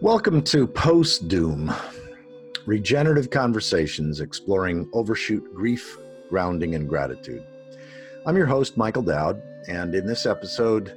Welcome 0.00 0.42
to 0.42 0.68
Post 0.68 1.26
Doom 1.26 1.74
Regenerative 2.66 3.30
Conversations 3.30 4.20
exploring 4.20 4.88
overshoot 4.92 5.52
grief, 5.52 5.98
grounding, 6.28 6.76
and 6.76 6.88
gratitude. 6.88 7.44
I'm 8.24 8.36
your 8.36 8.46
host, 8.46 8.76
Michael 8.76 9.02
Dowd, 9.02 9.42
and 9.66 9.96
in 9.96 10.06
this 10.06 10.24
episode 10.24 10.96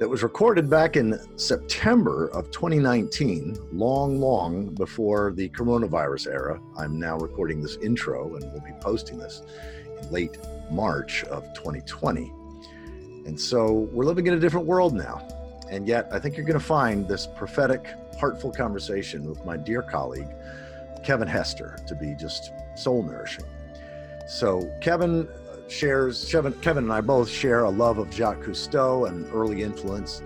that 0.00 0.08
was 0.08 0.24
recorded 0.24 0.68
back 0.68 0.96
in 0.96 1.16
September 1.38 2.26
of 2.30 2.50
2019, 2.50 3.56
long, 3.70 4.18
long 4.18 4.74
before 4.74 5.32
the 5.32 5.48
coronavirus 5.50 6.26
era, 6.26 6.60
I'm 6.76 6.98
now 6.98 7.16
recording 7.16 7.62
this 7.62 7.76
intro 7.76 8.34
and 8.34 8.50
we'll 8.50 8.62
be 8.62 8.74
posting 8.80 9.16
this 9.16 9.42
in 10.02 10.10
late 10.10 10.38
March 10.72 11.22
of 11.26 11.44
2020. 11.54 12.32
And 13.26 13.40
so 13.40 13.88
we're 13.92 14.06
living 14.06 14.26
in 14.26 14.34
a 14.34 14.40
different 14.40 14.66
world 14.66 14.92
now. 14.92 15.24
And 15.70 15.86
yet, 15.88 16.08
I 16.12 16.18
think 16.18 16.36
you're 16.36 16.46
going 16.46 16.58
to 16.58 16.64
find 16.64 17.08
this 17.08 17.26
prophetic, 17.26 17.88
heartful 18.18 18.52
conversation 18.52 19.28
with 19.28 19.44
my 19.44 19.56
dear 19.56 19.82
colleague, 19.82 20.28
Kevin 21.02 21.28
Hester, 21.28 21.76
to 21.86 21.94
be 21.94 22.14
just 22.14 22.52
soul 22.74 23.02
nourishing. 23.02 23.44
So, 24.26 24.70
Kevin 24.80 25.28
shares, 25.68 26.30
Kevin, 26.30 26.52
Kevin 26.54 26.84
and 26.84 26.92
I 26.92 27.00
both 27.00 27.28
share 27.28 27.64
a 27.64 27.70
love 27.70 27.98
of 27.98 28.12
Jacques 28.12 28.42
Cousteau 28.42 29.08
and 29.08 29.26
early 29.32 29.62
influence. 29.62 30.22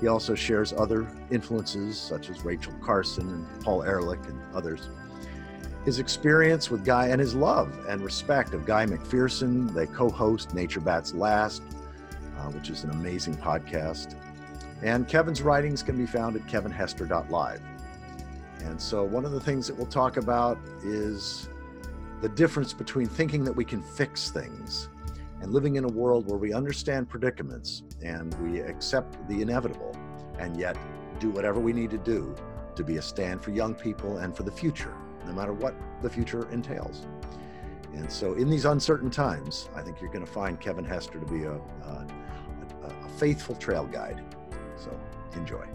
He 0.00 0.08
also 0.08 0.34
shares 0.34 0.72
other 0.72 1.06
influences 1.30 1.98
such 1.98 2.28
as 2.28 2.44
Rachel 2.44 2.72
Carson 2.82 3.28
and 3.28 3.62
Paul 3.62 3.82
Ehrlich 3.84 4.20
and 4.26 4.40
others. 4.54 4.88
His 5.84 5.98
experience 5.98 6.70
with 6.70 6.84
Guy 6.84 7.08
and 7.08 7.20
his 7.20 7.34
love 7.34 7.86
and 7.88 8.02
respect 8.02 8.54
of 8.54 8.64
Guy 8.64 8.86
McPherson, 8.86 9.72
they 9.74 9.86
co 9.86 10.08
host 10.08 10.54
Nature 10.54 10.80
Bats 10.80 11.12
Last, 11.12 11.62
uh, 12.38 12.50
which 12.50 12.70
is 12.70 12.84
an 12.84 12.90
amazing 12.90 13.36
podcast. 13.36 14.14
And 14.82 15.06
Kevin's 15.06 15.42
writings 15.42 15.82
can 15.82 15.96
be 15.96 16.06
found 16.06 16.34
at 16.36 16.46
kevinhester.live. 16.46 17.62
And 18.64 18.80
so, 18.80 19.04
one 19.04 19.24
of 19.24 19.32
the 19.32 19.40
things 19.40 19.66
that 19.66 19.76
we'll 19.76 19.86
talk 19.86 20.16
about 20.16 20.58
is 20.84 21.48
the 22.20 22.28
difference 22.28 22.72
between 22.72 23.06
thinking 23.06 23.44
that 23.44 23.52
we 23.52 23.64
can 23.64 23.82
fix 23.82 24.30
things 24.30 24.88
and 25.40 25.52
living 25.52 25.76
in 25.76 25.84
a 25.84 25.88
world 25.88 26.28
where 26.28 26.38
we 26.38 26.52
understand 26.52 27.08
predicaments 27.08 27.82
and 28.02 28.32
we 28.34 28.60
accept 28.60 29.16
the 29.28 29.42
inevitable 29.42 29.96
and 30.38 30.56
yet 30.56 30.76
do 31.18 31.30
whatever 31.30 31.58
we 31.58 31.72
need 31.72 31.90
to 31.90 31.98
do 31.98 32.34
to 32.76 32.84
be 32.84 32.96
a 32.96 33.02
stand 33.02 33.42
for 33.42 33.50
young 33.50 33.74
people 33.74 34.18
and 34.18 34.36
for 34.36 34.44
the 34.44 34.50
future, 34.50 34.94
no 35.26 35.32
matter 35.32 35.52
what 35.52 35.74
the 36.00 36.08
future 36.08 36.48
entails. 36.50 37.06
And 37.94 38.10
so, 38.10 38.34
in 38.34 38.48
these 38.48 38.64
uncertain 38.64 39.10
times, 39.10 39.68
I 39.76 39.82
think 39.82 40.00
you're 40.00 40.12
going 40.12 40.24
to 40.24 40.30
find 40.30 40.60
Kevin 40.60 40.84
Hester 40.84 41.18
to 41.18 41.26
be 41.26 41.44
a, 41.44 41.54
a, 41.54 42.06
a 42.82 43.08
faithful 43.18 43.54
trail 43.56 43.84
guide. 43.84 44.22
So, 44.76 44.98
enjoy. 45.34 45.66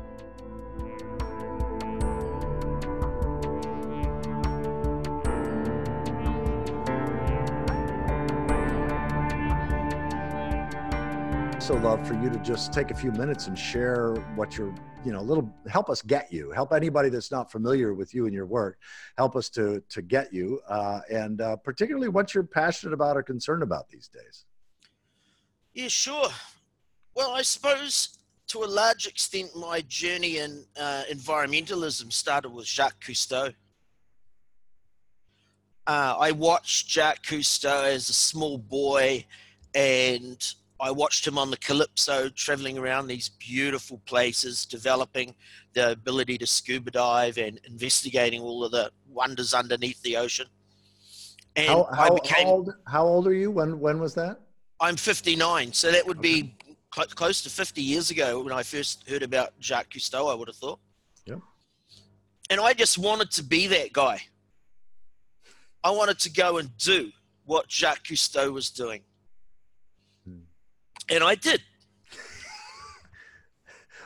So 11.67 11.73
love 11.73 12.07
for 12.07 12.13
you 12.13 12.29
to 12.29 12.39
just 12.39 12.71
take 12.71 12.91
a 12.91 12.95
few 12.95 13.11
minutes 13.11 13.47
and 13.47 13.59
share 13.59 14.13
what 14.35 14.57
you're, 14.57 14.73
you 15.03 15.11
know, 15.11 15.19
a 15.19 15.27
little 15.27 15.53
help 15.67 15.89
us 15.89 16.01
get 16.01 16.31
you, 16.31 16.49
help 16.51 16.71
anybody 16.71 17.09
that's 17.09 17.29
not 17.29 17.51
familiar 17.51 17.93
with 17.93 18.13
you 18.13 18.23
and 18.23 18.33
your 18.33 18.45
work, 18.45 18.77
help 19.17 19.35
us 19.35 19.49
to 19.49 19.83
to 19.89 20.01
get 20.01 20.33
you, 20.33 20.61
uh, 20.69 21.01
and 21.11 21.41
uh, 21.41 21.57
particularly 21.57 22.07
what 22.07 22.33
you're 22.33 22.45
passionate 22.45 22.93
about 22.93 23.17
or 23.17 23.21
concerned 23.21 23.63
about 23.63 23.89
these 23.89 24.07
days. 24.07 24.45
Yeah, 25.73 25.89
sure. 25.89 26.29
Well, 27.13 27.31
I 27.31 27.41
suppose 27.41 28.16
to 28.47 28.63
a 28.63 28.65
large 28.65 29.07
extent, 29.07 29.55
my 29.55 29.81
journey 29.81 30.37
in 30.37 30.63
uh, 30.79 31.03
environmentalism 31.11 32.11
started 32.11 32.49
with 32.49 32.65
Jacques 32.65 33.03
Cousteau. 33.03 33.53
Uh, 35.85 36.15
I 36.19 36.31
watched 36.31 36.89
Jacques 36.89 37.25
Cousteau 37.25 37.83
as 37.83 38.09
a 38.09 38.13
small 38.13 38.57
boy, 38.57 39.25
and 39.75 40.53
I 40.79 40.91
watched 40.91 41.25
him 41.25 41.37
on 41.37 41.51
the 41.51 41.57
Calypso 41.57 42.29
traveling 42.29 42.77
around 42.77 43.07
these 43.07 43.29
beautiful 43.29 44.01
places, 44.05 44.65
developing 44.65 45.35
the 45.73 45.91
ability 45.91 46.37
to 46.39 46.47
scuba 46.47 46.91
dive 46.91 47.37
and 47.37 47.59
investigating 47.65 48.41
all 48.41 48.63
of 48.63 48.71
the 48.71 48.91
wonders 49.09 49.53
underneath 49.53 50.01
the 50.03 50.17
ocean. 50.17 50.47
And 51.55 51.67
how, 51.69 51.89
how, 51.93 52.13
became, 52.13 52.47
how 52.47 52.53
old, 52.53 52.73
how 52.85 53.05
old 53.05 53.27
are 53.27 53.33
you? 53.33 53.49
When, 53.49 53.79
when 53.79 53.99
was 53.99 54.13
that? 54.15 54.39
I'm 54.79 54.95
59. 54.95 55.73
So 55.73 55.91
that 55.91 56.05
would 56.05 56.21
be 56.21 56.56
cl- 56.93 57.07
close 57.07 57.41
to 57.43 57.49
50 57.49 57.81
years 57.81 58.11
ago 58.11 58.41
when 58.41 58.53
I 58.53 58.63
first 58.63 59.07
heard 59.09 59.23
about 59.23 59.53
Jacques 59.59 59.91
Cousteau, 59.91 60.31
I 60.31 60.35
would 60.35 60.47
have 60.47 60.57
thought. 60.57 60.79
Yeah. 61.25 61.35
And 62.49 62.59
I 62.59 62.73
just 62.73 62.97
wanted 62.97 63.31
to 63.31 63.43
be 63.43 63.67
that 63.67 63.93
guy. 63.93 64.21
I 65.83 65.91
wanted 65.91 66.19
to 66.19 66.31
go 66.31 66.57
and 66.57 66.75
do 66.77 67.11
what 67.45 67.69
Jacques 67.69 68.05
Cousteau 68.05 68.51
was 68.51 68.69
doing. 68.69 69.01
And 71.09 71.23
I 71.23 71.35
did. 71.35 71.61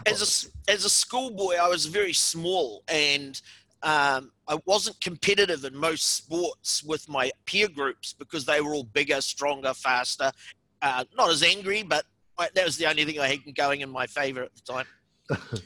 As 0.05 0.49
a, 0.67 0.71
as 0.71 0.83
a 0.83 0.89
schoolboy, 0.89 1.55
I 1.55 1.67
was 1.67 1.85
very 1.85 2.13
small 2.13 2.83
and 2.87 3.39
um, 3.83 4.31
I 4.47 4.57
wasn't 4.65 4.99
competitive 4.99 5.63
in 5.63 5.75
most 5.75 6.15
sports 6.15 6.83
with 6.83 7.07
my 7.07 7.31
peer 7.45 7.67
groups 7.67 8.13
because 8.13 8.45
they 8.45 8.61
were 8.61 8.73
all 8.73 8.83
bigger, 8.83 9.21
stronger, 9.21 9.73
faster. 9.73 10.31
Uh, 10.81 11.03
not 11.15 11.29
as 11.29 11.43
angry, 11.43 11.83
but 11.83 12.05
that 12.53 12.65
was 12.65 12.77
the 12.77 12.87
only 12.87 13.05
thing 13.05 13.19
I 13.19 13.27
had 13.27 13.55
going 13.55 13.81
in 13.81 13.89
my 13.89 14.07
favor 14.07 14.43
at 14.43 14.51
the 14.55 14.61
time. 14.61 14.85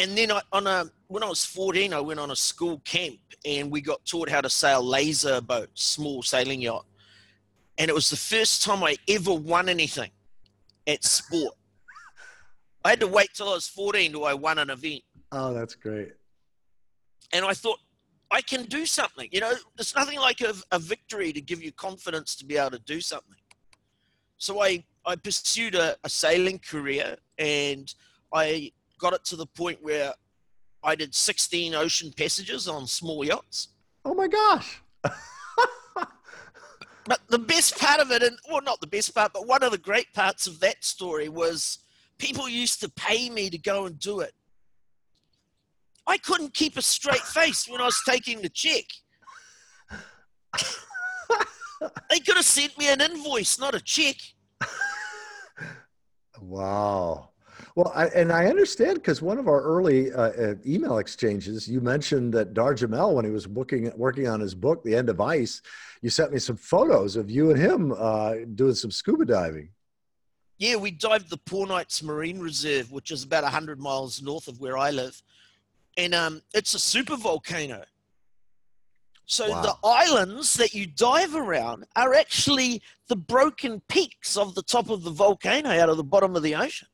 and 0.00 0.16
then 0.16 0.32
I, 0.32 0.40
on 0.52 0.66
a, 0.66 0.86
when 1.08 1.22
I 1.22 1.28
was 1.28 1.44
14, 1.44 1.92
I 1.92 2.00
went 2.00 2.20
on 2.20 2.30
a 2.30 2.36
school 2.36 2.80
camp 2.84 3.18
and 3.44 3.70
we 3.70 3.80
got 3.80 4.04
taught 4.04 4.28
how 4.28 4.40
to 4.40 4.50
sail 4.50 4.82
laser 4.82 5.40
boats, 5.40 5.84
small 5.84 6.22
sailing 6.22 6.60
yacht. 6.60 6.86
And 7.78 7.88
it 7.88 7.94
was 7.94 8.10
the 8.10 8.16
first 8.16 8.62
time 8.62 8.82
I 8.84 8.96
ever 9.08 9.32
won 9.32 9.68
anything 9.68 10.10
at 10.86 11.04
sport. 11.04 11.54
I 12.84 12.90
had 12.90 13.00
to 13.00 13.06
wait 13.06 13.30
till 13.34 13.48
I 13.48 13.54
was 13.54 13.68
14 13.68 14.12
till 14.12 14.24
I 14.24 14.34
won 14.34 14.58
an 14.58 14.70
event. 14.70 15.02
Oh, 15.32 15.52
that's 15.54 15.74
great. 15.74 16.12
And 17.32 17.44
I 17.44 17.54
thought, 17.54 17.78
I 18.30 18.40
can 18.40 18.64
do 18.64 18.86
something. 18.86 19.28
You 19.32 19.40
know, 19.40 19.52
there's 19.76 19.94
nothing 19.94 20.18
like 20.18 20.40
a, 20.40 20.54
a 20.70 20.78
victory 20.78 21.32
to 21.32 21.40
give 21.40 21.62
you 21.62 21.72
confidence 21.72 22.36
to 22.36 22.44
be 22.44 22.56
able 22.56 22.70
to 22.70 22.78
do 22.78 23.00
something. 23.00 23.36
So 24.38 24.62
I, 24.62 24.84
I 25.06 25.16
pursued 25.16 25.74
a, 25.74 25.96
a 26.04 26.08
sailing 26.08 26.58
career 26.58 27.16
and 27.38 27.92
I 28.32 28.72
got 28.98 29.14
it 29.14 29.24
to 29.26 29.36
the 29.36 29.46
point 29.46 29.82
where 29.82 30.12
I 30.82 30.94
did 30.94 31.14
16 31.14 31.74
ocean 31.74 32.12
passages 32.16 32.68
on 32.68 32.86
small 32.86 33.24
yachts. 33.24 33.68
Oh 34.04 34.14
my 34.14 34.28
gosh. 34.28 34.82
But 37.06 37.20
the 37.28 37.38
best 37.40 37.76
part 37.76 38.00
of 38.00 38.10
it, 38.12 38.22
and 38.22 38.38
well, 38.48 38.60
not 38.62 38.80
the 38.80 38.86
best 38.86 39.12
part, 39.14 39.32
but 39.32 39.46
one 39.46 39.62
of 39.62 39.72
the 39.72 39.78
great 39.78 40.12
parts 40.12 40.46
of 40.46 40.60
that 40.60 40.84
story 40.84 41.28
was 41.28 41.78
people 42.18 42.48
used 42.48 42.80
to 42.82 42.88
pay 42.88 43.30
me 43.30 43.50
to 43.50 43.58
go 43.58 43.86
and 43.86 43.98
do 43.98 44.20
it. 44.20 44.32
I 46.06 46.18
couldn't 46.18 46.54
keep 46.54 46.76
a 46.76 46.82
straight 46.82 47.22
face 47.22 47.68
when 47.68 47.80
I 47.80 47.86
was 47.86 48.00
taking 48.06 48.42
the 48.42 48.48
check. 48.48 48.84
they 52.10 52.20
could 52.20 52.36
have 52.36 52.44
sent 52.44 52.78
me 52.78 52.88
an 52.92 53.00
invoice, 53.00 53.58
not 53.58 53.74
a 53.74 53.80
check. 53.80 54.14
Wow. 56.40 57.30
Well, 57.76 57.92
I, 57.94 58.06
and 58.06 58.32
I 58.32 58.46
understand 58.46 58.96
because 58.96 59.22
one 59.22 59.38
of 59.38 59.48
our 59.48 59.62
early 59.62 60.12
uh, 60.12 60.30
uh, 60.30 60.54
email 60.66 60.98
exchanges, 60.98 61.68
you 61.68 61.80
mentioned 61.80 62.32
that 62.34 62.54
Dahr 62.54 62.74
Jamail, 62.74 63.14
when 63.14 63.24
he 63.24 63.30
was 63.30 63.46
booking, 63.46 63.92
working 63.96 64.28
on 64.28 64.40
his 64.40 64.54
book, 64.54 64.82
The 64.82 64.94
End 64.94 65.08
of 65.08 65.20
Ice, 65.20 65.62
you 66.02 66.10
sent 66.10 66.32
me 66.32 66.38
some 66.38 66.56
photos 66.56 67.16
of 67.16 67.30
you 67.30 67.50
and 67.50 67.58
him 67.58 67.92
uh, 67.96 68.34
doing 68.54 68.74
some 68.74 68.90
scuba 68.90 69.24
diving. 69.24 69.70
Yeah, 70.58 70.76
we 70.76 70.90
dived 70.90 71.30
the 71.30 71.38
Poor 71.38 71.66
Knights 71.66 72.02
Marine 72.02 72.38
Reserve, 72.38 72.92
which 72.92 73.10
is 73.10 73.24
about 73.24 73.44
100 73.44 73.80
miles 73.80 74.20
north 74.20 74.46
of 74.48 74.60
where 74.60 74.76
I 74.76 74.90
live. 74.90 75.20
And 75.96 76.14
um, 76.14 76.42
it's 76.52 76.74
a 76.74 76.78
super 76.78 77.16
volcano. 77.16 77.84
So 79.30 79.48
wow. 79.48 79.62
the 79.62 79.76
islands 79.84 80.54
that 80.54 80.74
you 80.74 80.88
dive 80.88 81.36
around 81.36 81.86
are 81.94 82.14
actually 82.14 82.82
the 83.06 83.14
broken 83.14 83.80
peaks 83.88 84.36
of 84.36 84.56
the 84.56 84.62
top 84.62 84.90
of 84.90 85.04
the 85.04 85.12
volcano 85.12 85.70
out 85.70 85.88
of 85.88 85.96
the 85.96 86.02
bottom 86.02 86.34
of 86.34 86.42
the 86.42 86.56
ocean. 86.56 86.88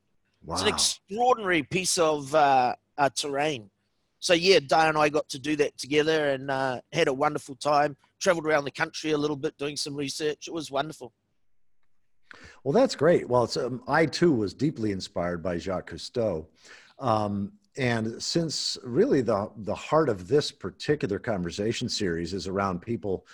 Wow. 0.45 0.57
It's 0.57 0.63
an 0.63 0.69
extraordinary 0.69 1.63
piece 1.63 1.97
of 1.97 2.35
uh, 2.35 2.75
uh, 2.99 3.09
terrain. 3.15 3.71
So 4.19 4.35
yeah, 4.35 4.59
Day 4.59 4.87
and 4.87 4.99
I 4.99 5.09
got 5.09 5.31
to 5.31 5.39
do 5.39 5.57
that 5.57 5.79
together 5.79 6.29
and 6.29 6.51
uh, 6.51 6.83
had 6.93 7.09
a 7.09 7.13
wonderful 7.13 7.55
time. 7.55 7.97
Traveled 8.21 8.45
around 8.45 8.65
the 8.65 8.71
country 8.71 9.13
a 9.13 9.19
little 9.19 9.37
bit 9.37 9.57
doing 9.57 9.79
some 9.79 9.97
research. 9.97 10.47
It 10.47 10.53
was 10.53 10.71
wonderful. 10.71 11.15
Well, 12.65 12.73
that's 12.73 12.95
great. 12.95 13.27
Well, 13.27 13.51
um, 13.57 13.83
I 13.89 14.05
too 14.05 14.33
was 14.33 14.53
deeply 14.53 14.93
inspired 14.93 15.43
by 15.43 15.57
Jacques 15.57 15.91
Cousteau. 15.91 16.45
Um, 16.99 17.53
and 17.79 18.23
since 18.23 18.79
really 18.83 19.21
the 19.21 19.51
the 19.59 19.75
heart 19.75 20.09
of 20.09 20.29
this 20.29 20.51
particular 20.51 21.19
conversation 21.19 21.89
series 21.89 22.33
is 22.35 22.47
around 22.47 22.81
people 22.81 23.27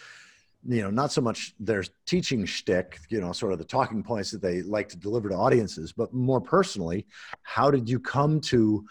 you 0.65 0.83
know, 0.83 0.91
not 0.91 1.11
so 1.11 1.21
much 1.21 1.55
their 1.59 1.83
teaching 2.07 2.45
shtick, 2.45 3.01
you 3.09 3.21
know, 3.21 3.33
sort 3.33 3.53
of 3.53 3.59
the 3.59 3.65
talking 3.65 4.03
points 4.03 4.31
that 4.31 4.41
they 4.41 4.63
like 4.63 4.89
to 4.91 4.97
deliver 4.97 5.29
to 5.29 5.35
audiences, 5.35 5.93
but 5.93 6.13
more 6.13 6.41
personally, 6.41 7.07
how 7.43 7.71
did 7.71 7.89
you 7.89 7.99
come 7.99 8.41
to 8.41 8.87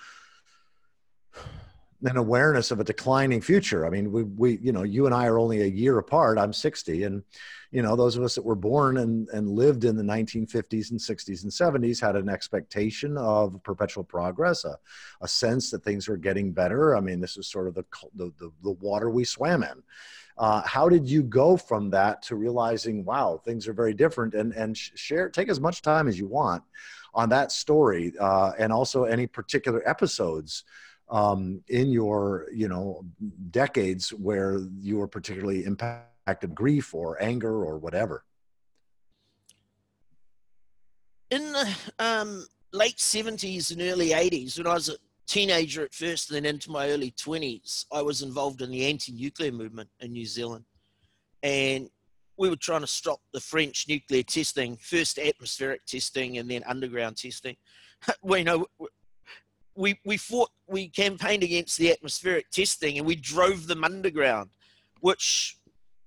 an 2.04 2.18
awareness 2.18 2.72
of 2.72 2.80
a 2.80 2.84
declining 2.84 3.42
future. 3.42 3.86
I 3.86 3.90
mean, 3.90 4.12
we, 4.12 4.24
we, 4.24 4.58
you 4.62 4.72
know, 4.72 4.84
you 4.84 5.06
and 5.06 5.14
I 5.14 5.28
are 5.28 5.38
only 5.38 5.62
a 5.62 5.68
year 5.68 6.00
apart. 6.00 6.38
I'm 6.38 6.54
60, 6.54 7.04
and 7.04 7.24
you 7.72 7.82
know, 7.82 7.96
those 7.96 8.18
of 8.18 8.24
us 8.24 8.36
that 8.36 8.44
were 8.44 8.56
born 8.56 8.98
and 8.98 9.30
and 9.30 9.50
lived 9.50 9.86
in 9.86 9.96
the 9.96 10.04
1950s 10.04 10.92
and 10.92 11.00
60s 11.00 11.44
and 11.44 11.52
70s 11.52 12.02
had 12.02 12.16
an 12.16 12.28
expectation 12.28 13.18
of 13.18 13.62
perpetual 13.64 14.04
progress, 14.04 14.66
a, 14.66 14.78
a 15.22 15.28
sense 15.28 15.70
that 15.72 15.84
things 15.84 16.08
were 16.08 16.18
getting 16.18 16.52
better. 16.52 16.96
I 16.96 17.02
mean, 17.02 17.20
this 17.20 17.38
is 17.38 17.48
sort 17.48 17.68
of 17.68 17.76
the 17.76 17.86
the, 18.16 18.32
the, 18.40 18.52
the 18.64 18.72
water 18.72 19.10
we 19.10 19.24
swam 19.24 19.64
in. 19.64 19.84
Uh, 20.38 20.62
how 20.62 20.90
did 20.90 21.08
you 21.08 21.22
go 21.22 21.56
from 21.56 21.92
that 21.92 22.24
to 22.24 22.36
realizing, 22.36 23.06
wow, 23.06 23.40
things 23.46 23.68
are 23.68 23.74
very 23.74 23.94
different? 23.94 24.34
And 24.34 24.54
and 24.54 24.76
share, 24.76 25.30
take 25.30 25.50
as 25.50 25.60
much 25.60 25.82
time 25.82 26.08
as 26.08 26.18
you 26.18 26.26
want 26.26 26.64
on 27.14 27.30
that 27.30 27.52
story, 27.52 28.14
uh, 28.20 28.54
and 28.58 28.74
also 28.74 29.04
any 29.04 29.28
particular 29.28 29.88
episodes 29.88 30.64
um, 31.12 31.62
in 31.68 31.92
your 31.92 32.48
you 32.54 32.68
know 32.68 33.04
decades 33.52 34.10
where 34.10 34.62
you 34.80 34.98
were 34.98 35.08
particularly 35.08 35.66
impacted 35.66 36.56
grief 36.56 36.96
or 36.96 37.22
anger 37.22 37.64
or 37.64 37.78
whatever? 37.78 38.24
In 41.30 41.54
the 41.54 41.78
um, 42.00 42.46
late 42.74 42.98
70s 42.98 43.72
and 43.72 43.82
early 43.82 44.10
80s 44.10 44.58
when 44.58 44.68
i 44.68 44.74
was 44.74 44.90
a 44.90 44.96
teenager 45.28 45.84
at 45.84 45.94
first 45.94 46.30
and 46.30 46.38
then 46.38 46.46
into 46.46 46.72
my 46.72 46.90
early 46.90 47.12
20s 47.12 47.86
i 47.92 48.02
was 48.02 48.22
involved 48.22 48.62
in 48.62 48.72
the 48.72 48.86
anti-nuclear 48.86 49.52
movement 49.52 49.90
in 50.00 50.12
new 50.12 50.26
zealand. 50.26 50.66
And 51.44 51.90
we 52.38 52.50
were 52.50 52.56
trying 52.56 52.82
to 52.82 52.88
stop 52.88 53.20
the 53.34 53.40
french 53.40 53.86
nuclear 53.88 54.24
testing 54.24 54.78
first 54.78 55.20
atmospheric 55.20 55.86
testing 55.86 56.38
and 56.38 56.50
then 56.50 56.64
underground 56.66 57.18
testing. 57.18 57.56
You 58.24 58.44
know 58.44 58.66
we 59.76 60.00
we 60.06 60.18
fought 60.18 60.50
we 60.68 60.90
campaigned 60.90 61.44
against 61.44 61.78
the 61.78 61.92
atmospheric 61.92 62.50
testing 62.50 62.98
and 62.98 63.08
we 63.08 63.16
drove 63.16 63.68
them 63.68 63.84
underground 63.84 64.50
which 65.00 65.58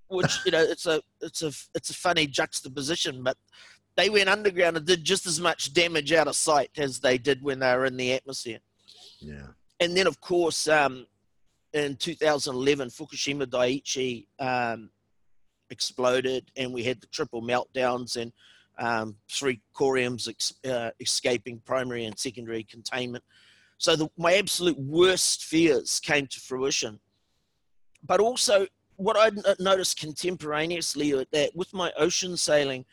which 0.08 0.38
you 0.44 0.52
know 0.52 0.62
it's 0.62 0.86
a 0.86 1.00
it's 1.20 1.42
a 1.42 1.50
it's 1.74 1.90
a 1.90 1.94
funny 1.94 2.26
juxtaposition 2.26 3.22
but 3.22 3.36
they 3.96 4.10
went 4.10 4.28
underground 4.28 4.76
and 4.76 4.86
did 4.86 5.04
just 5.04 5.26
as 5.26 5.40
much 5.40 5.72
damage 5.72 6.12
out 6.12 6.28
of 6.28 6.36
sight 6.36 6.70
as 6.76 7.00
they 7.00 7.18
did 7.18 7.42
when 7.42 7.60
they 7.60 7.74
were 7.76 7.86
in 7.86 7.96
the 7.96 8.12
atmosphere. 8.12 8.58
Yeah. 9.20 9.48
And 9.80 9.96
then 9.96 10.06
of 10.06 10.20
course 10.20 10.68
um, 10.68 11.06
in 11.72 11.96
2011 11.96 12.88
fukushima 12.88 13.46
daiichi 13.46 14.26
um, 14.40 14.90
exploded 15.70 16.50
and 16.56 16.72
we 16.72 16.82
had 16.82 17.00
the 17.00 17.06
triple 17.08 17.42
meltdowns 17.42 18.16
and 18.16 18.32
um, 18.78 19.16
three 19.30 19.60
coriums 19.74 20.28
ex- 20.28 20.54
uh, 20.68 20.90
escaping 20.98 21.60
primary 21.64 22.04
and 22.06 22.18
secondary 22.18 22.64
containment 22.64 23.22
so 23.84 23.96
the, 23.96 24.08
my 24.16 24.34
absolute 24.34 24.78
worst 24.78 25.44
fears 25.44 26.00
came 26.00 26.26
to 26.28 26.40
fruition. 26.40 26.98
But 28.02 28.18
also, 28.18 28.66
what 28.96 29.16
I 29.18 29.30
noticed 29.58 30.00
contemporaneously 30.00 31.12
that 31.32 31.54
with 31.54 31.72
my 31.74 31.92
ocean 31.98 32.38
sailing, 32.38 32.86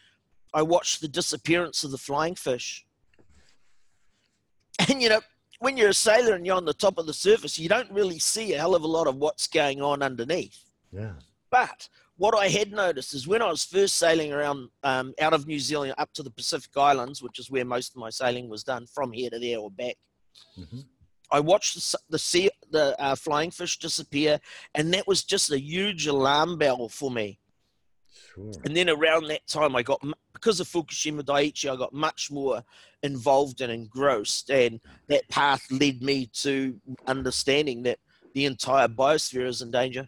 I 0.54 0.62
watched 0.64 1.00
the 1.00 1.08
disappearance 1.08 1.86
of 1.86 1.92
the 1.92 1.98
flying 1.98 2.36
fish. 2.36 2.86
And 4.90 5.02
you 5.02 5.10
know, 5.10 5.22
when 5.60 5.78
you're 5.78 5.90
a 5.90 5.94
sailor 5.94 6.34
and 6.34 6.44
you're 6.46 6.56
on 6.56 6.66
the 6.66 6.74
top 6.74 6.98
of 6.98 7.06
the 7.06 7.14
surface, 7.14 7.60
you 7.60 7.70
don't 7.70 7.92
really 7.92 8.18
see 8.18 8.54
a 8.54 8.58
hell 8.58 8.74
of 8.74 8.84
a 8.84 8.88
lot 8.88 9.06
of 9.08 9.16
what's 9.16 9.46
going 9.48 9.80
on 9.80 10.02
underneath. 10.02 10.58
Yeah. 10.92 11.14
But 11.52 11.88
what 12.18 12.36
I 12.36 12.48
had 12.48 12.72
noticed 12.72 13.14
is 13.14 13.28
when 13.28 13.44
I 13.44 13.50
was 13.50 13.64
first 13.64 13.98
sailing 13.98 14.34
around 14.34 14.70
um, 14.84 15.14
out 15.22 15.34
of 15.34 15.46
New 15.46 15.60
Zealand 15.60 15.94
up 16.00 16.12
to 16.14 16.24
the 16.24 16.32
Pacific 16.32 16.76
Islands, 16.76 17.22
which 17.22 17.38
is 17.38 17.52
where 17.52 17.64
most 17.64 17.96
of 17.96 18.02
my 18.02 18.10
sailing 18.10 18.50
was 18.50 18.64
done 18.64 18.88
from 18.88 19.12
here 19.12 19.30
to 19.30 19.38
there 19.38 19.60
or 19.60 19.70
back, 19.70 19.98
Mm-hmm. 20.58 20.80
I 21.32 21.40
watched 21.40 21.76
the, 21.76 21.98
the 22.10 22.20
sea, 22.20 22.50
the 22.72 23.00
uh, 23.02 23.16
flying 23.16 23.52
fish 23.52 23.80
disappear, 23.80 24.40
and 24.76 24.94
that 24.94 25.08
was 25.08 25.24
just 25.24 25.52
a 25.52 25.60
huge 25.60 26.08
alarm 26.08 26.58
bell 26.58 26.90
for 26.90 27.10
me. 27.10 27.40
Sure. 28.34 28.52
And 28.66 28.76
then 28.76 28.90
around 28.90 29.28
that 29.28 29.48
time, 29.48 29.76
I 29.76 29.84
got 29.84 30.02
because 30.34 30.60
of 30.60 30.68
Fukushima 30.68 31.22
Daiichi, 31.22 31.72
I 31.72 31.76
got 31.76 31.94
much 31.94 32.32
more 32.32 32.64
involved 33.04 33.62
and 33.62 33.72
engrossed, 33.72 34.50
and 34.50 34.80
that 35.08 35.28
path 35.30 35.66
led 35.72 36.02
me 36.02 36.28
to 36.34 36.80
understanding 37.08 37.84
that 37.84 38.00
the 38.34 38.46
entire 38.46 38.88
biosphere 38.88 39.48
is 39.48 39.62
in 39.62 39.72
danger, 39.72 40.08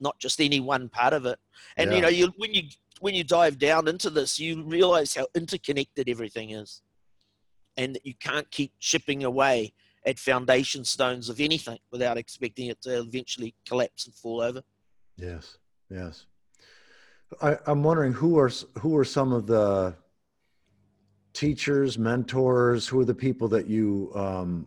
not 0.00 0.18
just 0.18 0.40
any 0.40 0.60
one 0.60 0.88
part 0.88 1.12
of 1.12 1.26
it. 1.26 1.38
And 1.76 1.90
yeah. 1.90 1.96
you 1.96 2.02
know, 2.02 2.08
you 2.08 2.32
when 2.36 2.54
you 2.54 2.62
when 3.00 3.14
you 3.14 3.24
dive 3.24 3.58
down 3.58 3.86
into 3.88 4.10
this, 4.10 4.38
you 4.38 4.62
realize 4.62 5.14
how 5.14 5.26
interconnected 5.34 6.08
everything 6.08 6.50
is 6.50 6.82
and 7.78 7.94
that 7.94 8.04
you 8.04 8.12
can't 8.20 8.50
keep 8.50 8.72
chipping 8.78 9.24
away 9.24 9.72
at 10.04 10.18
foundation 10.18 10.84
stones 10.84 11.28
of 11.28 11.40
anything 11.40 11.78
without 11.90 12.18
expecting 12.18 12.66
it 12.66 12.82
to 12.82 12.98
eventually 12.98 13.54
collapse 13.66 14.06
and 14.06 14.14
fall 14.14 14.40
over. 14.40 14.62
Yes, 15.16 15.56
yes. 15.90 16.26
I, 17.40 17.56
am 17.66 17.82
wondering 17.82 18.12
who 18.12 18.38
are 18.38 18.50
who 18.78 18.96
are 18.96 19.04
some 19.04 19.32
of 19.32 19.46
the 19.46 19.94
teachers, 21.34 21.98
mentors, 21.98 22.88
who 22.88 23.00
are 23.00 23.04
the 23.04 23.14
people 23.14 23.48
that 23.48 23.66
you 23.66 24.10
um, 24.14 24.66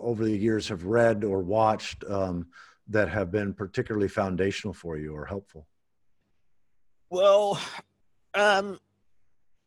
over 0.00 0.24
the 0.24 0.36
years 0.36 0.68
have 0.68 0.84
read 0.84 1.24
or 1.24 1.40
watched 1.40 2.04
um, 2.08 2.46
that 2.88 3.08
have 3.08 3.30
been 3.30 3.52
particularly 3.52 4.08
foundational 4.08 4.72
for 4.72 4.96
you 4.96 5.14
or 5.14 5.26
helpful? 5.26 5.66
Well, 7.10 7.60
um, 8.34 8.78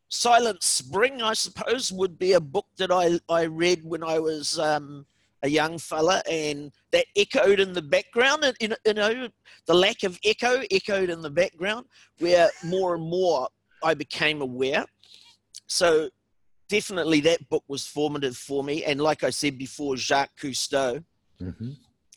Silent 0.08 0.62
Spring, 0.62 1.22
I 1.22 1.34
suppose, 1.34 1.92
would 1.92 2.18
be 2.18 2.32
a 2.32 2.40
book 2.40 2.66
that 2.76 2.90
I, 2.90 3.18
I 3.28 3.44
read 3.44 3.84
when 3.84 4.04
I 4.04 4.18
was 4.18 4.58
um, 4.58 5.06
a 5.42 5.48
young 5.48 5.78
fella, 5.78 6.22
and 6.30 6.72
that 6.92 7.06
echoed 7.16 7.60
in 7.60 7.72
the 7.72 7.82
background. 7.82 8.44
And, 8.44 8.76
you 8.84 8.94
know, 8.94 9.28
the 9.66 9.74
lack 9.74 10.02
of 10.02 10.18
echo 10.24 10.62
echoed 10.70 11.10
in 11.10 11.20
the 11.20 11.30
background, 11.30 11.86
where 12.18 12.50
more 12.64 12.94
and 12.94 13.02
more 13.02 13.48
I 13.82 13.94
became 13.94 14.40
aware. 14.40 14.84
So, 15.66 16.10
definitely 16.68 17.20
that 17.20 17.48
book 17.48 17.64
was 17.68 17.86
formative 17.86 18.36
for 18.36 18.64
me. 18.64 18.84
And 18.84 19.00
like 19.00 19.24
I 19.24 19.30
said 19.30 19.58
before, 19.58 19.96
Jacques 19.96 20.36
Cousteau. 20.40 21.04
Mm-hmm. 21.40 21.70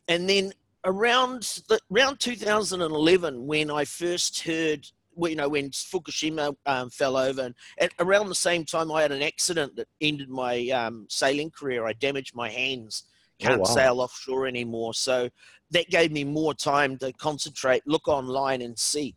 And 0.08 0.30
then 0.30 0.54
around 0.86 1.64
the, 1.68 1.80
around 1.94 2.20
2011, 2.20 3.46
when 3.46 3.70
I 3.70 3.86
first 3.86 4.42
heard 4.42 4.88
you 5.18 5.36
know, 5.36 5.50
when 5.50 5.70
Fukushima 5.72 6.56
um, 6.66 6.90
fell 6.90 7.18
over, 7.18 7.42
and, 7.42 7.56
and, 7.78 7.92
around 8.00 8.30
the 8.30 8.36
same 8.36 8.66
time, 8.66 8.92
I 8.92 9.02
had 9.02 9.12
an 9.12 9.24
accident 9.24 9.76
that 9.76 9.88
ended 10.02 10.30
my 10.30 10.68
um, 10.70 11.08
sailing 11.10 11.52
career. 11.52 11.86
I 11.86 11.94
damaged 11.94 12.36
my 12.36 12.50
hands, 12.50 13.04
oh, 13.42 13.46
can't 13.46 13.58
oh, 13.58 13.64
wow. 13.64 13.76
sail 13.76 14.02
offshore 14.02 14.48
anymore. 14.48 14.94
So 14.94 15.30
that 15.72 15.90
gave 15.90 16.12
me 16.12 16.24
more 16.24 16.54
time 16.54 16.98
to 17.00 17.12
concentrate, 17.14 17.84
look 17.86 18.08
online, 18.08 18.62
and 18.62 18.78
see 18.78 19.16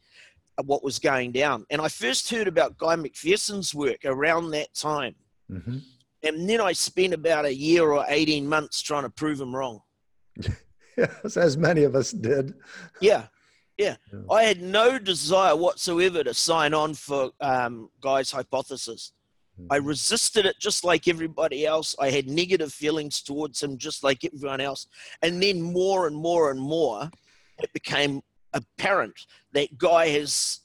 what 0.65 0.85
was 0.85 0.99
going 0.99 1.33
down. 1.33 1.65
And 1.71 1.81
I 1.81 1.89
first 1.89 2.31
heard 2.31 2.49
about 2.49 2.79
Guy 2.79 2.97
McPherson's 2.97 3.75
work 3.75 4.05
around 4.05 4.51
that 4.51 4.73
time. 4.75 5.15
Mm-hmm. 5.51 5.79
And 6.23 6.49
then 6.49 6.61
I 6.61 6.73
spent 6.73 7.15
about 7.15 7.47
a 7.47 7.55
year 7.55 7.93
or 7.93 8.05
18 8.09 8.47
months 8.47 8.83
trying 8.83 9.05
to 9.05 9.11
prove 9.11 9.41
him 9.41 9.55
wrong. 9.55 9.81
yes, 10.97 11.37
as 11.37 11.57
many 11.57 11.85
of 11.85 11.95
us 11.95 12.11
did. 12.11 12.55
Yeah. 13.01 13.27
Yeah. 13.81 13.97
yeah. 14.13 14.21
I 14.31 14.43
had 14.43 14.61
no 14.61 14.99
desire 14.99 15.57
whatsoever 15.57 16.23
to 16.23 16.35
sign 16.35 16.75
on 16.75 16.95
for 16.95 17.31
um, 17.41 17.89
Guy's 18.01 18.31
hypothesis. 18.31 19.13
Mm-hmm. 19.59 19.73
I 19.73 19.77
resisted 19.77 20.45
it 20.45 20.57
just 20.61 20.85
like 20.85 21.09
everybody 21.09 21.67
else. 21.67 21.97
I 21.99 22.11
had 22.11 22.29
negative 22.29 22.73
feelings 22.73 23.23
towards 23.23 23.63
him 23.63 23.79
just 23.79 24.05
like 24.05 24.23
everyone 24.25 24.61
else. 24.61 24.87
And 25.23 25.43
then 25.43 25.63
more 25.63 26.07
and 26.07 26.15
more 26.15 26.51
and 26.51 26.61
more, 26.61 27.11
it 27.59 27.73
became 27.73 28.21
apparent 28.53 29.27
that 29.53 29.79
Guy 29.79 30.09
has 30.09 30.61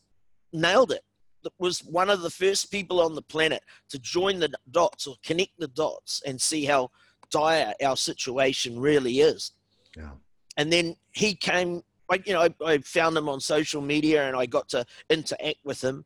nailed 0.52 0.92
it. 0.92 1.04
That 1.44 1.54
was 1.58 1.84
one 1.86 2.10
of 2.10 2.22
the 2.22 2.30
first 2.30 2.70
people 2.70 3.00
on 3.00 3.16
the 3.16 3.22
planet 3.22 3.64
to 3.90 4.00
join 4.00 4.40
the 4.40 4.52
dots 4.72 5.08
or 5.08 5.16
connect 5.24 5.58
the 5.58 5.68
dots 5.70 6.22
and 6.26 6.42
see 6.42 6.66
how 6.66 6.90
dire 7.30 7.74
our 7.82 7.96
situation 7.96 8.78
really 8.78 9.20
is. 9.20 9.52
Yeah. 9.96 10.12
And 10.58 10.72
then 10.72 10.96
he 11.12 11.36
came 11.36 11.84
I, 12.10 12.22
you 12.26 12.34
know, 12.34 12.42
I, 12.42 12.50
I, 12.66 12.78
found 12.80 13.18
him 13.18 13.28
on 13.28 13.40
social 13.40 13.82
media 13.82 14.28
and 14.28 14.38
I 14.38 14.46
got 14.46 14.70
to 14.70 14.86
interact 15.10 15.60
with 15.64 15.84
him. 15.84 16.06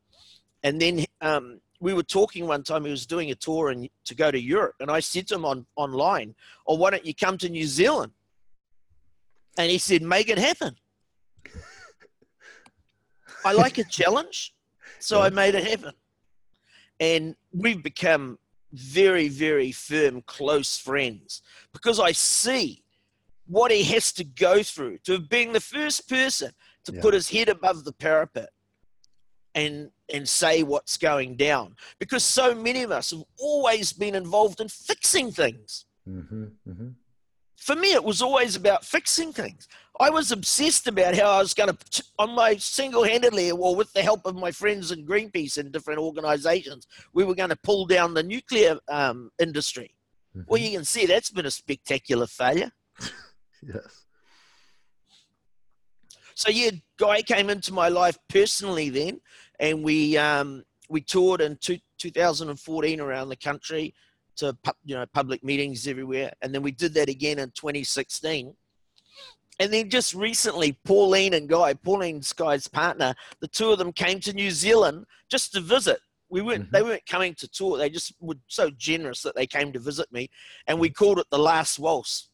And 0.63 0.81
then 0.81 1.05
um, 1.21 1.59
we 1.79 1.93
were 1.93 2.03
talking 2.03 2.47
one 2.47 2.63
time. 2.63 2.85
He 2.85 2.91
was 2.91 3.05
doing 3.05 3.31
a 3.31 3.35
tour 3.35 3.69
and 3.69 3.89
to 4.05 4.15
go 4.15 4.31
to 4.31 4.39
Europe, 4.39 4.75
and 4.79 4.91
I 4.91 4.99
said 4.99 5.27
to 5.27 5.35
him 5.35 5.45
on 5.45 5.65
online, 5.75 6.35
"Oh, 6.67 6.75
why 6.75 6.89
don't 6.89 7.05
you 7.05 7.15
come 7.15 7.37
to 7.39 7.49
New 7.49 7.65
Zealand?" 7.65 8.11
And 9.57 9.71
he 9.71 9.77
said, 9.77 10.01
"Make 10.01 10.29
it 10.29 10.37
happen." 10.37 10.75
I 13.45 13.53
like 13.53 13.77
a 13.77 13.85
challenge, 13.85 14.53
so 14.99 15.19
yeah. 15.19 15.25
I 15.25 15.29
made 15.29 15.55
it 15.55 15.65
happen. 15.65 15.93
And 16.99 17.35
we've 17.53 17.81
become 17.81 18.37
very, 18.73 19.29
very 19.29 19.71
firm, 19.71 20.21
close 20.23 20.77
friends 20.77 21.41
because 21.71 21.99
I 21.99 22.11
see 22.11 22.83
what 23.49 23.71
he 23.71 23.83
has 23.83 24.11
to 24.13 24.23
go 24.23 24.61
through 24.61 24.99
to 24.99 25.19
being 25.19 25.51
the 25.53 25.59
first 25.59 26.07
person 26.07 26.51
to 26.85 26.93
yeah. 26.93 27.01
put 27.01 27.13
his 27.13 27.29
head 27.29 27.49
above 27.49 27.83
the 27.83 27.91
parapet 27.93 28.49
and 29.55 29.89
and 30.13 30.29
say 30.29 30.63
what's 30.63 30.97
going 30.97 31.35
down 31.35 31.75
because 31.99 32.23
so 32.23 32.53
many 32.53 32.83
of 32.83 32.91
us 32.91 33.11
have 33.11 33.23
always 33.39 33.91
been 33.91 34.15
involved 34.15 34.61
in 34.61 34.67
fixing 34.67 35.31
things 35.31 35.85
mm-hmm, 36.07 36.45
mm-hmm. 36.67 36.89
for 37.57 37.75
me, 37.75 37.93
it 37.93 38.03
was 38.03 38.21
always 38.21 38.55
about 38.55 38.85
fixing 38.85 39.33
things. 39.33 39.67
I 39.99 40.09
was 40.09 40.31
obsessed 40.31 40.87
about 40.87 41.15
how 41.15 41.29
I 41.29 41.39
was 41.39 41.53
going 41.53 41.75
to, 41.75 42.03
on 42.17 42.31
my 42.31 42.55
single 42.55 43.03
handedly, 43.03 43.51
or 43.51 43.75
with 43.75 43.91
the 43.91 44.01
help 44.01 44.25
of 44.25 44.35
my 44.35 44.49
friends 44.49 44.91
in 44.91 45.05
Greenpeace 45.05 45.57
and 45.57 45.73
different 45.73 45.99
organizations, 45.99 46.87
we 47.13 47.25
were 47.25 47.35
going 47.35 47.49
to 47.49 47.57
pull 47.57 47.85
down 47.85 48.13
the 48.13 48.23
nuclear 48.23 48.79
um, 48.87 49.29
industry. 49.39 49.93
Mm-hmm. 50.35 50.45
Well, 50.47 50.61
you 50.61 50.71
can 50.71 50.85
see 50.85 51.05
that's 51.05 51.31
been 51.31 51.45
a 51.45 51.51
spectacular 51.51 52.27
failure. 52.27 52.71
yes. 53.73 54.05
So, 56.35 56.49
yeah, 56.49 56.71
Guy 56.97 57.21
came 57.21 57.49
into 57.49 57.73
my 57.73 57.89
life 57.89 58.17
personally 58.29 58.89
then, 58.89 59.19
and 59.59 59.83
we 59.83 60.17
um, 60.17 60.63
we 60.89 61.01
toured 61.01 61.41
in 61.41 61.57
two, 61.57 61.79
2014 61.97 62.99
around 63.01 63.29
the 63.29 63.35
country 63.35 63.93
to 64.37 64.57
you 64.85 64.95
know 64.95 65.05
public 65.13 65.43
meetings 65.43 65.87
everywhere, 65.87 66.31
and 66.41 66.55
then 66.55 66.61
we 66.61 66.71
did 66.71 66.93
that 66.93 67.09
again 67.09 67.39
in 67.39 67.51
2016. 67.51 68.53
And 69.59 69.73
then 69.73 69.89
just 69.89 70.13
recently, 70.13 70.79
Pauline 70.85 71.33
and 71.33 71.49
Guy, 71.49 71.73
Pauline's 71.73 72.31
Guy's 72.31 72.67
partner, 72.67 73.13
the 73.41 73.47
two 73.49 73.71
of 73.71 73.77
them 73.77 73.91
came 73.91 74.21
to 74.21 74.31
New 74.31 74.51
Zealand 74.51 75.05
just 75.29 75.51
to 75.53 75.59
visit. 75.59 75.99
We 76.29 76.41
weren't 76.41 76.63
mm-hmm. 76.63 76.75
they 76.75 76.83
weren't 76.83 77.05
coming 77.05 77.35
to 77.35 77.47
tour. 77.49 77.77
They 77.77 77.89
just 77.89 78.13
were 78.21 78.35
so 78.47 78.69
generous 78.77 79.21
that 79.23 79.35
they 79.35 79.45
came 79.47 79.73
to 79.73 79.79
visit 79.79 80.11
me, 80.11 80.29
and 80.67 80.79
we 80.79 80.89
called 80.89 81.19
it 81.19 81.27
the 81.31 81.39
Last 81.39 81.79
Waltz. 81.79 82.29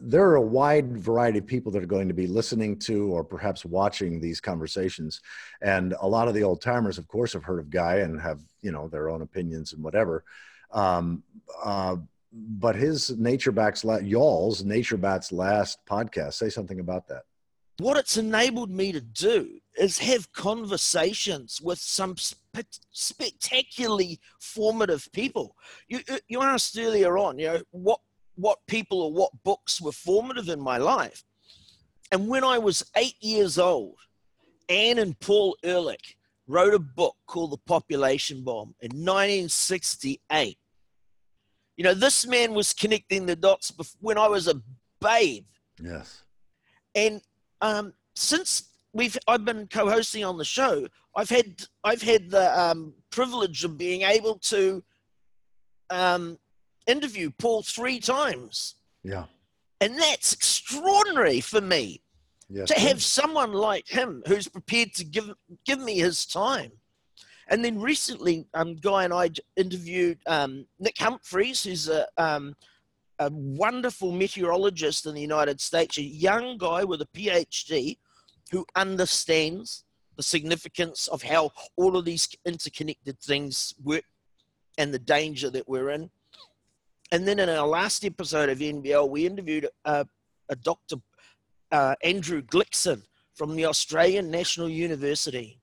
There 0.00 0.24
are 0.28 0.36
a 0.36 0.40
wide 0.40 0.96
variety 0.96 1.38
of 1.38 1.46
people 1.46 1.72
that 1.72 1.82
are 1.82 1.86
going 1.86 2.08
to 2.08 2.14
be 2.14 2.26
listening 2.26 2.78
to 2.80 3.08
or 3.08 3.24
perhaps 3.24 3.64
watching 3.64 4.20
these 4.20 4.40
conversations 4.40 5.20
and 5.60 5.94
a 6.00 6.06
lot 6.06 6.28
of 6.28 6.34
the 6.34 6.44
old 6.44 6.60
timers 6.60 6.96
of 6.96 7.08
course 7.08 7.32
have 7.32 7.42
heard 7.42 7.58
of 7.58 7.68
guy 7.68 7.96
and 7.96 8.20
have 8.20 8.40
you 8.62 8.70
know 8.70 8.88
their 8.88 9.10
own 9.10 9.22
opinions 9.22 9.72
and 9.72 9.82
whatever 9.82 10.24
um, 10.72 11.22
uh, 11.62 11.96
but 12.32 12.74
his 12.74 13.10
Nature 13.18 13.52
Bats 13.52 13.84
la- 13.84 13.98
y'all's 13.98 14.64
Nature 14.64 14.96
Bats 14.96 15.32
last 15.32 15.78
podcast. 15.88 16.34
Say 16.34 16.48
something 16.48 16.80
about 16.80 17.06
that. 17.08 17.22
What 17.78 17.96
it's 17.96 18.16
enabled 18.16 18.70
me 18.70 18.92
to 18.92 19.00
do 19.00 19.58
is 19.76 19.98
have 19.98 20.32
conversations 20.32 21.60
with 21.60 21.78
some 21.78 22.16
spe- 22.16 22.80
spectacularly 22.90 24.20
formative 24.40 25.08
people. 25.12 25.56
You 25.88 26.00
you 26.28 26.40
asked 26.40 26.78
earlier 26.78 27.18
on, 27.18 27.38
you 27.38 27.46
know, 27.48 27.62
what 27.70 28.00
what 28.36 28.58
people 28.66 29.02
or 29.02 29.12
what 29.12 29.30
books 29.44 29.80
were 29.80 29.92
formative 29.92 30.48
in 30.48 30.60
my 30.60 30.78
life. 30.78 31.24
And 32.10 32.28
when 32.28 32.44
I 32.44 32.58
was 32.58 32.90
eight 32.96 33.16
years 33.20 33.58
old, 33.58 33.96
Anne 34.68 34.98
and 34.98 35.18
Paul 35.20 35.56
Ehrlich 35.62 36.16
wrote 36.46 36.74
a 36.74 36.78
book 36.78 37.16
called 37.26 37.52
The 37.52 37.58
Population 37.58 38.42
Bomb 38.42 38.74
in 38.80 38.90
1968. 38.90 40.58
You 41.76 41.84
know, 41.84 41.94
this 41.94 42.26
man 42.26 42.52
was 42.52 42.72
connecting 42.72 43.26
the 43.26 43.36
dots 43.36 43.72
when 44.00 44.18
I 44.18 44.28
was 44.28 44.48
a 44.48 44.60
babe. 45.00 45.46
Yes. 45.82 46.22
And 46.94 47.22
um, 47.60 47.94
since 48.14 48.68
we've 48.92 49.16
I've 49.26 49.44
been 49.44 49.66
co-hosting 49.66 50.24
on 50.24 50.36
the 50.36 50.44
show, 50.44 50.86
I've 51.16 51.30
had 51.30 51.62
I've 51.82 52.02
had 52.02 52.30
the 52.30 52.60
um, 52.60 52.92
privilege 53.10 53.64
of 53.64 53.78
being 53.78 54.02
able 54.02 54.38
to 54.38 54.82
um, 55.90 56.38
interview 56.86 57.30
Paul 57.38 57.62
three 57.62 58.00
times. 58.00 58.76
Yeah. 59.02 59.24
And 59.80 59.98
that's 59.98 60.32
extraordinary 60.32 61.40
for 61.40 61.60
me. 61.60 62.02
Yes, 62.48 62.68
to 62.68 62.78
have 62.78 63.02
someone 63.02 63.52
like 63.52 63.88
him 63.88 64.22
who's 64.26 64.46
prepared 64.46 64.92
to 64.94 65.04
give 65.04 65.32
give 65.64 65.80
me 65.80 65.96
his 65.96 66.26
time. 66.26 66.72
And 67.48 67.64
then 67.64 67.80
recently, 67.80 68.46
um, 68.54 68.76
Guy 68.76 69.04
and 69.04 69.12
I 69.12 69.30
interviewed 69.56 70.18
um, 70.26 70.66
Nick 70.78 70.98
Humphreys, 70.98 71.64
who's 71.64 71.88
a, 71.88 72.06
um, 72.16 72.54
a 73.18 73.30
wonderful 73.30 74.12
meteorologist 74.12 75.06
in 75.06 75.14
the 75.14 75.20
United 75.20 75.60
States, 75.60 75.98
a 75.98 76.02
young 76.02 76.56
guy 76.56 76.84
with 76.84 77.02
a 77.02 77.06
PhD 77.06 77.98
who 78.50 78.64
understands 78.76 79.84
the 80.16 80.22
significance 80.22 81.08
of 81.08 81.22
how 81.22 81.50
all 81.76 81.96
of 81.96 82.04
these 82.04 82.28
interconnected 82.44 83.18
things 83.18 83.74
work 83.82 84.04
and 84.78 84.92
the 84.92 84.98
danger 84.98 85.50
that 85.50 85.68
we're 85.68 85.90
in. 85.90 86.10
And 87.12 87.28
then 87.28 87.38
in 87.38 87.48
our 87.50 87.66
last 87.66 88.06
episode 88.06 88.48
of 88.48 88.58
NBL, 88.58 89.08
we 89.08 89.26
interviewed 89.26 89.68
a, 89.84 90.06
a 90.48 90.56
Dr. 90.56 90.96
Uh, 91.70 91.94
Andrew 92.02 92.40
Glikson 92.40 93.02
from 93.34 93.54
the 93.54 93.66
Australian 93.66 94.30
National 94.30 94.68
University. 94.68 95.60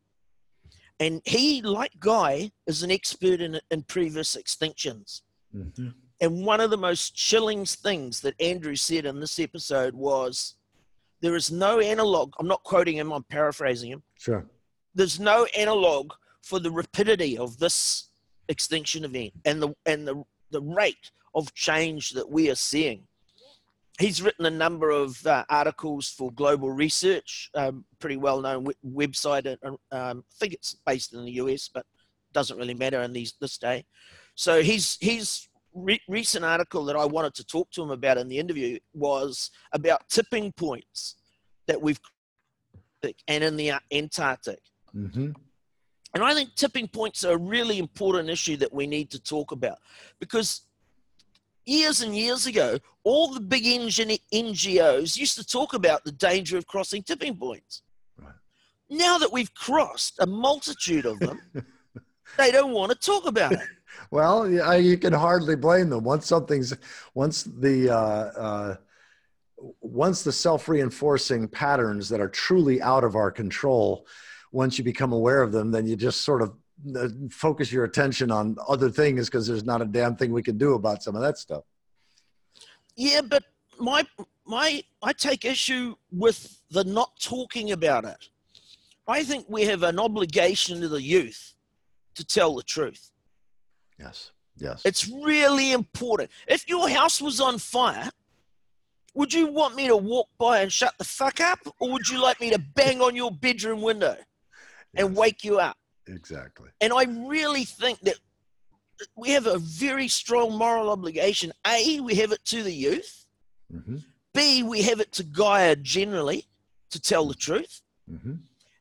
And 0.99 1.21
he, 1.25 1.63
like 1.63 1.99
Guy, 1.99 2.51
is 2.67 2.83
an 2.83 2.91
expert 2.91 3.41
in, 3.41 3.59
in 3.71 3.81
previous 3.81 4.35
extinctions. 4.35 5.21
Mm-hmm. 5.55 5.89
And 6.21 6.45
one 6.45 6.61
of 6.61 6.69
the 6.69 6.77
most 6.77 7.15
chilling 7.15 7.65
things 7.65 8.21
that 8.21 8.39
Andrew 8.39 8.75
said 8.75 9.05
in 9.05 9.19
this 9.19 9.39
episode 9.39 9.95
was 9.95 10.53
there 11.21 11.35
is 11.35 11.51
no 11.51 11.79
analog. 11.79 12.33
I'm 12.37 12.47
not 12.47 12.63
quoting 12.63 12.97
him, 12.97 13.11
I'm 13.11 13.23
paraphrasing 13.23 13.91
him. 13.91 14.03
Sure. 14.19 14.45
There's 14.93 15.19
no 15.19 15.45
analog 15.57 16.13
for 16.43 16.59
the 16.59 16.69
rapidity 16.69 17.39
of 17.39 17.57
this 17.57 18.09
extinction 18.49 19.03
event 19.05 19.33
and 19.45 19.61
the 19.61 19.73
and 19.85 20.07
the, 20.07 20.23
the 20.51 20.61
rate 20.61 21.11
of 21.33 21.53
change 21.53 22.11
that 22.11 22.29
we 22.29 22.49
are 22.49 22.55
seeing 22.55 23.07
he's 23.99 24.21
written 24.21 24.45
a 24.45 24.49
number 24.49 24.89
of 24.89 25.25
uh, 25.27 25.43
articles 25.49 26.09
for 26.09 26.31
Global 26.31 26.71
Research, 26.71 27.51
um, 27.53 27.85
pretty 27.99 28.17
well 28.17 28.41
known 28.41 28.63
w- 28.63 29.07
website. 29.07 29.45
Uh, 29.45 29.69
um, 29.91 30.23
I 30.31 30.35
think 30.39 30.53
it's 30.53 30.77
based 30.85 31.13
in 31.13 31.25
the 31.25 31.33
US, 31.33 31.69
but 31.71 31.85
doesn't 32.33 32.57
really 32.57 32.73
matter 32.73 33.01
in 33.01 33.13
these 33.13 33.33
this 33.39 33.57
day. 33.57 33.85
So 34.35 34.63
his 34.63 34.97
he's 35.01 35.49
re- 35.73 36.01
recent 36.07 36.45
article 36.45 36.85
that 36.85 36.95
I 36.95 37.05
wanted 37.05 37.35
to 37.35 37.45
talk 37.45 37.69
to 37.71 37.83
him 37.83 37.91
about 37.91 38.17
in 38.17 38.29
the 38.29 38.39
interview 38.39 38.79
was 38.93 39.51
about 39.73 40.07
tipping 40.09 40.51
points 40.53 41.15
that 41.67 41.81
we've 41.81 41.99
and 43.27 43.43
in 43.43 43.55
the 43.55 43.73
Antarctic. 43.93 44.59
Mm-hmm. 44.95 45.31
And 46.15 46.23
I 46.23 46.33
think 46.33 46.55
tipping 46.55 46.87
points 46.87 47.23
are 47.23 47.35
a 47.35 47.37
really 47.37 47.77
important 47.77 48.29
issue 48.29 48.57
that 48.57 48.73
we 48.73 48.87
need 48.87 49.11
to 49.11 49.21
talk 49.21 49.51
about 49.51 49.77
because 50.19 50.61
years 51.69 52.01
and 52.01 52.15
years 52.15 52.45
ago, 52.45 52.79
all 53.03 53.33
the 53.33 53.39
big 53.39 53.63
NGOs 53.63 55.17
used 55.17 55.37
to 55.37 55.45
talk 55.45 55.73
about 55.73 56.03
the 56.03 56.11
danger 56.11 56.57
of 56.57 56.67
crossing 56.67 57.03
tipping 57.03 57.35
points. 57.37 57.83
Right. 58.17 58.33
Now 58.89 59.17
that 59.17 59.31
we've 59.31 59.53
crossed 59.53 60.17
a 60.19 60.25
multitude 60.25 61.05
of 61.05 61.19
them, 61.19 61.39
they 62.37 62.51
don't 62.51 62.71
want 62.71 62.91
to 62.91 62.97
talk 62.97 63.25
about 63.25 63.53
it. 63.53 63.59
well, 64.11 64.49
you 64.49 64.97
can 64.97 65.13
hardly 65.13 65.55
blame 65.55 65.89
them. 65.89 66.03
Once 66.03 66.25
something's, 66.25 66.73
once 67.13 67.43
the, 67.43 67.89
uh, 67.89 67.95
uh, 67.95 68.75
once 69.81 70.23
the 70.23 70.31
self-reinforcing 70.31 71.47
patterns 71.47 72.09
that 72.09 72.21
are 72.21 72.29
truly 72.29 72.81
out 72.81 73.03
of 73.03 73.15
our 73.15 73.31
control, 73.31 74.07
once 74.51 74.77
you 74.77 74.83
become 74.83 75.13
aware 75.13 75.41
of 75.41 75.51
them, 75.51 75.71
then 75.71 75.85
you 75.85 75.95
just 75.95 76.21
sort 76.21 76.41
of 76.41 76.53
focus 77.31 77.71
your 77.71 77.83
attention 77.83 78.31
on 78.31 78.57
other 78.67 78.89
things 78.89 79.27
because 79.27 79.47
there's 79.47 79.63
not 79.63 79.81
a 79.81 79.85
damn 79.85 80.15
thing 80.15 80.31
we 80.31 80.43
can 80.43 80.57
do 80.57 80.73
about 80.73 81.03
some 81.03 81.15
of 81.15 81.21
that 81.21 81.37
stuff. 81.37 81.63
Yeah, 82.95 83.21
but 83.21 83.43
my 83.79 84.05
my 84.45 84.83
I 85.01 85.13
take 85.13 85.45
issue 85.45 85.95
with 86.11 86.61
the 86.71 86.83
not 86.83 87.19
talking 87.19 87.71
about 87.71 88.05
it. 88.05 88.29
I 89.07 89.23
think 89.23 89.45
we 89.49 89.63
have 89.63 89.83
an 89.83 89.99
obligation 89.99 90.81
to 90.81 90.87
the 90.87 91.01
youth 91.01 91.55
to 92.15 92.23
tell 92.25 92.55
the 92.55 92.63
truth. 92.63 93.11
Yes. 93.97 94.31
Yes. 94.57 94.81
It's 94.85 95.07
really 95.07 95.71
important. 95.71 96.29
If 96.47 96.67
your 96.67 96.89
house 96.89 97.21
was 97.21 97.39
on 97.39 97.57
fire, 97.57 98.09
would 99.15 99.33
you 99.33 99.47
want 99.47 99.75
me 99.75 99.87
to 99.87 99.97
walk 99.97 100.27
by 100.37 100.59
and 100.59 100.71
shut 100.71 100.93
the 100.97 101.03
fuck 101.03 101.39
up? 101.39 101.59
Or 101.79 101.91
would 101.91 102.07
you 102.07 102.21
like 102.21 102.39
me 102.39 102.51
to 102.51 102.59
bang 102.59 103.01
on 103.01 103.15
your 103.15 103.31
bedroom 103.31 103.81
window 103.81 104.15
and 104.95 105.09
yes. 105.09 105.17
wake 105.17 105.43
you 105.43 105.59
up? 105.59 105.77
Exactly. 106.09 106.69
And 106.81 106.91
I 106.91 107.03
really 107.03 107.65
think 107.65 107.99
that 108.01 108.15
we 109.15 109.29
have 109.31 109.47
a 109.47 109.57
very 109.57 110.07
strong 110.07 110.57
moral 110.57 110.89
obligation. 110.89 111.51
A, 111.65 111.99
we 111.99 112.15
have 112.15 112.31
it 112.31 112.43
to 112.45 112.63
the 112.63 112.73
youth. 112.73 113.25
Mm-hmm. 113.73 113.97
B, 114.33 114.63
we 114.63 114.81
have 114.83 114.99
it 114.99 115.11
to 115.13 115.23
Gaia 115.23 115.75
generally 115.75 116.45
to 116.91 116.99
tell 116.99 117.27
the 117.27 117.35
truth. 117.35 117.81
Mm-hmm. 118.11 118.35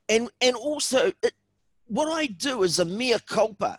And, 0.08 0.30
and 0.40 0.56
also, 0.56 1.12
it, 1.22 1.32
what 1.86 2.10
I 2.10 2.26
do 2.26 2.62
is 2.62 2.78
a 2.78 2.84
mea 2.84 3.18
culpa 3.26 3.78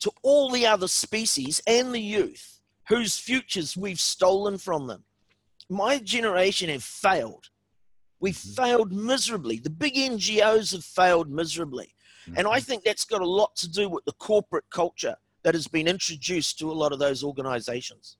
to 0.00 0.12
all 0.22 0.50
the 0.50 0.66
other 0.66 0.88
species 0.88 1.60
and 1.66 1.94
the 1.94 2.00
youth 2.00 2.60
whose 2.88 3.18
futures 3.18 3.76
we've 3.76 4.00
stolen 4.00 4.58
from 4.58 4.86
them. 4.86 5.04
My 5.68 5.98
generation 5.98 6.70
have 6.70 6.84
failed. 6.84 7.48
We 8.20 8.30
mm-hmm. 8.30 8.62
failed 8.62 8.92
miserably. 8.92 9.58
The 9.58 9.70
big 9.70 9.94
NGOs 9.94 10.72
have 10.72 10.84
failed 10.84 11.28
miserably. 11.30 11.95
And 12.34 12.46
I 12.46 12.58
mm-hmm. 12.58 12.66
think 12.66 12.84
that's 12.84 13.04
got 13.04 13.20
a 13.20 13.26
lot 13.26 13.54
to 13.56 13.70
do 13.70 13.88
with 13.88 14.04
the 14.04 14.12
corporate 14.12 14.64
culture 14.70 15.16
that 15.42 15.54
has 15.54 15.68
been 15.68 15.86
introduced 15.86 16.58
to 16.58 16.70
a 16.70 16.74
lot 16.74 16.92
of 16.92 16.98
those 16.98 17.22
organizations. 17.22 18.16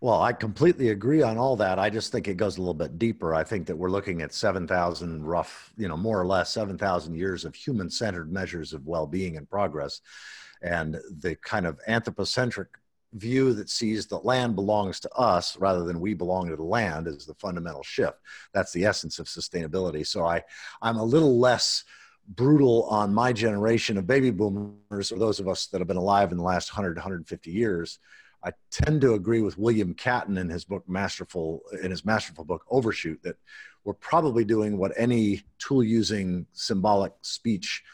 Well, 0.00 0.20
I 0.20 0.32
completely 0.32 0.90
agree 0.90 1.22
on 1.22 1.38
all 1.38 1.56
that. 1.56 1.78
I 1.78 1.88
just 1.88 2.12
think 2.12 2.28
it 2.28 2.36
goes 2.36 2.58
a 2.58 2.60
little 2.60 2.74
bit 2.74 2.98
deeper. 2.98 3.34
I 3.34 3.44
think 3.44 3.66
that 3.66 3.76
we're 3.76 3.90
looking 3.90 4.20
at 4.20 4.34
7,000 4.34 5.24
rough, 5.24 5.72
you 5.76 5.88
know, 5.88 5.96
more 5.96 6.20
or 6.20 6.26
less 6.26 6.50
7,000 6.50 7.14
years 7.14 7.44
of 7.44 7.54
human 7.54 7.88
centered 7.88 8.30
measures 8.30 8.74
of 8.74 8.86
well 8.86 9.06
being 9.06 9.36
and 9.36 9.48
progress. 9.48 10.02
And 10.60 11.00
the 11.20 11.36
kind 11.36 11.66
of 11.66 11.80
anthropocentric 11.86 12.68
view 13.14 13.54
that 13.54 13.70
sees 13.70 14.06
the 14.06 14.18
land 14.18 14.54
belongs 14.54 15.00
to 15.00 15.10
us 15.12 15.56
rather 15.56 15.84
than 15.84 16.00
we 16.00 16.12
belong 16.12 16.48
to 16.48 16.56
the 16.56 16.62
land 16.62 17.06
is 17.06 17.24
the 17.24 17.34
fundamental 17.34 17.82
shift. 17.82 18.18
That's 18.52 18.72
the 18.72 18.84
essence 18.84 19.18
of 19.18 19.26
sustainability. 19.26 20.06
So 20.06 20.26
I, 20.26 20.42
I'm 20.82 20.96
a 20.96 21.04
little 21.04 21.38
less 21.38 21.84
brutal 22.28 22.84
on 22.84 23.14
my 23.14 23.32
generation 23.32 23.96
of 23.96 24.06
baby 24.06 24.30
boomers 24.30 25.12
or 25.12 25.18
those 25.18 25.40
of 25.40 25.48
us 25.48 25.66
that 25.66 25.80
have 25.80 25.88
been 25.88 25.96
alive 25.96 26.32
in 26.32 26.38
the 26.38 26.44
last 26.44 26.70
100 26.70 26.96
150 26.96 27.50
years 27.50 27.98
i 28.44 28.50
tend 28.70 29.00
to 29.00 29.14
agree 29.14 29.42
with 29.42 29.56
william 29.58 29.94
catton 29.94 30.36
in 30.38 30.48
his 30.48 30.64
book 30.64 30.82
masterful 30.88 31.62
in 31.82 31.90
his 31.90 32.04
masterful 32.04 32.44
book 32.44 32.64
overshoot 32.68 33.22
that 33.22 33.36
we're 33.84 33.94
probably 33.94 34.44
doing 34.44 34.76
what 34.76 34.92
any 34.96 35.42
tool 35.58 35.82
using 35.82 36.44
symbolic 36.52 37.12
speech 37.22 37.84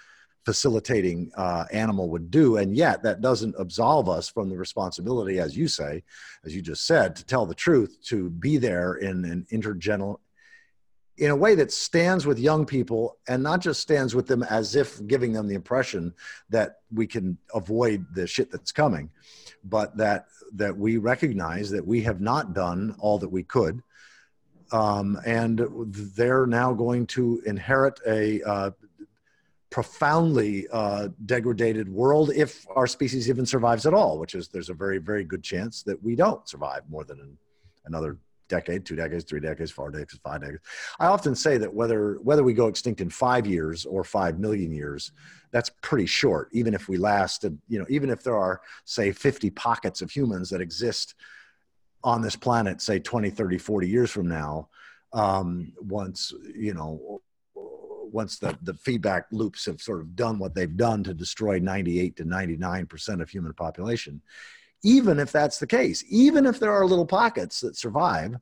facilitating 0.45 1.31
uh, 1.37 1.67
animal 1.71 2.09
would 2.09 2.31
do. 2.31 2.57
And 2.57 2.75
yet 2.77 3.03
that 3.03 3.21
doesn't 3.21 3.55
absolve 3.59 4.09
us 4.09 4.29
from 4.29 4.49
the 4.49 4.57
responsibility 4.57 5.39
as 5.39 5.57
you 5.57 5.69
say 5.69 6.03
as 6.45 6.55
you 6.55 6.62
just 6.62 6.87
said 6.87 7.15
to 7.17 7.25
tell 7.25 7.47
the 7.47 7.55
truth 7.55 7.99
to 8.07 8.31
be 8.31 8.57
there 8.57 8.95
in 8.95 9.25
an 9.25 9.47
intergeneral 9.53 10.19
in 11.19 11.31
a 11.31 11.37
way 11.37 11.54
that 11.54 11.71
stands 11.71 12.26
with 12.26 12.38
young 12.38 12.64
people 12.64 13.19
and 13.28 13.42
not 13.42 13.61
just 13.61 13.81
stands 13.81 14.14
with 14.14 14.26
them 14.26 14.42
as 14.45 14.75
if 14.75 15.07
giving 15.07 15.33
them 15.33 15.47
the 15.47 15.54
impression 15.54 16.12
that 16.49 16.76
we 16.92 17.07
can 17.07 17.37
avoid 17.54 18.04
the 18.14 18.26
shit 18.26 18.50
that's 18.50 18.73
coming 18.73 19.11
but 19.64 19.97
that 19.97 20.26
that 20.54 20.76
we 20.76 20.97
recognize 20.97 21.71
that 21.71 21.87
we 21.87 22.02
have 22.02 22.21
not 22.21 22.54
done 22.54 22.95
all 22.99 23.19
that 23.19 23.28
we 23.28 23.42
could 23.42 23.83
um, 24.73 25.21
and 25.26 25.66
they're 26.16 26.47
now 26.47 26.73
going 26.73 27.07
to 27.07 27.42
inherit 27.45 28.00
a 28.07 28.42
uh, 28.42 28.71
profoundly 29.73 30.66
uh, 30.71 31.09
degraded 31.25 31.88
world 31.88 32.31
if 32.35 32.66
our 32.76 32.87
species 32.87 33.28
even 33.28 33.47
survives 33.47 33.87
at 33.87 33.95
all, 33.95 34.19
which 34.19 34.35
is 34.35 34.49
there's 34.49 34.69
a 34.69 34.75
very, 34.75 34.99
very 34.99 35.25
good 35.25 35.42
chance 35.42 35.83
that 35.83 36.00
we 36.02 36.14
don't 36.14 36.47
survive 36.49 36.83
more 36.88 37.04
than 37.04 37.19
an, 37.21 37.38
another 37.87 38.19
decade, 38.52 38.85
two 38.85 38.97
decades, 38.97 39.25
three 39.25 39.40
decades, 39.40 39.71
four 39.71 39.90
decades, 39.90 40.21
five 40.23 40.42
decades. 40.42 40.62
I 41.00 41.06
often 41.06 41.35
say 41.35 41.56
that 41.59 41.73
whether 41.73 42.18
whether 42.23 42.44
we 42.44 42.52
go 42.52 42.68
extinct 42.68 43.00
in 43.00 43.09
five 43.09 43.47
years 43.47 43.87
or 43.87 44.04
five 44.04 44.38
million 44.38 44.71
years, 44.73 45.12
that's 45.52 45.71
pretty 45.80 46.06
short. 46.06 46.49
Even 46.52 46.75
if 46.75 46.88
we 46.88 46.99
lasted, 46.99 47.59
you 47.68 47.78
know, 47.78 47.87
even 47.88 48.11
if 48.11 48.23
there 48.23 48.37
are 48.37 48.61
say 48.85 49.11
50 49.11 49.50
pockets 49.50 50.02
of 50.02 50.11
humans 50.11 50.50
that 50.50 50.61
exist 50.61 51.14
on 52.04 52.21
this 52.21 52.37
planet, 52.37 52.82
say 52.82 52.99
20, 52.99 53.30
30, 53.30 53.59
40 53.59 53.88
years 53.88 54.11
from 54.11 54.28
now, 54.28 54.68
um, 55.14 55.73
once 55.80 56.32
you 56.54 56.75
know 56.75 57.23
once 58.12 58.38
the, 58.38 58.56
the 58.62 58.75
feedback 58.75 59.26
loops 59.32 59.64
have 59.64 59.80
sort 59.80 60.00
of 60.00 60.14
done 60.14 60.38
what 60.38 60.54
they've 60.54 60.76
done 60.76 61.02
to 61.02 61.14
destroy 61.14 61.59
98 61.59 62.16
to 62.16 62.25
99% 62.25 63.23
of 63.23 63.30
human 63.30 63.54
population, 63.54 64.21
even 64.83 65.19
if 65.19 65.33
that's 65.33 65.59
the 65.59 65.67
case, 65.67 66.05
even 66.09 66.47
if 66.47 66.59
there 66.59 66.73
are 66.73 66.87
little 66.87 67.07
pockets 67.07 67.61
that 67.61 67.77
survive, 67.77 68.37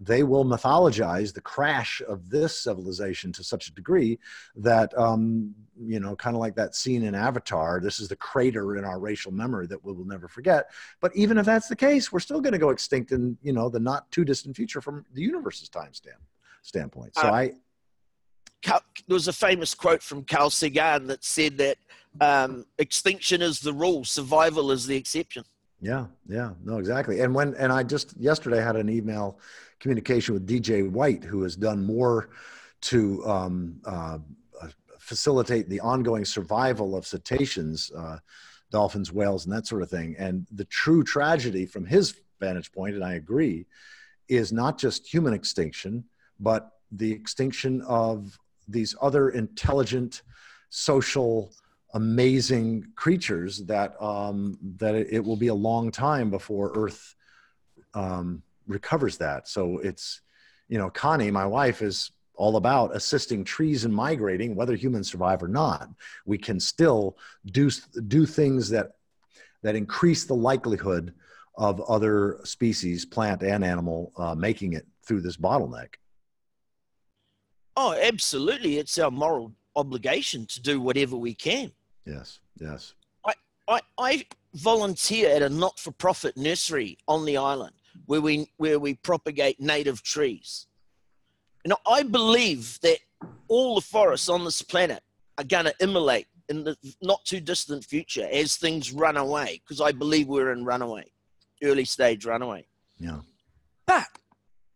they 0.00 0.22
will 0.22 0.44
mythologize 0.44 1.34
the 1.34 1.40
crash 1.40 2.00
of 2.06 2.30
this 2.30 2.60
civilization 2.60 3.32
to 3.32 3.42
such 3.42 3.68
a 3.68 3.74
degree 3.74 4.18
that 4.54 4.96
um, 4.96 5.54
you 5.76 5.98
know 5.98 6.14
kind 6.14 6.36
of 6.36 6.40
like 6.40 6.54
that 6.54 6.74
scene 6.74 7.02
in 7.02 7.14
avatar 7.14 7.80
this 7.80 7.98
is 8.00 8.08
the 8.08 8.16
crater 8.16 8.76
in 8.76 8.84
our 8.84 8.98
racial 8.98 9.32
memory 9.32 9.66
that 9.66 9.84
we 9.84 9.92
will 9.92 10.04
never 10.04 10.28
forget 10.28 10.70
but 11.00 11.14
even 11.14 11.38
if 11.38 11.46
that's 11.46 11.68
the 11.68 11.76
case 11.76 12.12
we're 12.12 12.18
still 12.18 12.40
going 12.40 12.52
to 12.52 12.58
go 12.58 12.70
extinct 12.70 13.12
in 13.12 13.36
you 13.42 13.52
know 13.52 13.68
the 13.68 13.78
not 13.78 14.10
too 14.10 14.24
distant 14.24 14.56
future 14.56 14.80
from 14.80 15.04
the 15.14 15.22
universe's 15.22 15.68
time 15.68 15.92
stand, 15.92 16.16
standpoint 16.62 17.14
so 17.14 17.28
uh, 17.28 17.32
i 17.32 17.52
there 18.62 18.80
was 19.14 19.28
a 19.28 19.32
famous 19.32 19.74
quote 19.74 20.02
from 20.02 20.24
Carl 20.24 20.50
Sagan 20.50 21.06
that 21.06 21.24
said 21.24 21.58
that 21.58 21.78
um, 22.20 22.66
extinction 22.78 23.42
is 23.42 23.60
the 23.60 23.72
rule, 23.72 24.04
survival 24.04 24.70
is 24.72 24.86
the 24.86 24.96
exception. 24.96 25.44
Yeah, 25.80 26.06
yeah, 26.28 26.50
no, 26.64 26.78
exactly. 26.78 27.20
And 27.20 27.34
when 27.34 27.54
and 27.54 27.72
I 27.72 27.82
just 27.84 28.16
yesterday 28.16 28.60
had 28.60 28.76
an 28.76 28.88
email 28.88 29.38
communication 29.78 30.34
with 30.34 30.46
DJ 30.46 30.90
White, 30.90 31.22
who 31.22 31.42
has 31.42 31.54
done 31.54 31.84
more 31.84 32.30
to 32.80 33.24
um, 33.26 33.80
uh, 33.84 34.18
facilitate 34.98 35.68
the 35.68 35.80
ongoing 35.80 36.24
survival 36.24 36.96
of 36.96 37.06
cetaceans, 37.06 37.90
uh, 37.96 38.18
dolphins, 38.70 39.12
whales, 39.12 39.46
and 39.46 39.54
that 39.54 39.66
sort 39.66 39.82
of 39.82 39.90
thing. 39.90 40.14
And 40.18 40.46
the 40.52 40.66
true 40.66 41.02
tragedy 41.02 41.64
from 41.64 41.86
his 41.86 42.14
vantage 42.40 42.70
point, 42.72 42.94
and 42.94 43.04
I 43.04 43.14
agree, 43.14 43.66
is 44.28 44.52
not 44.52 44.78
just 44.78 45.10
human 45.12 45.32
extinction, 45.32 46.04
but 46.38 46.72
the 46.92 47.10
extinction 47.10 47.82
of 47.82 48.38
these 48.68 48.94
other 49.00 49.30
intelligent, 49.30 50.22
social, 50.68 51.52
amazing 51.94 52.86
creatures 52.96 53.64
that 53.66 54.00
um, 54.02 54.58
that 54.76 54.94
it, 54.94 55.24
will 55.24 55.36
be 55.36 55.48
a 55.48 55.54
long 55.54 55.90
time 55.90 56.30
before 56.30 56.72
Earth 56.76 57.14
um, 57.94 58.42
recovers 58.66 59.16
that. 59.18 59.48
So 59.48 59.78
it's, 59.78 60.20
you 60.68 60.78
know, 60.78 60.90
Connie, 60.90 61.30
my 61.30 61.46
wife, 61.46 61.80
is 61.82 62.10
all 62.34 62.56
about 62.56 62.94
assisting 62.94 63.42
trees 63.42 63.84
in 63.84 63.92
migrating, 63.92 64.54
whether 64.54 64.76
humans 64.76 65.10
survive 65.10 65.42
or 65.42 65.48
not. 65.48 65.88
We 66.26 66.38
can 66.38 66.60
still 66.60 67.16
do 67.46 67.70
do 68.06 68.26
things 68.26 68.68
that 68.70 68.92
that 69.62 69.74
increase 69.74 70.24
the 70.24 70.34
likelihood 70.34 71.14
of 71.56 71.80
other 71.82 72.38
species, 72.44 73.04
plant 73.04 73.42
and 73.42 73.64
animal, 73.64 74.12
uh, 74.16 74.34
making 74.34 74.74
it 74.74 74.86
through 75.04 75.22
this 75.22 75.36
bottleneck. 75.36 75.94
Oh, 77.76 77.98
absolutely. 78.00 78.78
It's 78.78 78.98
our 78.98 79.10
moral 79.10 79.52
obligation 79.74 80.46
to 80.46 80.60
do 80.60 80.80
whatever 80.80 81.16
we 81.16 81.34
can. 81.34 81.72
Yes, 82.08 82.40
yes. 82.58 82.94
I, 83.26 83.34
I, 83.68 83.80
I 83.98 84.26
volunteer 84.54 85.28
at 85.28 85.42
a 85.42 85.48
not 85.48 85.78
for 85.78 85.92
profit 85.92 86.36
nursery 86.36 86.96
on 87.06 87.24
the 87.26 87.36
island 87.36 87.74
where 88.06 88.20
we, 88.20 88.50
where 88.56 88.78
we 88.78 88.94
propagate 88.94 89.60
native 89.60 90.02
trees. 90.02 90.66
And 91.64 91.74
I 91.86 92.02
believe 92.02 92.80
that 92.80 92.98
all 93.48 93.74
the 93.74 93.80
forests 93.82 94.28
on 94.28 94.44
this 94.44 94.62
planet 94.62 95.02
are 95.36 95.44
going 95.44 95.66
to 95.66 95.74
immolate 95.80 96.26
in 96.48 96.64
the 96.64 96.76
not 97.02 97.24
too 97.26 97.40
distant 97.40 97.84
future 97.84 98.26
as 98.32 98.56
things 98.56 98.92
run 98.92 99.18
away, 99.18 99.60
because 99.62 99.80
I 99.80 99.92
believe 99.92 100.28
we're 100.28 100.52
in 100.52 100.64
runaway, 100.64 101.04
early 101.62 101.84
stage 101.84 102.24
runaway. 102.24 102.66
Yeah. 102.98 103.20
But 103.86 104.06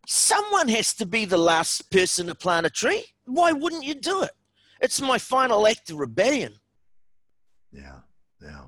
someone 0.06 0.68
has 0.68 0.92
to 0.94 1.06
be 1.06 1.24
the 1.24 1.38
last 1.38 1.90
person 1.90 2.26
to 2.26 2.34
plant 2.34 2.66
a 2.66 2.70
tree. 2.70 3.04
Why 3.24 3.52
wouldn't 3.52 3.84
you 3.84 3.94
do 3.94 4.22
it? 4.22 4.32
It's 4.82 5.00
my 5.00 5.16
final 5.16 5.66
act 5.66 5.90
of 5.90 5.98
rebellion. 5.98 6.54
Yeah, 7.72 7.98
yeah. 8.42 8.64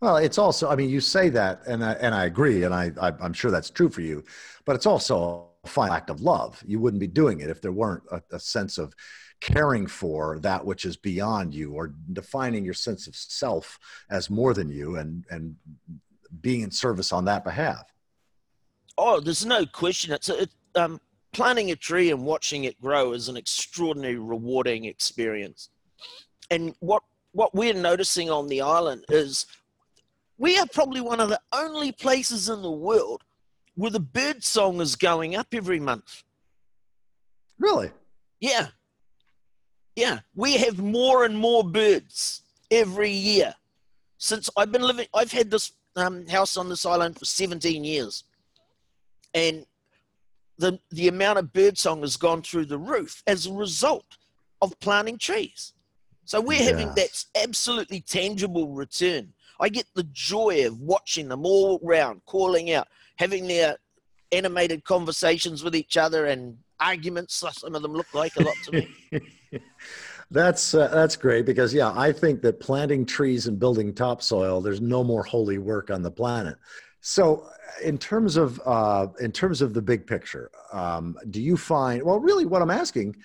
Well, 0.00 0.16
it's 0.16 0.38
also, 0.38 0.68
I 0.68 0.76
mean, 0.76 0.90
you 0.90 1.00
say 1.00 1.28
that, 1.30 1.62
and 1.66 1.84
I, 1.84 1.92
and 1.92 2.14
I 2.14 2.24
agree, 2.24 2.64
and 2.64 2.74
I, 2.74 2.90
I, 3.00 3.12
am 3.24 3.32
sure 3.32 3.50
that's 3.50 3.70
true 3.70 3.88
for 3.88 4.00
you, 4.00 4.24
but 4.64 4.76
it's 4.76 4.86
also 4.86 5.48
a 5.64 5.68
fine 5.68 5.92
act 5.92 6.10
of 6.10 6.20
love. 6.20 6.62
You 6.66 6.80
wouldn't 6.80 7.00
be 7.00 7.06
doing 7.06 7.40
it 7.40 7.48
if 7.48 7.62
there 7.62 7.72
weren't 7.72 8.02
a, 8.10 8.20
a 8.32 8.40
sense 8.40 8.76
of 8.76 8.94
caring 9.40 9.86
for 9.86 10.38
that 10.40 10.64
which 10.64 10.84
is 10.84 10.96
beyond 10.96 11.54
you 11.54 11.72
or 11.72 11.94
defining 12.12 12.64
your 12.64 12.74
sense 12.74 13.06
of 13.06 13.16
self 13.16 13.78
as 14.10 14.30
more 14.30 14.54
than 14.54 14.68
you 14.68 14.96
and, 14.96 15.24
and 15.30 15.56
being 16.40 16.62
in 16.62 16.70
service 16.70 17.12
on 17.12 17.24
that 17.26 17.44
behalf. 17.44 17.84
Oh, 18.96 19.20
there's 19.20 19.44
no 19.44 19.66
question. 19.66 20.12
It's 20.12 20.28
it, 20.28 20.50
um, 20.76 21.00
planting 21.32 21.70
a 21.70 21.76
tree 21.76 22.10
and 22.10 22.24
watching 22.24 22.64
it 22.64 22.80
grow 22.80 23.12
is 23.12 23.28
an 23.28 23.36
extraordinary, 23.36 24.16
rewarding 24.16 24.84
experience. 24.84 25.68
And 26.50 26.74
what 26.80 27.02
what 27.34 27.54
we're 27.54 27.74
noticing 27.74 28.30
on 28.30 28.48
the 28.48 28.62
island 28.62 29.04
is 29.08 29.46
we 30.38 30.58
are 30.58 30.66
probably 30.72 31.00
one 31.00 31.20
of 31.20 31.28
the 31.28 31.40
only 31.52 31.92
places 31.92 32.48
in 32.48 32.62
the 32.62 32.70
world 32.70 33.22
where 33.74 33.90
the 33.90 34.00
bird 34.00 34.42
song 34.42 34.80
is 34.80 34.96
going 34.96 35.36
up 35.36 35.48
every 35.52 35.80
month. 35.80 36.22
Really? 37.58 37.90
Yeah. 38.40 38.68
Yeah. 39.96 40.20
We 40.34 40.56
have 40.58 40.78
more 40.78 41.24
and 41.24 41.36
more 41.36 41.64
birds 41.64 42.42
every 42.70 43.10
year. 43.10 43.54
Since 44.18 44.48
I've 44.56 44.72
been 44.72 44.82
living, 44.82 45.06
I've 45.12 45.32
had 45.32 45.50
this 45.50 45.72
um, 45.96 46.26
house 46.26 46.56
on 46.56 46.68
this 46.68 46.86
island 46.86 47.18
for 47.18 47.24
17 47.24 47.84
years 47.84 48.24
and 49.34 49.66
the 50.58 50.78
the 50.90 51.08
amount 51.08 51.38
of 51.38 51.52
birdsong 51.52 52.00
has 52.00 52.16
gone 52.16 52.40
through 52.40 52.66
the 52.66 52.78
roof 52.78 53.22
as 53.26 53.46
a 53.46 53.52
result 53.52 54.16
of 54.62 54.78
planting 54.80 55.18
trees. 55.18 55.73
So 56.24 56.40
we're 56.40 56.58
yes. 56.58 56.70
having 56.70 56.94
that 56.94 57.24
absolutely 57.42 58.00
tangible 58.00 58.68
return. 58.68 59.32
I 59.60 59.68
get 59.68 59.86
the 59.94 60.04
joy 60.12 60.66
of 60.66 60.80
watching 60.80 61.28
them 61.28 61.46
all 61.46 61.80
around, 61.84 62.22
calling 62.26 62.72
out, 62.72 62.88
having 63.16 63.46
their 63.46 63.76
animated 64.32 64.84
conversations 64.84 65.62
with 65.62 65.76
each 65.76 65.96
other 65.96 66.26
and 66.26 66.58
arguments. 66.80 67.34
Some 67.34 67.74
of 67.74 67.82
them 67.82 67.92
look 67.92 68.12
like 68.14 68.36
a 68.36 68.42
lot 68.42 68.56
to 68.64 68.72
me. 68.72 69.20
that's 70.30 70.74
uh, 70.74 70.88
that's 70.88 71.16
great 71.16 71.46
because 71.46 71.72
yeah, 71.72 71.92
I 71.94 72.10
think 72.12 72.42
that 72.42 72.58
planting 72.58 73.06
trees 73.06 73.46
and 73.46 73.58
building 73.58 73.94
topsoil, 73.94 74.60
there's 74.60 74.80
no 74.80 75.04
more 75.04 75.22
holy 75.22 75.58
work 75.58 75.90
on 75.90 76.02
the 76.02 76.10
planet. 76.10 76.56
So, 77.00 77.46
in 77.82 77.98
terms 77.98 78.36
of 78.36 78.60
uh, 78.64 79.08
in 79.20 79.30
terms 79.30 79.62
of 79.62 79.74
the 79.74 79.82
big 79.82 80.06
picture, 80.06 80.50
um, 80.72 81.16
do 81.30 81.40
you 81.40 81.56
find? 81.56 82.02
Well, 82.02 82.18
really, 82.18 82.46
what 82.46 82.62
I'm 82.62 82.70
asking, 82.70 83.16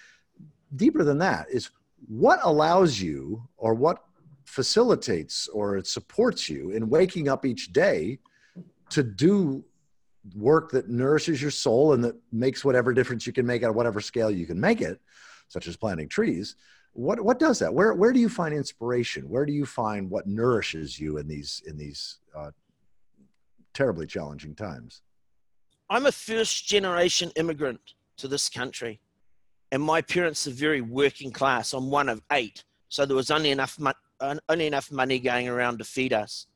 deeper 0.76 1.04
than 1.04 1.18
that, 1.20 1.48
is 1.50 1.72
what 2.08 2.40
allows 2.44 3.00
you, 3.00 3.48
or 3.58 3.74
what 3.74 4.04
facilitates, 4.46 5.48
or 5.50 5.84
supports 5.84 6.50
you 6.50 6.72
in 6.72 6.90
waking 6.90 7.30
up 7.30 7.46
each 7.46 7.72
day 7.72 8.20
to 8.90 9.04
do 9.04 9.64
work 10.36 10.72
that 10.72 10.90
nourishes 10.90 11.42
your 11.42 11.52
soul 11.52 11.94
and 11.94 12.04
that 12.04 12.16
makes 12.32 12.66
whatever 12.66 12.94
difference 12.94 13.26
you 13.26 13.34
can 13.34 13.46
make 13.46 13.64
at 13.64 13.74
whatever 13.74 14.02
scale 14.02 14.30
you 14.30 14.46
can 14.46 14.60
make 14.60 14.82
it, 14.82 15.00
such 15.48 15.68
as 15.68 15.78
planting 15.78 16.10
trees. 16.10 16.56
What 16.94 17.22
what 17.22 17.40
does 17.40 17.60
that? 17.60 17.74
Where 17.74 17.94
where 17.94 18.12
do 18.12 18.20
you 18.20 18.30
find 18.30 18.54
inspiration? 18.54 19.30
Where 19.30 19.46
do 19.46 19.54
you 19.54 19.66
find 19.66 20.10
what 20.10 20.28
nourishes 20.28 21.00
you 21.00 21.18
in 21.18 21.28
these 21.28 21.62
in 21.68 21.78
these 21.78 22.20
uh, 22.36 22.52
terribly 23.74 24.08
challenging 24.08 24.56
times? 24.56 25.02
I'm 25.90 26.06
a 26.06 26.12
first 26.12 26.68
generation 26.68 27.32
immigrant 27.36 27.80
to 28.18 28.28
this 28.28 28.50
country, 28.50 29.00
and 29.72 29.82
my 29.82 30.02
parents 30.02 30.48
are 30.48 30.52
very 30.52 30.82
working 30.82 31.32
class. 31.32 31.74
I'm 31.74 31.90
one 31.90 32.10
of 32.10 32.22
eight, 32.32 32.64
so 32.90 33.06
there 33.06 33.16
was 33.16 33.32
only 33.32 33.52
enough 33.52 33.80
mo- 33.80 33.94
only 34.50 34.68
enough 34.68 34.92
money 34.92 35.20
going 35.20 35.48
around 35.48 35.78
to 35.80 35.84
feed 35.84 36.14
us, 36.14 36.48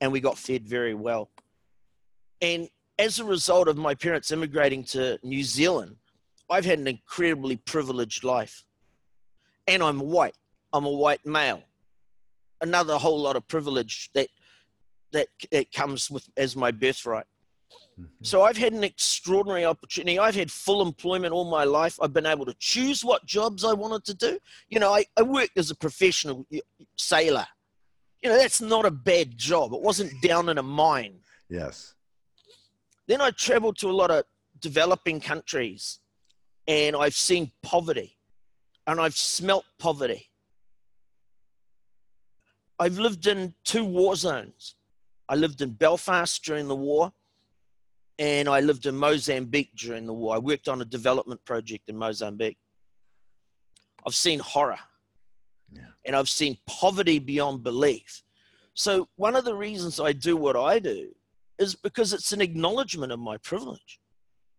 and 0.00 0.12
we 0.12 0.20
got 0.20 0.38
fed 0.38 0.68
very 0.68 0.94
well. 0.94 1.30
And 2.40 2.68
as 2.98 3.18
a 3.18 3.24
result 3.24 3.68
of 3.68 3.76
my 3.76 3.94
parents 3.94 4.30
immigrating 4.30 4.84
to 4.84 5.18
New 5.22 5.42
Zealand, 5.42 5.96
I've 6.50 6.64
had 6.64 6.78
an 6.78 6.86
incredibly 6.86 7.56
privileged 7.56 8.24
life. 8.24 8.64
And 9.66 9.82
I'm 9.82 9.98
white. 9.98 10.36
I'm 10.72 10.84
a 10.84 10.90
white 10.90 11.24
male. 11.26 11.62
Another 12.60 12.96
whole 12.96 13.20
lot 13.20 13.36
of 13.36 13.46
privilege 13.48 14.10
that 14.14 14.28
that, 15.12 15.28
that 15.50 15.72
comes 15.72 16.10
with 16.10 16.28
as 16.36 16.56
my 16.56 16.70
birthright. 16.70 17.26
Mm-hmm. 18.00 18.24
So 18.24 18.42
I've 18.42 18.56
had 18.56 18.72
an 18.72 18.84
extraordinary 18.84 19.64
opportunity. 19.64 20.18
I've 20.18 20.34
had 20.34 20.50
full 20.50 20.82
employment 20.82 21.32
all 21.32 21.50
my 21.50 21.64
life. 21.64 21.98
I've 22.00 22.12
been 22.12 22.26
able 22.26 22.44
to 22.44 22.54
choose 22.58 23.04
what 23.04 23.24
jobs 23.24 23.64
I 23.64 23.72
wanted 23.72 24.04
to 24.04 24.14
do. 24.14 24.38
You 24.68 24.80
know, 24.80 24.92
I, 24.92 25.06
I 25.16 25.22
worked 25.22 25.56
as 25.56 25.70
a 25.70 25.74
professional 25.74 26.46
sailor. 26.96 27.46
You 28.22 28.30
know, 28.30 28.36
that's 28.36 28.60
not 28.60 28.84
a 28.84 28.90
bad 28.90 29.38
job. 29.38 29.72
It 29.72 29.80
wasn't 29.80 30.20
down 30.20 30.48
in 30.48 30.58
a 30.58 30.62
mine. 30.62 31.20
Yes. 31.48 31.94
Then 33.06 33.20
I 33.20 33.30
traveled 33.30 33.78
to 33.78 33.88
a 33.88 33.92
lot 33.92 34.10
of 34.10 34.24
developing 34.60 35.20
countries 35.20 36.00
and 36.66 36.96
I've 36.96 37.14
seen 37.14 37.52
poverty 37.62 38.16
and 38.86 39.00
I've 39.00 39.16
smelt 39.16 39.64
poverty. 39.78 40.28
I've 42.78 42.98
lived 42.98 43.26
in 43.26 43.54
two 43.64 43.84
war 43.84 44.16
zones. 44.16 44.74
I 45.28 45.34
lived 45.36 45.62
in 45.62 45.70
Belfast 45.70 46.44
during 46.44 46.68
the 46.68 46.76
war 46.76 47.12
and 48.18 48.48
I 48.48 48.60
lived 48.60 48.86
in 48.86 48.96
Mozambique 48.96 49.74
during 49.76 50.06
the 50.06 50.12
war. 50.12 50.34
I 50.34 50.38
worked 50.38 50.68
on 50.68 50.80
a 50.80 50.84
development 50.84 51.44
project 51.44 51.88
in 51.88 51.96
Mozambique. 51.96 52.58
I've 54.06 54.14
seen 54.14 54.38
horror 54.38 54.78
yeah. 55.72 55.82
and 56.04 56.16
I've 56.16 56.28
seen 56.28 56.56
poverty 56.66 57.18
beyond 57.18 57.62
belief. 57.62 58.22
So, 58.74 59.08
one 59.16 59.36
of 59.36 59.44
the 59.44 59.54
reasons 59.54 60.00
I 60.00 60.12
do 60.12 60.36
what 60.36 60.56
I 60.56 60.78
do 60.78 61.10
is 61.58 61.74
because 61.74 62.12
it's 62.12 62.32
an 62.32 62.40
acknowledgement 62.40 63.12
of 63.12 63.18
my 63.18 63.38
privilege. 63.38 64.00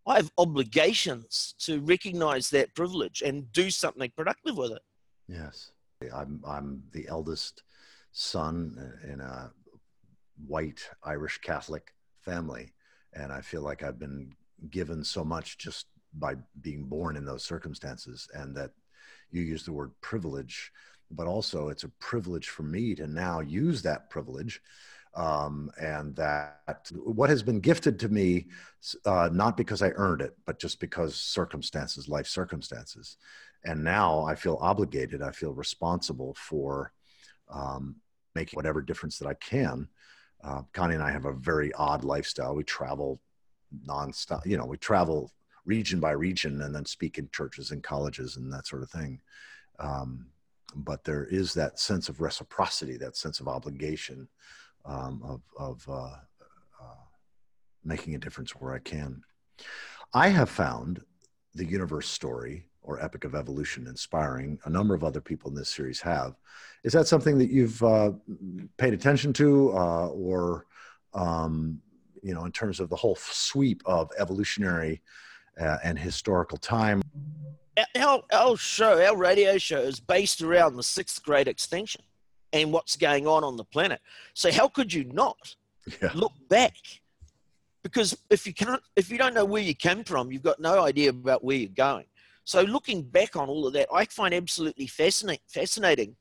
I 0.06 0.16
have 0.16 0.30
obligations 0.38 1.54
to 1.60 1.80
recognize 1.80 2.50
that 2.50 2.74
privilege 2.74 3.22
and 3.22 3.50
do 3.52 3.70
something 3.70 4.10
productive 4.16 4.56
with 4.56 4.72
it. 4.72 4.82
Yes. 5.28 5.70
I'm, 6.14 6.42
I'm 6.46 6.82
the 6.92 7.06
eldest 7.08 7.62
son 8.12 8.92
in 9.04 9.20
a 9.20 9.52
white 10.46 10.88
Irish 11.04 11.38
Catholic 11.38 11.92
family. 12.22 12.72
And 13.14 13.32
I 13.32 13.40
feel 13.40 13.62
like 13.62 13.82
I've 13.82 13.98
been 13.98 14.32
given 14.70 15.04
so 15.04 15.24
much 15.24 15.58
just 15.58 15.86
by 16.14 16.36
being 16.60 16.84
born 16.84 17.16
in 17.16 17.24
those 17.24 17.44
circumstances. 17.44 18.28
And 18.34 18.56
that 18.56 18.70
you 19.30 19.42
use 19.42 19.64
the 19.64 19.72
word 19.72 19.92
privilege, 20.00 20.72
but 21.10 21.26
also 21.26 21.68
it's 21.68 21.84
a 21.84 21.88
privilege 22.00 22.48
for 22.48 22.62
me 22.62 22.94
to 22.94 23.06
now 23.06 23.40
use 23.40 23.82
that 23.82 24.10
privilege 24.10 24.60
um, 25.14 25.70
and 25.80 26.14
that 26.16 26.90
what 26.92 27.30
has 27.30 27.42
been 27.42 27.60
gifted 27.60 27.98
to 28.00 28.08
me, 28.08 28.46
uh, 29.04 29.28
not 29.32 29.56
because 29.56 29.82
I 29.82 29.90
earned 29.90 30.22
it, 30.22 30.36
but 30.46 30.58
just 30.58 30.80
because 30.80 31.16
circumstances, 31.16 32.08
life 32.08 32.26
circumstances. 32.26 33.16
And 33.64 33.82
now 33.82 34.24
I 34.24 34.34
feel 34.34 34.58
obligated, 34.60 35.22
I 35.22 35.32
feel 35.32 35.52
responsible 35.52 36.34
for 36.38 36.92
um, 37.50 37.96
making 38.34 38.56
whatever 38.56 38.80
difference 38.80 39.18
that 39.18 39.26
I 39.26 39.34
can. 39.34 39.88
Uh, 40.42 40.62
Connie 40.72 40.94
and 40.94 41.02
I 41.02 41.10
have 41.10 41.24
a 41.24 41.32
very 41.32 41.72
odd 41.74 42.04
lifestyle. 42.04 42.54
We 42.54 42.64
travel 42.64 43.20
nonstop, 43.86 44.46
you 44.46 44.56
know, 44.56 44.66
we 44.66 44.76
travel 44.76 45.32
region 45.64 46.00
by 46.00 46.12
region 46.12 46.62
and 46.62 46.74
then 46.74 46.84
speak 46.84 47.18
in 47.18 47.28
churches 47.32 47.70
and 47.70 47.82
colleges 47.82 48.36
and 48.36 48.52
that 48.52 48.66
sort 48.66 48.82
of 48.82 48.90
thing. 48.90 49.20
Um, 49.78 50.26
but 50.74 51.04
there 51.04 51.24
is 51.24 51.54
that 51.54 51.78
sense 51.78 52.08
of 52.08 52.20
reciprocity, 52.20 52.96
that 52.98 53.16
sense 53.16 53.40
of 53.40 53.48
obligation 53.48 54.28
um, 54.84 55.20
of, 55.24 55.42
of 55.58 55.88
uh, 55.88 56.16
uh, 56.82 57.04
making 57.84 58.14
a 58.14 58.18
difference 58.18 58.52
where 58.52 58.74
I 58.74 58.78
can. 58.78 59.22
I 60.14 60.28
have 60.28 60.50
found 60.50 61.02
the 61.54 61.64
universe 61.64 62.08
story 62.08 62.66
or 62.88 63.00
epic 63.04 63.24
of 63.24 63.34
evolution 63.34 63.86
inspiring. 63.86 64.58
A 64.64 64.70
number 64.70 64.94
of 64.94 65.04
other 65.04 65.20
people 65.20 65.50
in 65.50 65.54
this 65.54 65.68
series 65.68 66.00
have. 66.00 66.34
Is 66.84 66.92
that 66.94 67.06
something 67.06 67.36
that 67.38 67.50
you've 67.50 67.82
uh, 67.82 68.12
paid 68.78 68.94
attention 68.94 69.32
to, 69.34 69.72
uh, 69.76 70.06
or 70.08 70.64
um, 71.12 71.80
you 72.22 72.32
know, 72.32 72.46
in 72.46 72.52
terms 72.52 72.80
of 72.80 72.88
the 72.88 72.96
whole 72.96 73.16
sweep 73.16 73.82
of 73.84 74.10
evolutionary 74.18 75.02
uh, 75.60 75.76
and 75.84 75.98
historical 75.98 76.56
time? 76.56 77.02
Our, 77.94 78.22
our 78.32 78.56
show, 78.56 79.04
our 79.04 79.16
radio 79.16 79.58
show, 79.58 79.80
is 79.80 80.00
based 80.00 80.40
around 80.40 80.76
the 80.76 80.82
sixth 80.82 81.22
great 81.22 81.46
extinction 81.46 82.02
and 82.54 82.72
what's 82.72 82.96
going 82.96 83.26
on 83.26 83.44
on 83.44 83.56
the 83.56 83.64
planet. 83.64 84.00
So 84.32 84.50
how 84.50 84.68
could 84.68 84.92
you 84.92 85.04
not 85.04 85.54
yeah. 86.02 86.10
look 86.14 86.32
back? 86.48 86.74
Because 87.82 88.16
if 88.30 88.46
you 88.46 88.54
can't, 88.54 88.82
if 88.96 89.10
you 89.10 89.18
don't 89.18 89.34
know 89.34 89.44
where 89.44 89.62
you 89.62 89.74
came 89.74 90.04
from, 90.04 90.32
you've 90.32 90.42
got 90.42 90.58
no 90.58 90.82
idea 90.82 91.10
about 91.10 91.44
where 91.44 91.56
you're 91.56 91.68
going. 91.68 92.06
So 92.48 92.62
looking 92.62 93.02
back 93.02 93.36
on 93.36 93.50
all 93.50 93.66
of 93.66 93.74
that, 93.74 93.88
I 93.92 94.06
find 94.06 94.32
absolutely 94.32 94.86
fascinating. 94.86 95.44
Fascinating, 95.48 96.16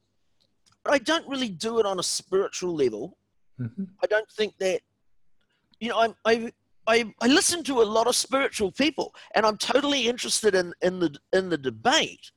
but 0.84 0.94
I 0.94 0.98
don't 0.98 1.26
really 1.26 1.48
do 1.48 1.80
it 1.80 1.86
on 1.86 2.00
a 2.00 2.04
spiritual 2.04 2.76
level. 2.76 3.18
Mm-hmm. 3.58 3.86
I 4.04 4.08
don't 4.08 4.30
think 4.32 4.54
that, 4.60 4.82
you 5.80 5.88
know, 5.88 6.00
I, 6.00 6.08
I 6.26 6.52
I 6.86 7.14
I 7.22 7.28
listen 7.28 7.64
to 7.64 7.82
a 7.82 7.88
lot 7.98 8.08
of 8.08 8.16
spiritual 8.16 8.74
people, 8.74 9.16
and 9.36 9.46
I'm 9.46 9.58
totally 9.58 10.10
interested 10.10 10.54
in 10.54 10.74
in 10.82 11.00
the 11.00 11.16
in 11.32 11.48
the 11.48 11.58
debate, 11.58 12.30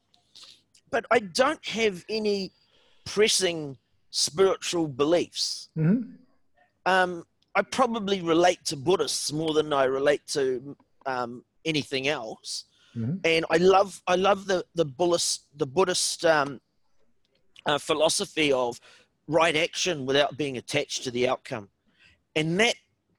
but 0.92 1.05
I 1.11 1.18
don't 1.18 1.66
have 1.66 2.05
any 2.09 2.53
pressing 3.05 3.76
spiritual 4.11 4.87
beliefs. 4.87 5.68
Mm-hmm. 5.76 6.12
Um, 6.87 7.24
I 7.57 7.62
probably 7.62 8.20
relate 8.22 8.64
to 8.66 8.76
Buddhists 8.76 9.33
more 9.33 9.53
than 9.53 9.72
I 9.72 9.85
relate 9.85 10.24
to 10.29 10.76
um, 11.07 11.44
anything 11.64 12.07
else. 12.07 12.66
Mm-hmm. 12.96 13.16
And 13.24 13.44
I 13.50 13.57
love 13.57 14.03
I 14.07 14.16
love 14.16 14.46
the 14.46 14.64
the 14.74 14.85
Buddhist 14.85 15.46
the 15.57 15.66
Buddhist 15.66 16.24
um, 16.24 16.61
uh, 17.66 17.79
philosophy 17.79 18.53
of 18.53 18.81
right 19.29 19.57
action 19.57 20.07
without 20.07 20.37
being 20.37 20.57
attached 20.57 21.05
to 21.05 21.11
the 21.11 21.29
outcome, 21.29 21.68
and 22.35 22.59
that 22.59 22.74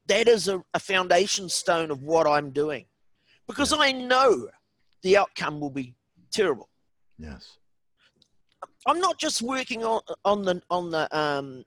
that 0.07 0.27
is 0.27 0.49
a, 0.49 0.61
a 0.73 0.79
foundation 0.79 1.47
stone 1.47 1.89
of 1.89 2.03
what 2.03 2.27
I'm 2.27 2.51
doing, 2.51 2.85
because 3.47 3.71
I 3.71 3.93
know 3.93 4.49
the 5.03 5.15
outcome 5.17 5.61
will 5.61 5.69
be 5.69 5.95
terrible. 6.31 6.69
Yes. 7.17 7.57
I'm 8.85 8.99
not 8.99 9.17
just 9.17 9.41
working 9.41 9.85
on 9.85 10.01
on 10.25 10.43
the 10.43 10.61
on 10.69 10.91
the 10.91 11.17
um, 11.17 11.63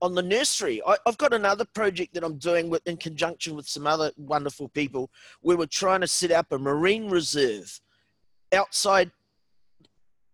on 0.00 0.14
the 0.14 0.22
nursery. 0.22 0.80
I, 0.86 0.96
have 1.06 1.18
got 1.18 1.32
another 1.32 1.64
project 1.64 2.14
that 2.14 2.24
I'm 2.24 2.38
doing 2.38 2.68
with 2.68 2.86
in 2.86 2.96
conjunction 2.96 3.54
with 3.54 3.68
some 3.68 3.86
other 3.86 4.12
wonderful 4.16 4.68
people, 4.68 5.10
where 5.40 5.56
we're 5.56 5.66
trying 5.66 6.00
to 6.00 6.06
set 6.06 6.30
up 6.30 6.52
a 6.52 6.58
marine 6.58 7.08
reserve 7.08 7.80
outside 8.52 9.10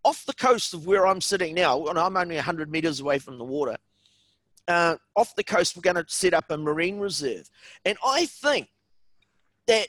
off 0.05 0.24
the 0.27 0.35
coast 0.35 0.74
of 0.74 0.87
where 0.87 1.07
I'm 1.07 1.20
sitting 1.20 1.55
now. 1.55 1.87
And 1.87 1.98
I'm 1.98 2.16
only 2.16 2.37
100 2.37 2.70
meters 2.70 3.00
away 3.00 3.18
from 3.18 3.38
the 3.38 3.44
water. 3.44 3.77
Uh, 4.68 4.96
off 5.16 5.35
the 5.35 5.44
coast, 5.44 5.77
we're 5.77 5.83
going 5.83 5.96
to 5.96 6.05
set 6.09 6.35
up 6.35 6.50
a 6.50 6.57
marine 6.57 6.98
reserve, 6.98 7.50
and 7.85 7.98
I 8.03 8.24
think 8.24 8.68
that 9.66 9.88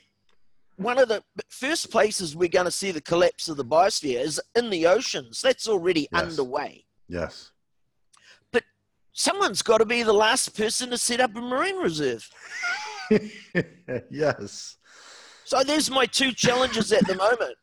one 0.76 0.98
of 0.98 1.08
the 1.08 1.22
first 1.48 1.90
places 1.90 2.36
we're 2.36 2.48
going 2.48 2.66
to 2.66 2.70
see 2.70 2.90
the 2.90 3.00
collapse 3.00 3.48
of 3.48 3.56
the 3.56 3.64
biosphere 3.64 4.20
is 4.20 4.40
in 4.54 4.70
the 4.70 4.86
oceans. 4.86 5.40
That's 5.40 5.68
already 5.68 6.08
yes. 6.12 6.22
underway. 6.22 6.84
Yes. 7.08 7.52
Someone's 9.18 9.62
got 9.62 9.78
to 9.78 9.86
be 9.86 10.02
the 10.02 10.12
last 10.12 10.54
person 10.54 10.90
to 10.90 10.98
set 10.98 11.20
up 11.20 11.34
a 11.34 11.40
marine 11.40 11.78
reserve. 11.78 12.28
yes. 14.10 14.76
So 15.44 15.62
there's 15.64 15.90
my 15.90 16.04
two 16.04 16.32
challenges 16.32 16.92
at 16.92 17.06
the 17.06 17.14
moment. 17.16 17.56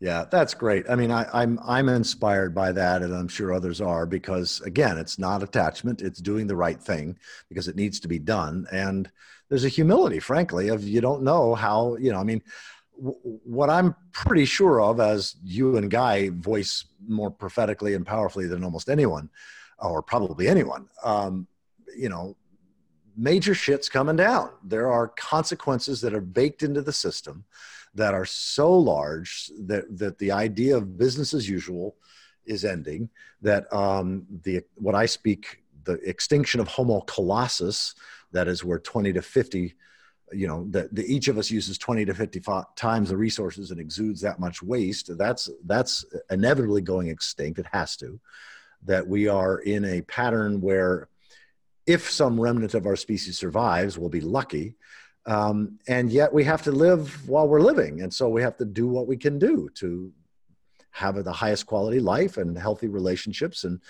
Yeah, 0.00 0.26
that's 0.30 0.52
great. 0.52 0.84
I 0.90 0.96
mean, 0.96 1.10
I, 1.10 1.26
I'm 1.32 1.58
I'm 1.66 1.88
inspired 1.88 2.54
by 2.54 2.72
that, 2.72 3.00
and 3.00 3.14
I'm 3.14 3.28
sure 3.28 3.54
others 3.54 3.80
are 3.80 4.04
because 4.04 4.60
again, 4.60 4.98
it's 4.98 5.18
not 5.18 5.42
attachment; 5.42 6.02
it's 6.02 6.20
doing 6.20 6.46
the 6.46 6.56
right 6.56 6.78
thing 6.78 7.16
because 7.48 7.68
it 7.68 7.76
needs 7.76 7.98
to 8.00 8.08
be 8.08 8.18
done, 8.18 8.66
and 8.70 9.10
there's 9.48 9.64
a 9.64 9.70
humility, 9.70 10.18
frankly, 10.18 10.68
of 10.68 10.82
you 10.84 11.00
don't 11.00 11.22
know 11.22 11.54
how, 11.54 11.96
you 11.96 12.12
know, 12.12 12.18
I 12.18 12.24
mean, 12.24 12.42
what 12.98 13.70
I'm 13.70 13.94
pretty 14.12 14.44
sure 14.44 14.80
of, 14.80 15.00
as 15.00 15.36
you 15.44 15.76
and 15.76 15.90
Guy 15.90 16.30
voice 16.30 16.84
more 17.06 17.30
prophetically 17.30 17.94
and 17.94 18.06
powerfully 18.06 18.46
than 18.46 18.64
almost 18.64 18.88
anyone, 18.88 19.28
or 19.78 20.02
probably 20.02 20.48
anyone, 20.48 20.88
um, 21.04 21.46
you 21.96 22.08
know, 22.08 22.36
major 23.16 23.54
shit's 23.54 23.88
coming 23.88 24.16
down. 24.16 24.50
There 24.64 24.90
are 24.90 25.08
consequences 25.08 26.00
that 26.00 26.14
are 26.14 26.20
baked 26.20 26.62
into 26.62 26.82
the 26.82 26.92
system 26.92 27.44
that 27.94 28.14
are 28.14 28.26
so 28.26 28.76
large 28.76 29.50
that 29.60 29.98
that 29.98 30.18
the 30.18 30.32
idea 30.32 30.76
of 30.76 30.98
business 30.98 31.34
as 31.34 31.48
usual 31.48 31.96
is 32.44 32.64
ending. 32.64 33.08
That 33.42 33.72
um, 33.72 34.26
the 34.42 34.62
what 34.74 34.94
I 34.94 35.06
speak 35.06 35.62
the 35.84 35.94
extinction 36.08 36.60
of 36.60 36.68
Homo 36.68 37.00
colossus, 37.02 37.94
that 38.32 38.48
is 38.48 38.64
where 38.64 38.78
20 38.78 39.12
to 39.14 39.22
50 39.22 39.74
you 40.32 40.46
know 40.46 40.66
that 40.70 40.96
each 40.98 41.28
of 41.28 41.38
us 41.38 41.50
uses 41.50 41.78
20 41.78 42.04
to 42.04 42.14
50 42.14 42.42
times 42.74 43.08
the 43.08 43.16
resources 43.16 43.70
and 43.70 43.80
exudes 43.80 44.20
that 44.20 44.40
much 44.40 44.62
waste 44.62 45.16
that's 45.16 45.48
that's 45.64 46.04
inevitably 46.30 46.80
going 46.80 47.08
extinct 47.08 47.58
it 47.58 47.66
has 47.70 47.96
to 47.96 48.18
that 48.84 49.06
we 49.06 49.28
are 49.28 49.58
in 49.58 49.84
a 49.84 50.02
pattern 50.02 50.60
where 50.60 51.08
if 51.86 52.10
some 52.10 52.40
remnant 52.40 52.74
of 52.74 52.86
our 52.86 52.96
species 52.96 53.38
survives 53.38 53.98
we'll 53.98 54.08
be 54.08 54.20
lucky 54.20 54.74
um, 55.26 55.78
and 55.88 56.12
yet 56.12 56.32
we 56.32 56.44
have 56.44 56.62
to 56.62 56.72
live 56.72 57.28
while 57.28 57.48
we're 57.48 57.60
living 57.60 58.02
and 58.02 58.12
so 58.12 58.28
we 58.28 58.42
have 58.42 58.56
to 58.56 58.64
do 58.64 58.88
what 58.88 59.06
we 59.06 59.16
can 59.16 59.38
do 59.38 59.68
to 59.74 60.12
have 60.90 61.22
the 61.22 61.32
highest 61.32 61.66
quality 61.66 62.00
life 62.00 62.36
and 62.36 62.56
healthy 62.58 62.88
relationships 62.88 63.64
and 63.64 63.80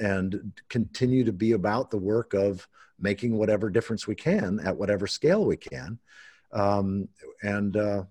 and 0.00 0.52
continue 0.68 1.24
to 1.24 1.32
be 1.32 1.52
about 1.52 1.90
the 1.90 1.98
work 1.98 2.34
of 2.34 2.66
making 3.02 3.36
whatever 3.36 3.68
difference 3.68 4.06
we 4.06 4.14
can 4.14 4.60
at 4.60 4.76
whatever 4.76 5.06
scale 5.06 5.44
we 5.44 5.56
can. 5.56 5.98
Um, 6.52 7.08
and 7.42 7.76
uh, 7.76 8.04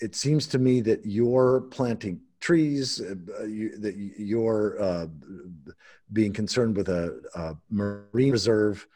it 0.00 0.14
seems 0.14 0.46
to 0.48 0.58
me 0.58 0.80
that 0.82 1.04
you're 1.04 1.62
planting 1.70 2.20
trees, 2.40 3.00
uh, 3.00 3.44
you, 3.44 3.76
that 3.78 3.96
you're 3.96 4.80
uh, 4.80 5.06
being 6.12 6.32
concerned 6.32 6.76
with 6.76 6.88
a, 6.88 7.20
a, 7.34 7.56
marine 7.70 8.32
reserve 8.32 8.86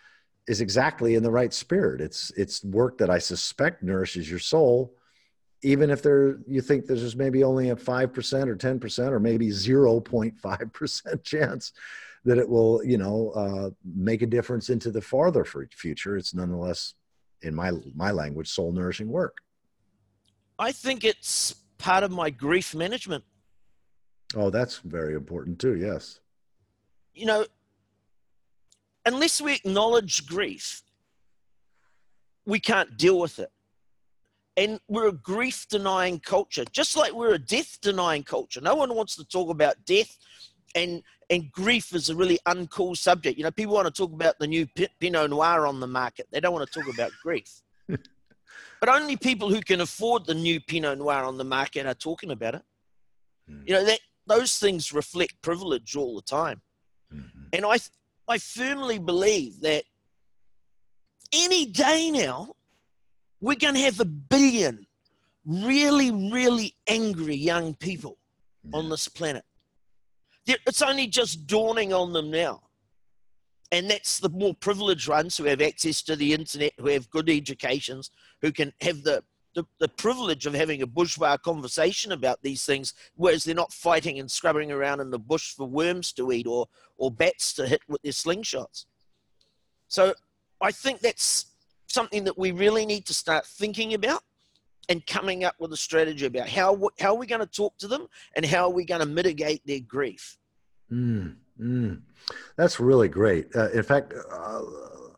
is 0.47 0.61
exactly 0.61 1.15
in 1.15 1.23
the 1.23 1.31
right 1.31 1.53
spirit. 1.53 2.01
It's 2.01 2.31
it's 2.37 2.65
work 2.65 2.99
that 2.99 3.11
I 3.11 3.19
suspect 3.19 3.83
nourishes 3.83 4.29
your 4.29 4.39
soul, 4.39 4.95
even 5.63 5.91
if 5.91 6.03
there 6.03 6.39
you 6.47 6.61
think 6.61 6.87
there's 6.87 7.17
maybe 7.17 7.45
only 7.45 7.71
a 7.71 7.77
five 7.77 8.13
percent 8.13 8.51
or 8.51 8.57
ten 8.57 8.79
percent 8.79 9.13
or 9.13 9.21
maybe 9.21 9.51
zero 9.51 10.01
point 10.01 10.39
five 10.39 10.71
percent 10.73 11.23
chance 11.33 11.73
that 12.25 12.39
it 12.39 12.49
will, 12.49 12.83
you 12.85 12.99
know, 12.99 13.31
uh, 13.31 13.71
make 13.85 14.23
a 14.23 14.27
difference 14.27 14.71
into 14.71 14.91
the 14.91 15.01
farther 15.01 15.45
future. 15.45 16.17
It's 16.17 16.35
nonetheless, 16.35 16.95
in 17.43 17.55
my 17.55 17.73
my 17.95 18.11
language, 18.11 18.49
soul 18.49 18.73
nourishing 18.73 19.09
work. 19.09 19.39
I 20.59 20.73
think 20.73 21.05
it's 21.05 21.55
part 21.79 22.05
of 22.05 22.11
my 22.11 22.31
grief 22.31 22.75
management. 22.75 23.25
Oh, 24.35 24.51
that's 24.51 24.79
very 24.79 25.15
important 25.15 25.59
too. 25.59 25.77
Yes. 25.77 26.21
You 27.13 27.27
know, 27.27 27.47
unless 29.05 29.41
we 29.41 29.55
acknowledge 29.55 30.27
grief, 30.27 30.83
we 32.47 32.59
can't 32.59 32.97
deal 32.97 33.19
with 33.19 33.39
it. 33.39 33.51
And 34.57 34.81
we're 34.89 35.09
a 35.09 35.13
grief 35.13 35.67
denying 35.69 36.21
culture, 36.21 36.65
just 36.71 36.97
like 36.97 37.13
we're 37.13 37.35
a 37.35 37.39
death 37.39 37.81
denying 37.81 38.23
culture. 38.23 38.61
No 38.61 38.77
one 38.77 38.95
wants 38.95 39.17
to 39.17 39.25
talk 39.25 39.51
about 39.51 39.85
death 39.85 40.17
and 40.75 41.03
and 41.31 41.51
grief 41.53 41.95
is 41.95 42.11
a 42.11 42.17
really 42.17 42.39
uncool 42.47 42.97
subject. 42.97 43.39
You 43.39 43.45
know, 43.45 43.51
people 43.51 43.75
want 43.75 43.87
to 43.87 43.93
talk 43.93 44.13
about 44.13 44.39
the 44.39 44.47
new 44.47 44.67
Pinot 45.01 45.31
Noir 45.31 45.67
on 45.67 45.81
the 45.81 45.87
market. 45.87 46.27
They 46.31 46.41
don't 46.41 46.53
want 46.53 46.71
to 46.71 46.81
talk 46.81 46.93
about 46.93 47.13
grief. 47.23 47.63
but 47.89 48.89
only 48.89 49.17
people 49.17 49.49
who 49.49 49.61
can 49.61 49.81
afford 49.81 50.27
the 50.27 50.35
new 50.35 50.61
Pinot 50.61 50.99
Noir 50.99 51.25
on 51.25 51.39
the 51.39 51.45
market 51.45 51.87
are 51.87 51.95
talking 51.95 52.31
about 52.31 52.57
it. 52.57 52.63
Mm. 53.51 53.63
You 53.67 53.75
know, 53.75 53.85
that 53.85 54.01
those 54.27 54.59
things 54.59 54.93
reflect 54.93 55.41
privilege 55.43 55.97
all 55.97 56.15
the 56.17 56.23
time. 56.23 56.61
Mm-hmm. 57.13 57.45
And 57.53 57.65
I 57.65 57.79
I 58.29 58.39
firmly 58.39 58.99
believe 58.99 59.61
that 59.61 59.85
any 61.33 61.67
day 61.67 62.11
now 62.11 62.55
we're 63.41 63.57
going 63.57 63.75
to 63.75 63.81
have 63.81 64.01
a 64.01 64.05
billion 64.05 64.87
really 65.47 66.11
really 66.11 66.75
angry 66.87 67.37
young 67.37 67.75
people 67.75 68.17
yeah. 68.63 68.79
on 68.79 68.89
this 68.89 69.09
planet 69.09 69.45
it's 70.47 70.83
only 70.83 71.07
just 71.07 71.47
dawning 71.47 71.93
on 71.93 72.13
them 72.13 72.31
now. 72.31 72.63
And 73.73 73.91
that's 73.91 74.19
the 74.19 74.29
more 74.29 74.55
privileged 74.55 75.09
ones 75.09 75.37
who 75.37 75.45
have 75.45 75.61
access 75.61 76.03
to 76.03 76.17
the 76.17 76.33
internet, 76.33 76.73
who 76.79 76.89
have 76.89 77.11
good 77.11 77.29
educations, 77.29 78.11
who 78.41 78.53
can 78.53 78.73
have 78.81 79.03
the, 79.03 79.25
the, 79.55 79.65
the 79.81 79.89
privilege 79.89 80.47
of 80.47 80.55
having 80.55 80.83
a 80.83 80.87
bourgeois 80.87 81.37
conversation 81.37 82.13
about 82.13 82.43
these 82.43 82.65
things, 82.65 82.95
whereas 83.17 83.43
they're 83.43 83.55
not 83.55 83.73
fighting 83.73 84.19
and 84.21 84.31
scrubbing 84.31 84.71
around 84.71 85.01
in 85.01 85.11
the 85.11 85.19
bush 85.19 85.55
for 85.55 85.67
worms 85.67 86.13
to 86.13 86.31
eat 86.31 86.47
or, 86.47 86.67
or 86.99 87.11
bats 87.11 87.53
to 87.55 87.67
hit 87.67 87.81
with 87.89 88.03
their 88.03 88.13
slingshots. 88.13 88.85
So 89.89 90.15
I 90.61 90.71
think 90.71 91.01
that's 91.01 91.47
something 91.89 92.25
that 92.25 92.39
we 92.39 92.53
really 92.53 92.87
need 92.87 93.07
to 93.07 93.15
start 93.15 93.47
thinking 93.47 93.95
about 93.95 94.23
and 94.89 95.07
coming 95.07 95.45
up 95.45 95.55
with 95.59 95.73
a 95.73 95.77
strategy 95.77 96.27
about 96.27 96.49
how 96.49 96.91
how 97.01 97.15
are 97.15 97.19
we 97.19 97.27
going 97.27 97.41
to 97.41 97.47
talk 97.47 97.77
to 97.79 97.89
them 97.89 98.07
and 98.35 98.45
how 98.45 98.65
are 98.65 98.73
we 98.73 98.85
going 98.85 99.01
to 99.01 99.07
mitigate 99.07 99.67
their 99.67 99.81
grief. 99.81 100.37
Mm, 100.93 101.37
mm. 101.61 102.01
That's 102.57 102.81
really 102.81 103.09
great. 103.09 103.55
Uh, 103.55 103.71
in 103.71 103.83
fact, 103.83 104.15
uh, 104.33 104.61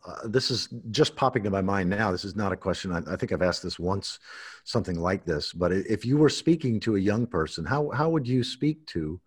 uh, 0.07 0.29
this 0.29 0.51
is 0.51 0.69
just 0.91 1.17
popping 1.17 1.43
to 1.43 1.51
my 1.51 1.61
mind 1.61 1.91
now. 1.91 2.13
This 2.13 2.25
is 2.25 2.37
not 2.37 2.53
a 2.53 2.57
question. 2.57 2.93
I, 2.93 3.13
I, 3.13 3.17
think 3.17 3.33
I've 3.33 3.43
asked 3.43 3.63
this 3.63 3.79
once, 3.79 4.21
something 4.65 4.99
like 4.99 5.25
this. 5.25 5.53
But 5.53 5.73
if 5.73 6.05
you 6.05 6.17
were 6.17 6.29
speaking 6.29 6.79
to 6.81 6.97
a 6.97 7.01
young 7.01 7.27
person, 7.27 7.65
how 7.65 7.91
how 7.91 8.09
would 8.11 8.27
you 8.27 8.45
speak 8.45 8.87
to 8.87 9.21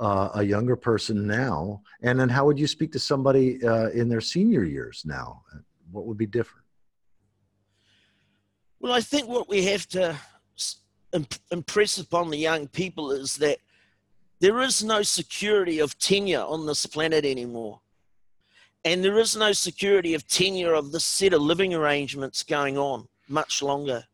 uh, 0.00 0.30
a 0.34 0.42
younger 0.42 0.76
person 0.76 1.26
now? 1.26 1.82
And 2.02 2.18
then 2.18 2.28
how 2.28 2.46
would 2.46 2.58
you 2.58 2.66
speak 2.66 2.92
to 2.92 2.98
somebody 2.98 3.64
uh, 3.64 3.90
in 3.90 4.08
their 4.08 4.20
senior 4.20 4.64
years 4.64 5.02
now? 5.04 5.42
What 5.90 6.06
would 6.06 6.18
be 6.18 6.26
different? 6.26 6.64
Well, 8.80 8.92
I 8.92 9.00
think 9.00 9.28
what 9.28 9.48
we 9.48 9.64
have 9.64 9.88
to 9.88 10.16
impress 11.50 11.98
upon 11.98 12.30
the 12.30 12.36
young 12.36 12.68
people 12.68 13.10
is 13.10 13.36
that 13.36 13.58
there 14.38 14.60
is 14.60 14.84
no 14.84 15.02
security 15.02 15.80
of 15.80 15.98
tenure 15.98 16.44
on 16.44 16.64
this 16.64 16.86
planet 16.86 17.24
anymore. 17.24 17.80
And 18.84 19.02
there 19.02 19.18
is 19.18 19.34
no 19.34 19.52
security 19.52 20.14
of 20.14 20.28
tenure 20.28 20.74
of 20.74 20.92
this 20.92 21.04
set 21.04 21.32
of 21.32 21.42
living 21.42 21.74
arrangements 21.74 22.44
going 22.44 22.78
on 22.78 23.08
much 23.28 23.62
longer. 23.62 24.04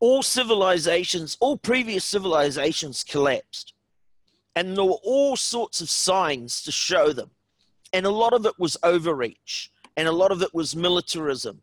All 0.00 0.24
civilizations, 0.24 1.36
all 1.38 1.56
previous 1.56 2.04
civilizations 2.04 3.04
collapsed. 3.04 3.74
And 4.56 4.76
there 4.76 4.84
were 4.84 4.98
all 5.04 5.36
sorts 5.36 5.80
of 5.80 5.88
signs 5.88 6.62
to 6.64 6.72
show 6.72 7.12
them. 7.12 7.30
And 7.92 8.06
a 8.06 8.10
lot 8.10 8.32
of 8.32 8.44
it 8.44 8.58
was 8.58 8.76
overreach, 8.82 9.70
and 9.96 10.08
a 10.08 10.12
lot 10.12 10.32
of 10.32 10.42
it 10.42 10.52
was 10.52 10.74
militarism 10.74 11.62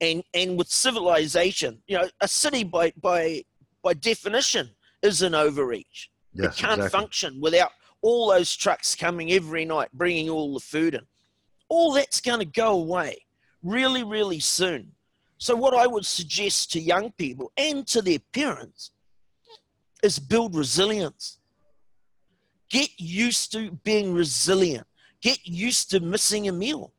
and 0.00 0.22
and 0.34 0.56
with 0.58 0.68
civilization, 0.68 1.82
you 1.86 1.96
know, 1.96 2.08
a 2.20 2.28
city 2.28 2.64
by 2.64 2.92
by 3.00 3.44
by 3.82 3.94
definition 3.94 4.70
is 5.02 5.22
an 5.22 5.34
overreach. 5.34 6.10
Yes, 6.32 6.58
it 6.58 6.60
can't 6.60 6.80
exactly. 6.80 7.00
function 7.00 7.40
without 7.40 7.70
all 8.02 8.28
those 8.28 8.54
trucks 8.54 8.94
coming 8.94 9.32
every 9.32 9.64
night, 9.64 9.88
bringing 9.92 10.28
all 10.28 10.54
the 10.54 10.60
food 10.60 10.94
in. 10.94 11.00
All 11.68 11.92
that's 11.92 12.20
going 12.20 12.40
to 12.40 12.44
go 12.44 12.72
away 12.72 13.24
really, 13.62 14.04
really 14.04 14.40
soon. 14.40 14.92
So, 15.38 15.56
what 15.56 15.74
I 15.74 15.86
would 15.86 16.06
suggest 16.06 16.72
to 16.72 16.80
young 16.80 17.12
people 17.12 17.50
and 17.56 17.86
to 17.88 18.02
their 18.02 18.18
parents 18.32 18.90
is 20.02 20.18
build 20.18 20.54
resilience. 20.54 21.38
Get 22.70 22.90
used 22.98 23.52
to 23.52 23.70
being 23.70 24.12
resilient. 24.12 24.86
Get 25.22 25.46
used 25.46 25.90
to 25.90 26.00
missing 26.00 26.48
a 26.48 26.52
meal. 26.52 26.92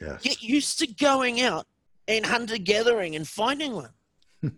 Yes. 0.00 0.22
Get 0.22 0.42
used 0.42 0.78
to 0.78 0.86
going 0.86 1.40
out 1.42 1.66
and 2.08 2.26
hunter 2.26 2.58
gathering 2.58 3.16
and 3.16 3.26
finding 3.26 3.74
one. 3.74 3.90
you 4.42 4.52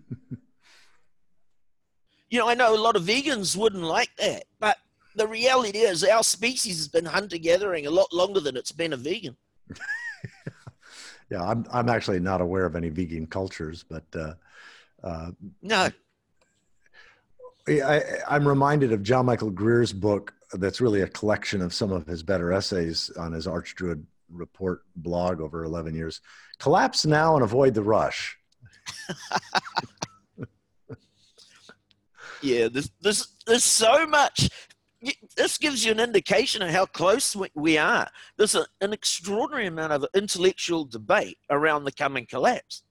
know, 2.39 2.49
I 2.49 2.55
know 2.55 2.75
a 2.75 2.77
lot 2.77 2.97
of 2.97 3.03
vegans 3.03 3.57
wouldn't 3.57 3.83
like 3.83 4.11
that, 4.19 4.45
but 4.61 4.77
the 5.15 5.27
reality 5.27 5.79
is 5.79 6.05
our 6.05 6.23
species 6.23 6.77
has 6.79 6.89
been 6.89 7.05
hunter 7.05 7.39
gathering 7.39 7.87
a 7.87 7.91
lot 7.91 8.13
longer 8.13 8.41
than 8.41 8.57
it's 8.57 8.73
been 8.73 8.93
a 8.93 8.97
vegan. 8.97 9.37
yeah, 11.31 11.43
I'm 11.43 11.67
I'm 11.73 11.89
actually 11.89 12.21
not 12.21 12.41
aware 12.41 12.65
of 12.65 12.77
any 12.77 12.89
vegan 12.89 13.27
cultures, 13.27 13.85
but 13.89 14.05
uh, 14.15 14.35
uh, 15.03 15.31
no. 15.63 15.91
I, 17.69 18.03
I'm 18.27 18.49
reminded 18.49 18.93
of 18.93 19.03
John 19.03 19.27
Michael 19.27 19.51
Greer's 19.51 19.93
book 19.93 20.33
that's 20.55 20.81
really 20.81 21.03
a 21.03 21.09
collection 21.09 21.61
of 21.61 21.75
some 21.75 21.93
of 21.93 22.07
his 22.07 22.23
better 22.23 22.51
essays 22.51 23.11
on 23.19 23.33
his 23.33 23.47
Archdruid 23.47 24.05
report 24.31 24.83
blog 24.97 25.41
over 25.41 25.65
11 25.65 25.95
years. 25.95 26.21
Collapse 26.59 27.07
now 27.07 27.35
and 27.35 27.45
avoid 27.45 27.75
the 27.75 27.83
rush. 27.83 28.37
yeah, 32.43 32.69
there's, 32.69 32.91
there's, 33.01 33.29
there's 33.47 33.65
so 33.65 34.07
much. 34.07 34.51
This 35.37 35.59
gives 35.59 35.85
you 35.85 35.93
an 35.93 36.01
indication 36.01 36.63
of 36.63 36.71
how 36.71 36.87
close 36.87 37.37
we 37.55 37.79
are. 37.79 38.09
There's 38.37 38.57
a, 38.57 38.67
an 38.81 38.93
extraordinary 38.93 39.69
amount 39.69 39.93
of 39.93 40.05
intellectual 40.15 40.85
debate 40.85 41.39
around 41.51 41.85
the 41.85 41.93
coming 41.93 42.27
collapse. 42.27 42.83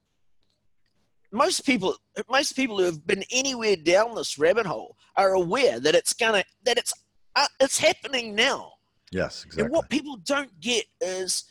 Most 1.32 1.66
people, 1.66 1.98
most 2.30 2.56
people 2.56 2.78
who 2.78 2.86
have 2.86 3.06
been 3.06 3.26
anywhere 3.32 3.76
down 3.76 4.16
this 4.16 4.40
rabbit 4.40 4.66
hole 4.66 4.96
are 5.18 5.34
aware 5.34 5.80
that 5.82 5.94
it's 5.94 6.14
gonna, 6.14 6.46
that 6.64 6.78
it's, 6.78 6.94
uh, 7.36 7.48
it's 7.60 7.78
happening 7.78 8.34
now 8.34 8.77
Yes, 9.12 9.46
exactly. 9.46 9.66
And 9.66 9.74
what 9.74 9.90
people 9.90 10.18
don't 10.18 10.60
get 10.60 10.86
is 11.00 11.46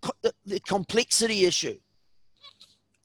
co- 0.00 0.12
the, 0.22 0.32
the 0.46 0.60
complexity 0.60 1.44
issue. 1.44 1.78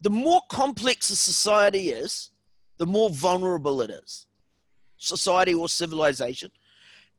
The 0.02 0.10
more 0.10 0.42
complex 0.50 1.10
a 1.10 1.16
society 1.16 1.90
is, 1.90 2.32
the 2.78 2.86
more 2.86 3.10
vulnerable 3.10 3.82
it 3.82 3.90
is. 3.90 4.28
Society 4.98 5.54
or 5.54 5.70
civilization. 5.70 6.52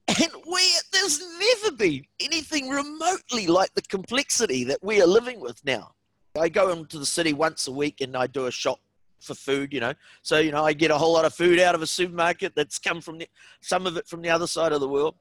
And 0.09 0.31
we, 0.49 0.63
there's 0.93 1.21
never 1.39 1.77
been 1.77 2.05
anything 2.21 2.69
remotely 2.69 3.49
like 3.49 3.75
the 3.75 3.83
complexity 3.83 4.63
that 4.65 4.79
we 4.83 5.03
are 5.03 5.07
living 5.07 5.41
with 5.41 5.65
now. 5.65 5.95
I 6.39 6.49
go 6.49 6.71
into 6.71 6.99
the 6.99 7.07
city 7.07 7.33
once 7.33 7.67
a 7.67 7.73
week 7.73 8.01
and 8.01 8.17
I 8.17 8.29
do 8.29 8.47
a 8.47 8.51
shop 8.53 8.79
for 9.21 9.35
food, 9.35 9.73
you 9.73 9.81
know. 9.81 9.95
So, 10.23 10.39
you 10.39 10.53
know, 10.53 10.65
I 10.65 10.75
get 10.75 10.91
a 10.91 10.99
whole 10.99 11.15
lot 11.15 11.25
of 11.25 11.35
food 11.35 11.59
out 11.59 11.75
of 11.75 11.83
a 11.83 11.87
supermarket 11.87 12.55
that's 12.55 12.79
come 12.79 13.01
from 13.01 13.19
the, 13.19 13.29
some 13.61 13.87
of 13.87 13.97
it 13.97 14.07
from 14.07 14.23
the 14.23 14.31
other 14.31 14.47
side 14.47 14.73
of 14.73 14.81
the 14.81 14.89
world. 14.89 15.17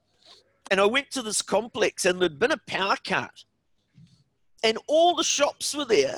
And 0.72 0.80
I 0.80 0.86
went 0.86 1.12
to 1.12 1.22
this 1.22 1.42
complex 1.42 2.06
and 2.06 2.20
there'd 2.20 2.40
been 2.40 2.52
a 2.52 2.62
power 2.68 2.96
cut. 3.06 3.44
And 4.64 4.78
all 4.88 5.16
the 5.16 5.24
shops 5.24 5.76
were 5.76 5.86
there 5.86 6.18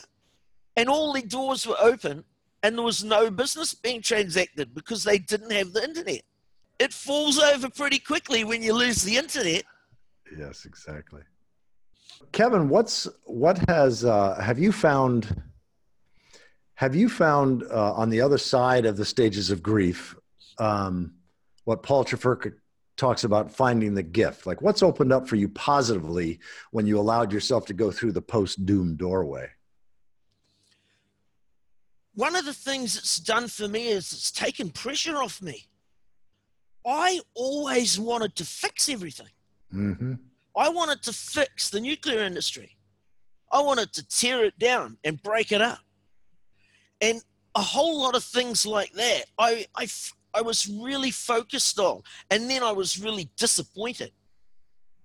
and 0.76 0.88
all 0.88 1.12
the 1.12 1.22
doors 1.22 1.68
were 1.68 1.76
open 1.82 2.24
and 2.64 2.78
there 2.78 2.86
was 2.86 3.04
no 3.04 3.30
business 3.30 3.74
being 3.74 4.02
transacted 4.02 4.74
because 4.74 5.04
they 5.04 5.18
didn't 5.18 5.52
have 5.52 5.74
the 5.74 5.84
internet. 5.84 6.22
It 6.80 6.94
falls 6.94 7.40
over 7.40 7.70
pretty 7.70 8.00
quickly 8.00 8.44
when 8.44 8.62
you 8.62 8.74
lose 8.74 9.04
the 9.04 9.18
internet. 9.18 9.64
Yes, 10.38 10.66
exactly. 10.66 11.22
Kevin, 12.32 12.70
what's 12.70 13.08
what 13.26 13.58
has 13.70 14.06
uh, 14.06 14.36
have 14.36 14.60
you 14.60 14.72
found? 14.72 15.42
Have 16.76 16.96
you 16.96 17.10
found 17.10 17.64
uh, 17.64 17.94
on 17.94 18.10
the 18.10 18.22
other 18.22 18.38
side 18.38 18.86
of 18.86 18.98
the 18.98 19.06
stages 19.06 19.50
of 19.50 19.64
grief 19.64 20.16
um, 20.60 21.14
what 21.66 21.84
Paul 21.84 22.06
Trafurka 22.06 22.54
talks 22.98 23.24
about 23.24 23.52
finding 23.52 23.94
the 23.94 24.04
gift? 24.04 24.46
Like, 24.46 24.62
what's 24.62 24.84
opened 24.84 25.14
up 25.14 25.28
for 25.28 25.36
you 25.36 25.48
positively 25.50 26.40
when 26.72 26.86
you 26.86 27.00
allowed 27.00 27.32
yourself 27.32 27.66
to 27.68 27.74
go 27.74 27.92
through 27.92 28.12
the 28.12 28.22
post 28.22 28.66
doom 28.66 28.96
doorway? 28.96 29.50
One 32.16 32.36
of 32.36 32.46
the 32.46 32.54
things 32.54 32.98
it's 32.98 33.18
done 33.18 33.48
for 33.48 33.68
me 33.68 33.90
is 33.90 34.12
it's 34.12 34.32
taken 34.32 34.72
pressure 34.72 35.18
off 35.18 35.42
me. 35.42 35.68
I 36.86 37.20
always 37.36 38.00
wanted 38.00 38.36
to 38.38 38.46
fix 38.46 38.90
everything. 38.90 39.28
Mm-hmm. 39.74 40.14
I 40.56 40.70
wanted 40.70 41.04
to 41.04 41.14
fix 41.14 41.70
the 41.70 41.80
nuclear 41.80 42.24
industry. 42.24 42.76
I 43.52 43.62
wanted 43.62 43.94
to 43.94 44.08
tear 44.08 44.44
it 44.46 44.58
down 44.58 44.98
and 45.04 45.22
break 45.22 45.52
it 45.52 45.62
up. 45.62 45.80
And 47.02 47.22
a 47.56 47.62
whole 47.62 48.02
lot 48.02 48.16
of 48.16 48.24
things 48.24 48.66
like 48.66 48.92
that, 48.94 49.26
I, 49.38 49.68
I, 49.76 49.88
I 50.34 50.42
was 50.42 50.68
really 50.68 51.12
focused 51.12 51.80
on. 51.80 52.02
And 52.30 52.50
then 52.50 52.64
I 52.64 52.72
was 52.72 53.02
really 53.02 53.30
disappointed 53.38 54.12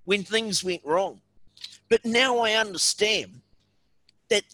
when 0.05 0.25
things 0.25 0.65
went 0.65 0.83
wrong. 0.85 1.21
But 1.89 2.05
now 2.05 2.39
I 2.39 2.53
understand 2.55 3.41
that 4.31 4.45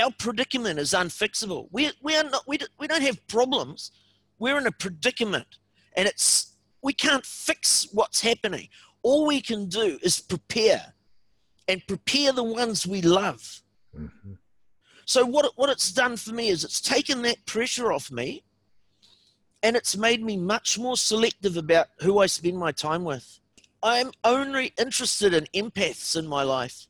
our 0.00 0.10
predicament 0.18 0.78
is 0.78 0.92
unfixable. 0.92 1.68
We, 1.70 1.90
we, 2.02 2.16
are 2.16 2.24
not, 2.24 2.42
we, 2.46 2.58
we 2.78 2.86
don't 2.86 3.02
have 3.02 3.26
problems. 3.28 3.90
We're 4.38 4.58
in 4.58 4.66
a 4.66 4.72
predicament. 4.72 5.58
And 5.96 6.06
it's 6.06 6.54
we 6.82 6.92
can't 6.92 7.26
fix 7.26 7.88
what's 7.92 8.20
happening. 8.20 8.68
All 9.02 9.26
we 9.26 9.40
can 9.40 9.68
do 9.68 9.98
is 10.02 10.20
prepare 10.20 10.94
and 11.66 11.86
prepare 11.86 12.32
the 12.32 12.44
ones 12.44 12.86
we 12.86 13.02
love. 13.02 13.62
Mm-hmm. 13.96 14.34
So 15.04 15.24
what 15.24 15.52
what 15.56 15.70
it's 15.70 15.90
done 15.92 16.16
for 16.16 16.32
me 16.32 16.48
is 16.48 16.64
it's 16.64 16.80
taken 16.80 17.22
that 17.22 17.44
pressure 17.46 17.92
off 17.92 18.10
me 18.10 18.44
and 19.62 19.76
it's 19.76 19.96
made 19.96 20.22
me 20.22 20.36
much 20.36 20.78
more 20.78 20.96
selective 20.96 21.56
about 21.56 21.88
who 22.00 22.18
I 22.18 22.26
spend 22.26 22.58
my 22.58 22.72
time 22.72 23.04
with. 23.04 23.40
I'm 23.82 24.12
only 24.24 24.72
interested 24.78 25.34
in 25.34 25.46
empaths 25.54 26.16
in 26.16 26.26
my 26.26 26.42
life. 26.42 26.86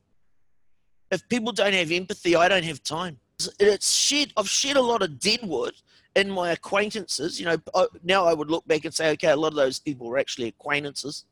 If 1.11 1.29
people 1.29 1.53
don't 1.53 1.75
have 1.75 1.91
empathy, 1.91 2.37
I 2.37 2.49
don't 2.49 2.65
have 2.65 2.83
time. 2.83 3.19
It's 3.61 3.93
shed 3.93 4.33
I've 4.37 4.49
shed 4.49 4.77
a 4.77 4.83
lot 4.83 5.03
of 5.03 5.19
dead 5.21 5.41
wood 5.43 5.75
in 6.19 6.31
my 6.31 6.51
acquaintances, 6.51 7.39
you 7.39 7.47
know, 7.47 7.57
now 8.03 8.25
I 8.25 8.35
would 8.35 8.51
look 8.51 8.67
back 8.67 8.85
and 8.85 8.93
say, 8.93 9.11
okay, 9.13 9.29
a 9.29 9.37
lot 9.37 9.53
of 9.53 9.55
those 9.55 9.79
people 9.79 10.09
were 10.09 10.19
actually 10.19 10.49
acquaintances, 10.49 11.25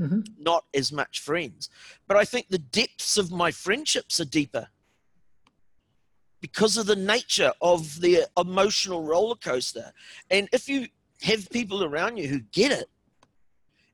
mm-hmm. 0.00 0.20
not 0.38 0.64
as 0.74 0.90
much 0.90 1.20
friends. 1.20 1.70
But 2.08 2.16
I 2.16 2.24
think 2.24 2.48
the 2.48 2.58
depths 2.58 3.16
of 3.16 3.30
my 3.30 3.52
friendships 3.52 4.18
are 4.18 4.24
deeper 4.24 4.68
because 6.42 6.76
of 6.76 6.84
the 6.84 6.96
nature 6.96 7.52
of 7.62 8.02
the 8.02 8.26
emotional 8.36 9.02
roller 9.02 9.36
coaster. 9.36 9.92
And 10.30 10.46
if 10.52 10.68
you 10.68 10.88
have 11.22 11.48
people 11.48 11.84
around 11.84 12.18
you 12.18 12.28
who 12.28 12.40
get 12.52 12.72
it 12.72 12.90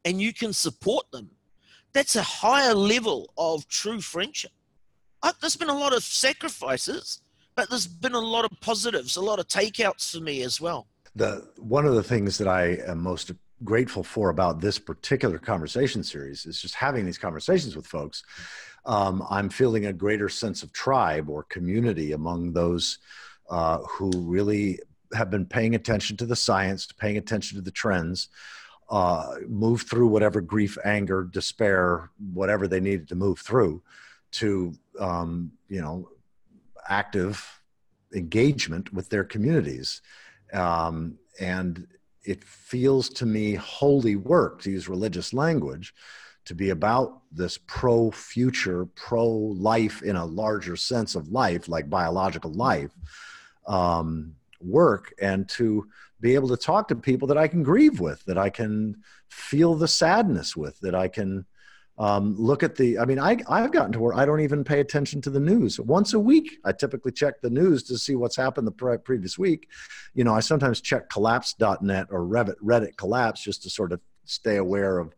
and 0.04 0.20
you 0.20 0.32
can 0.32 0.52
support 0.52 1.08
them, 1.12 1.30
that's 1.92 2.16
a 2.16 2.22
higher 2.22 2.74
level 2.74 3.32
of 3.38 3.68
true 3.68 4.00
friendship. 4.00 4.50
I, 5.22 5.30
there's 5.40 5.56
been 5.56 5.68
a 5.68 5.78
lot 5.78 5.94
of 5.94 6.02
sacrifices 6.02 7.20
but 7.58 7.68
there's 7.70 7.88
been 7.88 8.14
a 8.14 8.20
lot 8.20 8.44
of 8.44 8.52
positives, 8.60 9.16
a 9.16 9.20
lot 9.20 9.40
of 9.40 9.48
takeouts 9.48 10.12
for 10.12 10.22
me 10.22 10.42
as 10.42 10.60
well. 10.60 10.86
The 11.16 11.44
one 11.58 11.86
of 11.86 11.96
the 11.96 12.04
things 12.04 12.38
that 12.38 12.46
I 12.46 12.78
am 12.86 13.02
most 13.02 13.32
grateful 13.64 14.04
for 14.04 14.30
about 14.30 14.60
this 14.60 14.78
particular 14.78 15.40
conversation 15.40 16.04
series 16.04 16.46
is 16.46 16.62
just 16.62 16.76
having 16.76 17.04
these 17.04 17.18
conversations 17.18 17.74
with 17.74 17.84
folks. 17.84 18.22
Um, 18.88 19.24
I'm 19.30 19.50
feeling 19.50 19.86
a 19.86 19.92
greater 19.92 20.30
sense 20.30 20.62
of 20.62 20.72
tribe 20.72 21.28
or 21.28 21.42
community 21.44 22.12
among 22.12 22.54
those 22.54 22.98
uh, 23.50 23.78
who 23.78 24.10
really 24.16 24.80
have 25.14 25.30
been 25.30 25.44
paying 25.44 25.74
attention 25.74 26.16
to 26.16 26.26
the 26.26 26.34
science, 26.34 26.90
paying 26.92 27.18
attention 27.18 27.56
to 27.56 27.62
the 27.62 27.70
trends, 27.70 28.28
uh, 28.90 29.34
move 29.46 29.82
through 29.82 30.06
whatever 30.06 30.40
grief, 30.40 30.78
anger, 30.84 31.24
despair, 31.24 32.10
whatever 32.32 32.66
they 32.66 32.80
needed 32.80 33.08
to 33.08 33.14
move 33.14 33.38
through, 33.38 33.82
to 34.30 34.74
um, 34.98 35.52
you 35.68 35.82
know 35.82 36.08
active 36.88 37.60
engagement 38.14 38.90
with 38.94 39.10
their 39.10 39.24
communities. 39.24 40.00
Um, 40.54 41.18
and 41.38 41.86
it 42.24 42.42
feels 42.42 43.10
to 43.10 43.26
me 43.26 43.54
holy 43.54 44.16
work, 44.16 44.62
to 44.62 44.70
use 44.70 44.88
religious 44.88 45.34
language, 45.34 45.94
to 46.48 46.54
be 46.54 46.70
about 46.70 47.20
this 47.30 47.58
pro 47.66 48.10
future, 48.10 48.86
pro 48.86 49.28
life 49.28 50.02
in 50.02 50.16
a 50.16 50.24
larger 50.24 50.76
sense 50.76 51.14
of 51.14 51.28
life, 51.28 51.68
like 51.68 51.90
biological 51.90 52.50
life 52.50 52.90
um, 53.66 54.34
work, 54.62 55.12
and 55.20 55.46
to 55.50 55.86
be 56.20 56.34
able 56.34 56.48
to 56.48 56.56
talk 56.56 56.88
to 56.88 56.96
people 56.96 57.28
that 57.28 57.36
I 57.36 57.48
can 57.48 57.62
grieve 57.62 58.00
with, 58.00 58.24
that 58.24 58.38
I 58.38 58.48
can 58.48 58.96
feel 59.28 59.74
the 59.74 59.86
sadness 59.86 60.56
with, 60.56 60.80
that 60.80 60.94
I 60.94 61.08
can 61.08 61.44
um, 61.98 62.34
look 62.38 62.62
at 62.62 62.76
the, 62.76 62.98
I 62.98 63.04
mean, 63.04 63.18
I, 63.18 63.36
I've 63.46 63.72
gotten 63.72 63.92
to 63.92 64.00
where 64.00 64.14
I 64.14 64.24
don't 64.24 64.40
even 64.40 64.64
pay 64.64 64.80
attention 64.80 65.20
to 65.22 65.30
the 65.30 65.40
news. 65.40 65.78
Once 65.78 66.14
a 66.14 66.18
week, 66.18 66.58
I 66.64 66.72
typically 66.72 67.12
check 67.12 67.42
the 67.42 67.50
news 67.50 67.82
to 67.84 67.98
see 67.98 68.14
what's 68.14 68.36
happened 68.36 68.66
the 68.66 68.72
pre- 68.72 68.96
previous 68.96 69.36
week. 69.36 69.68
You 70.14 70.24
know, 70.24 70.34
I 70.34 70.40
sometimes 70.40 70.80
check 70.80 71.10
collapse.net 71.10 72.06
or 72.10 72.20
Reddit, 72.20 72.56
Reddit 72.64 72.96
collapse 72.96 73.42
just 73.42 73.64
to 73.64 73.70
sort 73.70 73.92
of 73.92 74.00
stay 74.24 74.56
aware 74.56 74.98
of 74.98 75.14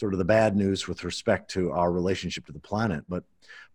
sort 0.00 0.14
of 0.14 0.18
the 0.18 0.24
bad 0.24 0.56
news 0.56 0.88
with 0.88 1.04
respect 1.04 1.50
to 1.50 1.70
our 1.72 1.92
relationship 1.92 2.46
to 2.46 2.52
the 2.52 2.58
planet. 2.58 3.04
But 3.06 3.22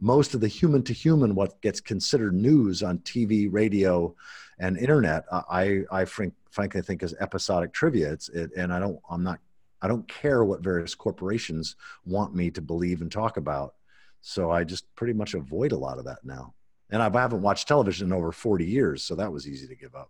most 0.02 0.34
of 0.34 0.42
the 0.42 0.48
human 0.48 0.82
to 0.84 0.94
human, 0.94 1.36
what 1.36 1.62
gets 1.62 1.80
considered 1.80 2.34
news 2.34 2.82
on 2.82 2.98
TV, 3.00 3.48
radio, 3.50 4.16
and 4.58 4.76
internet, 4.76 5.26
I, 5.32 5.84
I 5.92 6.06
frankly 6.06 6.82
think 6.82 7.04
is 7.04 7.14
episodic 7.20 7.74
trivia. 7.74 8.12
It's, 8.12 8.30
it, 8.30 8.50
and 8.58 8.74
I 8.74 8.80
don't, 8.80 9.00
I'm 9.08 9.24
not 9.24 9.40
I 9.82 9.88
don't 9.88 10.08
care 10.08 10.44
what 10.44 10.64
various 10.64 10.96
corporations 10.96 11.76
want 12.06 12.34
me 12.34 12.50
to 12.52 12.62
believe 12.62 13.02
and 13.02 13.12
talk 13.12 13.38
about. 13.38 13.76
So 14.22 14.50
I 14.50 14.64
just 14.64 14.86
pretty 14.96 15.14
much 15.14 15.36
avoid 15.36 15.74
a 15.74 15.78
lot 15.78 16.00
of 16.00 16.06
that 16.06 16.26
now. 16.26 16.56
And 16.90 17.04
I 17.04 17.12
haven't 17.12 17.44
watched 17.44 17.68
television 17.68 18.08
in 18.08 18.14
over 18.14 18.32
40 18.32 18.66
years, 18.66 19.04
so 19.04 19.14
that 19.14 19.32
was 19.32 19.48
easy 19.48 19.68
to 19.68 19.76
give 19.76 19.94
up. 19.94 20.10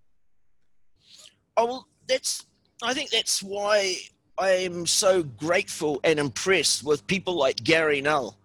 Oh, 1.58 1.66
well, 1.66 1.88
that's, 2.08 2.46
I 2.82 2.94
think 2.94 3.10
that's 3.10 3.44
why 3.44 3.98
I 4.38 4.50
am 4.50 4.86
so 4.86 5.24
grateful 5.24 6.02
and 6.04 6.20
impressed 6.20 6.84
with 6.84 7.08
people 7.08 7.36
like 7.36 7.64
Gary 7.64 8.02
Null, 8.02 8.38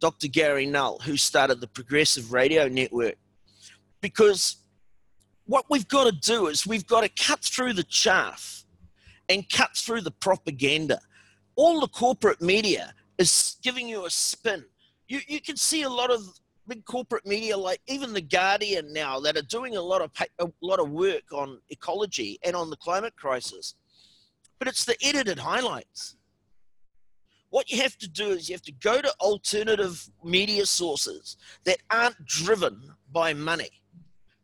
Dr. 0.00 0.28
Gary 0.28 0.66
Null, 0.66 1.00
who 1.00 1.16
started 1.16 1.60
the 1.60 1.66
Progressive 1.66 2.32
Radio 2.32 2.68
Network. 2.68 3.16
Because 4.00 4.58
what 5.46 5.64
we've 5.68 5.88
got 5.88 6.04
to 6.04 6.12
do 6.12 6.46
is 6.46 6.64
we've 6.64 6.86
got 6.86 7.00
to 7.00 7.08
cut 7.08 7.42
through 7.42 7.72
the 7.72 7.82
chaff 7.82 8.64
and 9.28 9.48
cut 9.50 9.76
through 9.76 10.02
the 10.02 10.12
propaganda. 10.12 11.00
All 11.56 11.80
the 11.80 11.88
corporate 11.88 12.40
media 12.40 12.94
is 13.18 13.56
giving 13.62 13.88
you 13.88 14.06
a 14.06 14.10
spin. 14.10 14.64
You, 15.08 15.20
you 15.26 15.40
can 15.40 15.56
see 15.56 15.82
a 15.82 15.90
lot 15.90 16.12
of 16.12 16.22
big 16.68 16.84
corporate 16.84 17.26
media, 17.26 17.56
like 17.56 17.80
even 17.88 18.12
the 18.12 18.20
Guardian 18.20 18.92
now, 18.92 19.18
that 19.20 19.36
are 19.36 19.42
doing 19.42 19.76
a 19.76 19.82
lot 19.82 20.02
of 20.02 20.10
a 20.38 20.48
lot 20.60 20.78
of 20.78 20.90
work 20.90 21.32
on 21.32 21.60
ecology 21.70 22.38
and 22.44 22.54
on 22.54 22.70
the 22.70 22.76
climate 22.76 23.16
crisis. 23.16 23.74
But 24.58 24.68
it's 24.68 24.84
the 24.84 24.96
edited 25.02 25.38
highlights. 25.38 26.16
What 27.50 27.70
you 27.70 27.80
have 27.82 27.96
to 27.98 28.08
do 28.08 28.30
is 28.30 28.48
you 28.48 28.54
have 28.54 28.62
to 28.62 28.72
go 28.72 29.00
to 29.00 29.12
alternative 29.20 30.08
media 30.24 30.66
sources 30.66 31.36
that 31.64 31.78
aren't 31.90 32.24
driven 32.26 32.90
by 33.12 33.34
money, 33.34 33.70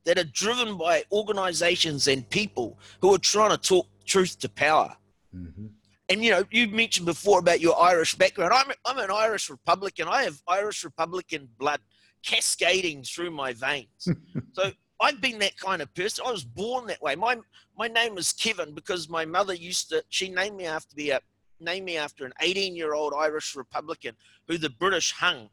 that 0.04 0.18
are 0.18 0.24
driven 0.24 0.78
by 0.78 1.04
organizations 1.10 2.06
and 2.06 2.28
people 2.30 2.78
who 3.00 3.14
are 3.14 3.18
trying 3.18 3.50
to 3.50 3.58
talk 3.58 3.86
truth 4.06 4.38
to 4.40 4.48
power. 4.48 4.96
Mm-hmm. 5.34 5.66
and 6.10 6.22
you 6.22 6.30
know, 6.30 6.44
you 6.50 6.68
mentioned 6.68 7.06
before 7.06 7.38
about 7.38 7.60
your 7.60 7.80
Irish 7.80 8.14
background. 8.14 8.52
I'm 8.54 8.70
I'm 8.84 8.98
an 8.98 9.10
Irish 9.10 9.48
Republican. 9.48 10.08
I 10.08 10.24
have 10.24 10.42
Irish 10.46 10.84
Republican 10.84 11.48
blood 11.58 11.80
cascading 12.22 13.02
through 13.02 13.30
my 13.30 13.54
veins. 13.54 14.08
so 14.52 14.72
I've 15.02 15.20
been 15.20 15.40
that 15.40 15.58
kind 15.58 15.82
of 15.82 15.92
person. 15.94 16.24
I 16.26 16.30
was 16.30 16.44
born 16.44 16.86
that 16.86 17.02
way. 17.02 17.16
My 17.16 17.36
my 17.76 17.88
name 17.88 18.16
is 18.18 18.32
Kevin 18.32 18.72
because 18.72 19.08
my 19.08 19.24
mother 19.24 19.52
used 19.52 19.88
to. 19.88 20.04
She 20.08 20.28
named 20.28 20.56
me 20.56 20.66
after 20.66 20.94
be 20.94 21.10
a 21.10 21.16
uh, 21.16 21.20
named 21.58 21.86
me 21.86 21.96
after 21.96 22.24
an 22.24 22.32
18 22.40 22.76
year 22.76 22.94
old 22.94 23.12
Irish 23.12 23.56
Republican 23.56 24.14
who 24.46 24.58
the 24.58 24.70
British 24.70 25.12
hung. 25.12 25.50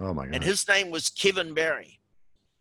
Oh 0.00 0.12
my 0.12 0.26
god! 0.26 0.34
And 0.34 0.44
his 0.44 0.66
name 0.66 0.90
was 0.90 1.08
Kevin 1.08 1.54
Barry. 1.54 2.00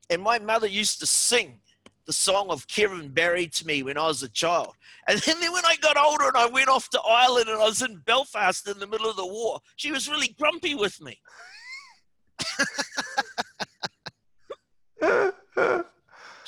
And 0.09 0.21
my 0.21 0.37
mother 0.37 0.67
used 0.67 0.99
to 0.99 1.07
sing 1.07 1.59
the 2.05 2.13
song 2.13 2.49
of 2.49 2.67
Kevin 2.67 3.09
Barry 3.09 3.47
to 3.47 3.65
me 3.65 3.81
when 3.81 3.97
I 3.97 4.05
was 4.07 4.21
a 4.21 4.29
child. 4.29 4.75
And 5.07 5.17
then 5.19 5.39
when 5.51 5.65
I 5.65 5.77
got 5.77 5.97
older 5.97 6.27
and 6.27 6.37
I 6.37 6.45
went 6.45 6.67
off 6.67 6.89
to 6.89 7.01
Ireland 7.01 7.47
and 7.49 7.59
I 7.59 7.65
was 7.65 7.81
in 7.81 7.97
Belfast 8.05 8.67
in 8.67 8.77
the 8.77 8.87
middle 8.87 9.09
of 9.09 9.15
the 9.15 9.25
war, 9.25 9.61
she 9.77 9.91
was 9.91 10.09
really 10.09 10.35
grumpy 10.37 10.75
with 10.75 11.01
me. 11.01 11.17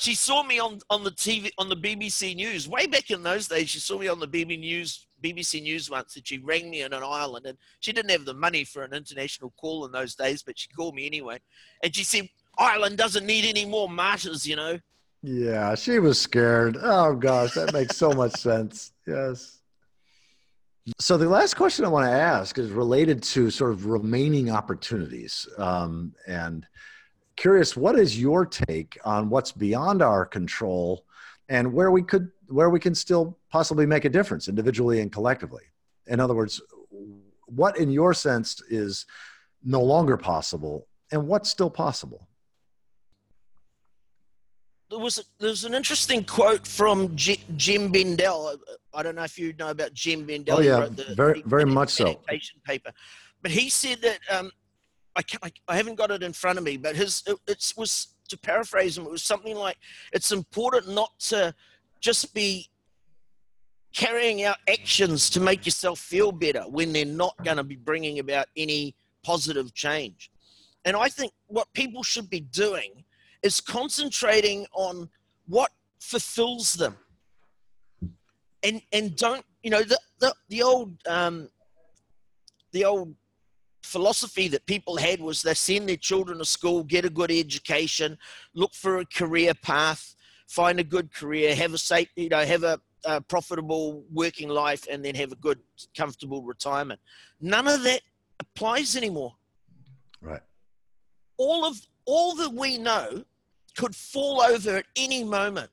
she 0.06 0.14
saw 0.14 0.44
me 0.44 0.60
on, 0.60 0.80
on 0.92 1.04
the 1.04 1.10
TV 1.10 1.50
on 1.58 1.68
the 1.68 1.76
BBC 1.76 2.36
News 2.36 2.70
way 2.70 2.86
back 2.86 3.10
in 3.10 3.24
those 3.24 3.48
days. 3.48 3.70
She 3.70 3.80
saw 3.80 3.98
me 3.98 4.08
on 4.08 4.20
the 4.20 4.28
BBC 4.28 4.60
News 4.60 5.08
BBC 5.24 5.64
News 5.64 5.90
once, 5.90 6.16
and 6.16 6.28
she 6.28 6.38
rang 6.38 6.70
me 6.70 6.84
in 6.84 6.94
an 6.94 7.02
Ireland, 7.02 7.48
and 7.48 7.58
she 7.80 7.92
didn't 7.92 8.12
have 8.12 8.26
the 8.26 8.34
money 8.36 8.64
for 8.64 8.84
an 8.84 8.94
international 8.94 9.52
call 9.60 9.84
in 9.86 9.92
those 9.92 10.14
days, 10.14 10.44
but 10.44 10.60
she 10.60 10.68
called 10.70 10.94
me 10.94 11.08
anyway, 11.08 11.40
and 11.84 11.96
she 11.96 12.04
said 12.04 12.30
Ireland 12.60 13.00
doesn't 13.00 13.26
need 13.26 13.46
any 13.46 13.66
more 13.66 13.90
martyrs, 13.90 14.46
you 14.46 14.56
know. 14.56 14.78
Yeah, 15.24 15.74
she 15.74 15.98
was 15.98 16.22
scared. 16.22 16.78
Oh 16.80 17.16
gosh, 17.16 17.56
that 17.56 17.74
makes 17.74 17.98
so 17.98 18.12
much 18.12 18.34
sense. 18.40 18.92
Yes. 19.08 19.60
So 21.00 21.18
the 21.18 21.28
last 21.28 21.56
question 21.56 21.84
I 21.84 21.88
want 21.88 22.06
to 22.06 22.12
ask 22.12 22.60
is 22.60 22.70
related 22.70 23.24
to 23.24 23.50
sort 23.50 23.72
of 23.72 23.88
remaining 23.88 24.52
opportunities, 24.52 25.48
um, 25.58 26.14
and 26.28 26.68
curious, 27.36 27.76
what 27.76 27.98
is 27.98 28.20
your 28.20 28.46
take 28.46 28.98
on 29.04 29.30
what's 29.30 29.52
beyond 29.52 30.02
our 30.02 30.26
control, 30.26 31.06
and 31.50 31.72
where 31.74 31.92
we 31.92 32.02
could 32.02 32.32
where 32.48 32.70
we 32.70 32.80
can 32.80 32.96
still 32.96 33.38
possibly 33.50 33.86
make 33.86 34.06
a 34.06 34.10
difference 34.10 34.48
individually 34.48 35.02
and 35.02 35.12
collectively? 35.12 35.64
In 36.08 36.20
other 36.20 36.36
words, 36.36 36.62
what 37.46 37.78
in 37.78 37.90
your 37.90 38.14
sense 38.14 38.62
is 38.70 39.06
no 39.64 39.82
longer 39.82 40.18
possible, 40.18 40.88
and 41.12 41.28
what's 41.28 41.50
still 41.50 41.70
possible? 41.70 42.28
there 44.90 45.00
was 45.00 45.18
a, 45.20 45.24
there's 45.40 45.66
an 45.66 45.74
interesting 45.74 46.24
quote 46.24 46.66
from 46.66 47.16
G, 47.16 47.44
Jem 47.56 47.92
Bendell. 47.92 48.56
I 48.94 49.04
don't 49.04 49.16
know 49.16 49.24
if 49.24 49.38
you 49.38 49.54
know 49.58 49.70
about 49.70 49.94
Jem 49.94 50.26
Bendell. 50.26 50.58
Oh 50.58 50.62
yeah, 50.62 50.88
the, 50.88 51.16
very 51.16 51.42
very 51.46 51.66
much 51.66 51.90
so. 51.90 52.20
Paper, 52.66 52.92
but 53.42 53.52
he 53.52 53.70
said 53.70 54.02
that 54.02 54.20
um, 54.32 54.52
I, 55.16 55.22
I, 55.44 55.52
I 55.68 55.76
haven't 55.78 55.96
got 55.96 56.12
it 56.12 56.24
in 56.24 56.34
front 56.34 56.58
of 56.58 56.64
me, 56.64 56.78
but 56.78 56.96
his 56.96 57.24
it, 57.28 57.38
it 57.48 57.74
was 57.78 58.08
to 58.30 58.38
paraphrase 58.38 58.98
him. 58.98 59.06
It 59.06 59.12
was 59.12 59.24
something 59.24 59.56
like 59.56 59.78
it's 60.12 60.32
important 60.32 60.90
not 60.90 61.18
to 61.32 61.54
just 62.02 62.34
be 62.34 62.70
carrying 63.94 64.44
out 64.44 64.58
actions 64.70 65.30
to 65.30 65.40
make 65.40 65.66
yourself 65.66 66.00
feel 66.00 66.32
better 66.32 66.64
when 66.64 66.92
they're 66.92 67.06
not 67.06 67.36
going 67.46 67.58
to 67.58 67.64
be 67.64 67.78
bringing 67.78 68.20
about 68.20 68.48
any 68.58 68.94
positive 69.24 69.74
change. 69.74 70.30
And 70.84 70.96
I 70.98 71.08
think 71.08 71.32
what 71.48 71.72
people 71.74 72.04
should 72.04 72.30
be 72.30 72.42
doing 72.42 73.06
is 73.42 73.62
concentrating 73.62 74.66
on 74.74 75.10
what 75.48 75.72
fulfills 76.00 76.74
them 76.74 76.98
and 78.66 78.82
and 78.92 79.16
don't 79.16 79.46
you 79.64 79.70
know 79.70 79.84
the 79.84 80.00
the, 80.20 80.34
the 80.50 80.64
old 80.64 80.98
um, 81.08 81.50
the 82.72 82.84
old 82.84 83.16
philosophy 83.86 84.48
that 84.48 84.66
people 84.66 84.98
had 84.98 85.20
was 85.20 85.42
they 85.42 85.54
send 85.54 85.88
their 85.88 85.98
children 85.98 86.38
to 86.40 86.46
school 86.46 86.84
get 86.84 87.06
a 87.06 87.10
good 87.10 87.32
education 87.32 88.18
look 88.54 88.74
for 88.74 88.98
a 88.98 89.06
career 89.06 89.54
path 89.54 90.16
find 90.48 90.80
a 90.80 90.84
good 90.84 91.14
career 91.14 91.56
have 91.56 91.74
a 91.74 91.78
safe 91.78 92.10
you 92.16 92.30
know 92.30 92.44
have 92.44 92.64
a, 92.64 92.80
a 93.06 93.22
profitable 93.22 94.04
working 94.12 94.50
life 94.50 94.88
and 94.90 95.04
then 95.04 95.16
have 95.16 95.32
a 95.32 95.36
good 95.36 95.60
comfortable 95.96 96.42
retirement. 96.42 97.00
None 97.40 97.68
of 97.68 97.84
that 97.84 98.02
applies 98.40 98.96
anymore. 98.96 99.36
Right. 100.22 100.42
All 101.38 101.66
of 101.66 101.80
all 102.06 102.36
that 102.36 102.54
we 102.54 102.78
know 102.78 103.24
could 103.78 103.96
fall 103.96 104.42
over 104.42 104.78
at 104.78 104.86
any 104.96 105.24
moment. 105.24 105.70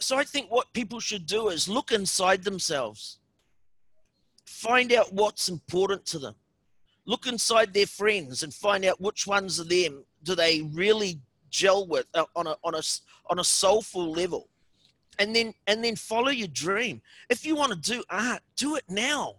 So 0.00 0.16
I 0.16 0.24
think 0.24 0.50
what 0.50 0.72
people 0.72 1.00
should 1.00 1.26
do 1.26 1.48
is 1.48 1.68
look 1.68 1.92
inside 1.92 2.44
themselves, 2.44 3.18
find 4.46 4.92
out 4.92 5.12
what's 5.12 5.48
important 5.48 6.04
to 6.06 6.18
them, 6.18 6.34
look 7.06 7.26
inside 7.26 7.72
their 7.72 7.86
friends 7.86 8.42
and 8.42 8.52
find 8.52 8.84
out 8.84 9.00
which 9.00 9.26
ones 9.26 9.58
of 9.58 9.68
them 9.68 10.04
do 10.22 10.34
they 10.34 10.62
really 10.72 11.20
gel 11.50 11.86
with 11.86 12.06
uh, 12.14 12.24
on 12.34 12.46
a 12.46 12.56
on 12.64 12.74
a 12.74 12.82
on 13.30 13.38
a 13.38 13.44
soulful 13.44 14.10
level, 14.10 14.48
and 15.18 15.34
then 15.34 15.54
and 15.66 15.84
then 15.84 15.96
follow 15.96 16.30
your 16.30 16.48
dream. 16.48 17.00
If 17.30 17.46
you 17.46 17.54
want 17.54 17.72
to 17.72 17.92
do 17.92 18.02
art, 18.10 18.42
do 18.56 18.76
it 18.76 18.84
now. 18.88 19.36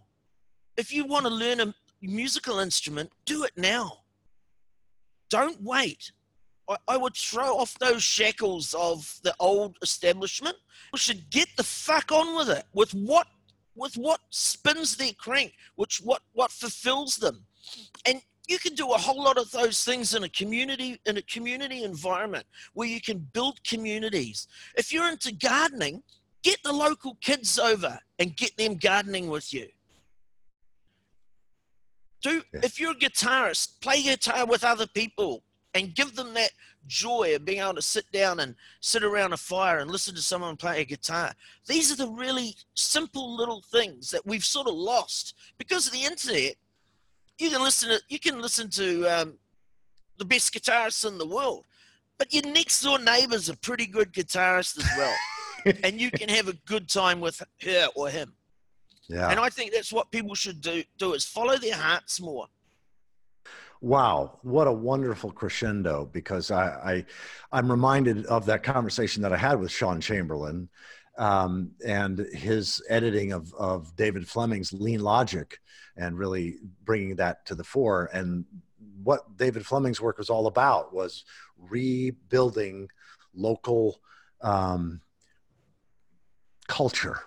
If 0.76 0.92
you 0.92 1.06
want 1.06 1.26
to 1.26 1.32
learn 1.32 1.60
a 1.60 1.74
musical 2.02 2.58
instrument, 2.58 3.10
do 3.24 3.44
it 3.44 3.52
now. 3.56 3.98
Don't 5.30 5.62
wait. 5.62 6.12
I, 6.68 6.76
I 6.88 6.96
would 6.96 7.16
throw 7.16 7.58
off 7.58 7.78
those 7.78 8.02
shackles 8.02 8.74
of 8.74 9.18
the 9.22 9.34
old 9.40 9.76
establishment. 9.82 10.56
We 10.92 10.98
should 10.98 11.30
get 11.30 11.48
the 11.56 11.62
fuck 11.64 12.12
on 12.12 12.36
with 12.36 12.48
it, 12.48 12.64
with 12.72 12.92
what 12.92 13.26
with 13.74 13.94
what 13.96 14.20
spins 14.30 14.96
their 14.96 15.12
crank, 15.12 15.52
which 15.76 15.98
what 15.98 16.22
what 16.32 16.50
fulfills 16.50 17.16
them. 17.16 17.44
And 18.04 18.20
you 18.48 18.58
can 18.58 18.74
do 18.74 18.92
a 18.92 18.98
whole 18.98 19.22
lot 19.22 19.38
of 19.38 19.50
those 19.50 19.84
things 19.84 20.14
in 20.14 20.24
a 20.24 20.28
community 20.28 21.00
in 21.06 21.16
a 21.16 21.22
community 21.22 21.82
environment 21.82 22.46
where 22.74 22.88
you 22.88 23.00
can 23.00 23.18
build 23.32 23.62
communities. 23.64 24.46
If 24.76 24.92
you're 24.92 25.08
into 25.08 25.32
gardening, 25.32 26.02
get 26.42 26.62
the 26.62 26.72
local 26.72 27.16
kids 27.20 27.58
over 27.58 27.98
and 28.18 28.36
get 28.36 28.56
them 28.56 28.76
gardening 28.76 29.28
with 29.28 29.52
you. 29.52 29.66
Do 32.22 32.42
if 32.52 32.80
you're 32.80 32.92
a 32.92 32.94
guitarist, 32.94 33.80
play 33.80 34.02
guitar 34.02 34.46
with 34.46 34.64
other 34.64 34.86
people 34.86 35.42
and 35.74 35.94
give 35.94 36.16
them 36.16 36.32
that 36.34 36.50
joy 36.86 37.34
of 37.34 37.44
being 37.44 37.60
able 37.60 37.74
to 37.74 37.82
sit 37.82 38.10
down 38.12 38.40
and 38.40 38.54
sit 38.80 39.02
around 39.02 39.32
a 39.32 39.36
fire 39.36 39.78
and 39.78 39.90
listen 39.90 40.14
to 40.14 40.22
someone 40.22 40.56
play 40.56 40.80
a 40.80 40.84
guitar. 40.84 41.32
These 41.66 41.92
are 41.92 41.96
the 41.96 42.08
really 42.08 42.54
simple 42.74 43.36
little 43.36 43.62
things 43.70 44.10
that 44.10 44.24
we've 44.24 44.44
sort 44.44 44.68
of 44.68 44.74
lost 44.74 45.34
because 45.58 45.86
of 45.86 45.92
the 45.92 46.04
internet. 46.04 46.54
You 47.38 47.50
can 47.50 47.62
listen 47.62 47.90
to 47.90 48.00
you 48.08 48.18
can 48.18 48.40
listen 48.40 48.70
to 48.70 49.06
um, 49.06 49.34
the 50.18 50.24
best 50.24 50.52
guitarists 50.52 51.06
in 51.06 51.18
the 51.18 51.26
world, 51.26 51.64
but 52.18 52.32
your 52.32 52.44
next 52.44 52.82
door 52.82 52.98
neighbor's 52.98 53.48
a 53.48 53.56
pretty 53.56 53.86
good 53.86 54.12
guitarist 54.12 54.78
as 54.78 54.90
well, 54.96 55.14
and 55.84 56.00
you 56.00 56.10
can 56.10 56.28
have 56.28 56.48
a 56.48 56.54
good 56.66 56.88
time 56.88 57.20
with 57.20 57.42
her 57.62 57.88
or 57.94 58.08
him. 58.08 58.32
Yeah. 59.08 59.30
And 59.30 59.38
I 59.38 59.50
think 59.50 59.72
that's 59.72 59.92
what 59.92 60.10
people 60.10 60.34
should 60.34 60.60
do 60.60 60.82
do 60.98 61.12
is 61.12 61.24
follow 61.24 61.56
their 61.56 61.76
hearts 61.76 62.20
more 62.20 62.46
Wow, 63.80 64.38
what 64.42 64.66
a 64.66 64.72
wonderful 64.72 65.30
crescendo! 65.30 66.08
Because 66.10 66.50
I, 66.50 67.04
I 67.52 67.58
am 67.58 67.70
reminded 67.70 68.24
of 68.26 68.46
that 68.46 68.62
conversation 68.62 69.22
that 69.22 69.32
I 69.32 69.36
had 69.36 69.60
with 69.60 69.70
Shaun 69.70 70.00
Chamberlin, 70.00 70.68
um, 71.18 71.70
and 71.84 72.18
his 72.18 72.82
editing 72.88 73.32
of 73.32 73.52
of 73.54 73.94
David 73.96 74.28
Fleming's 74.28 74.72
Lean 74.72 75.00
Logic, 75.00 75.58
and 75.96 76.18
really 76.18 76.56
bringing 76.84 77.16
that 77.16 77.46
to 77.46 77.54
the 77.54 77.64
fore. 77.64 78.10
And 78.12 78.44
what 79.02 79.36
David 79.36 79.66
Fleming's 79.66 80.00
work 80.00 80.18
was 80.18 80.30
all 80.30 80.46
about 80.46 80.94
was 80.94 81.24
rebuilding 81.58 82.88
local 83.34 84.00
um, 84.40 85.00
culture 86.66 87.20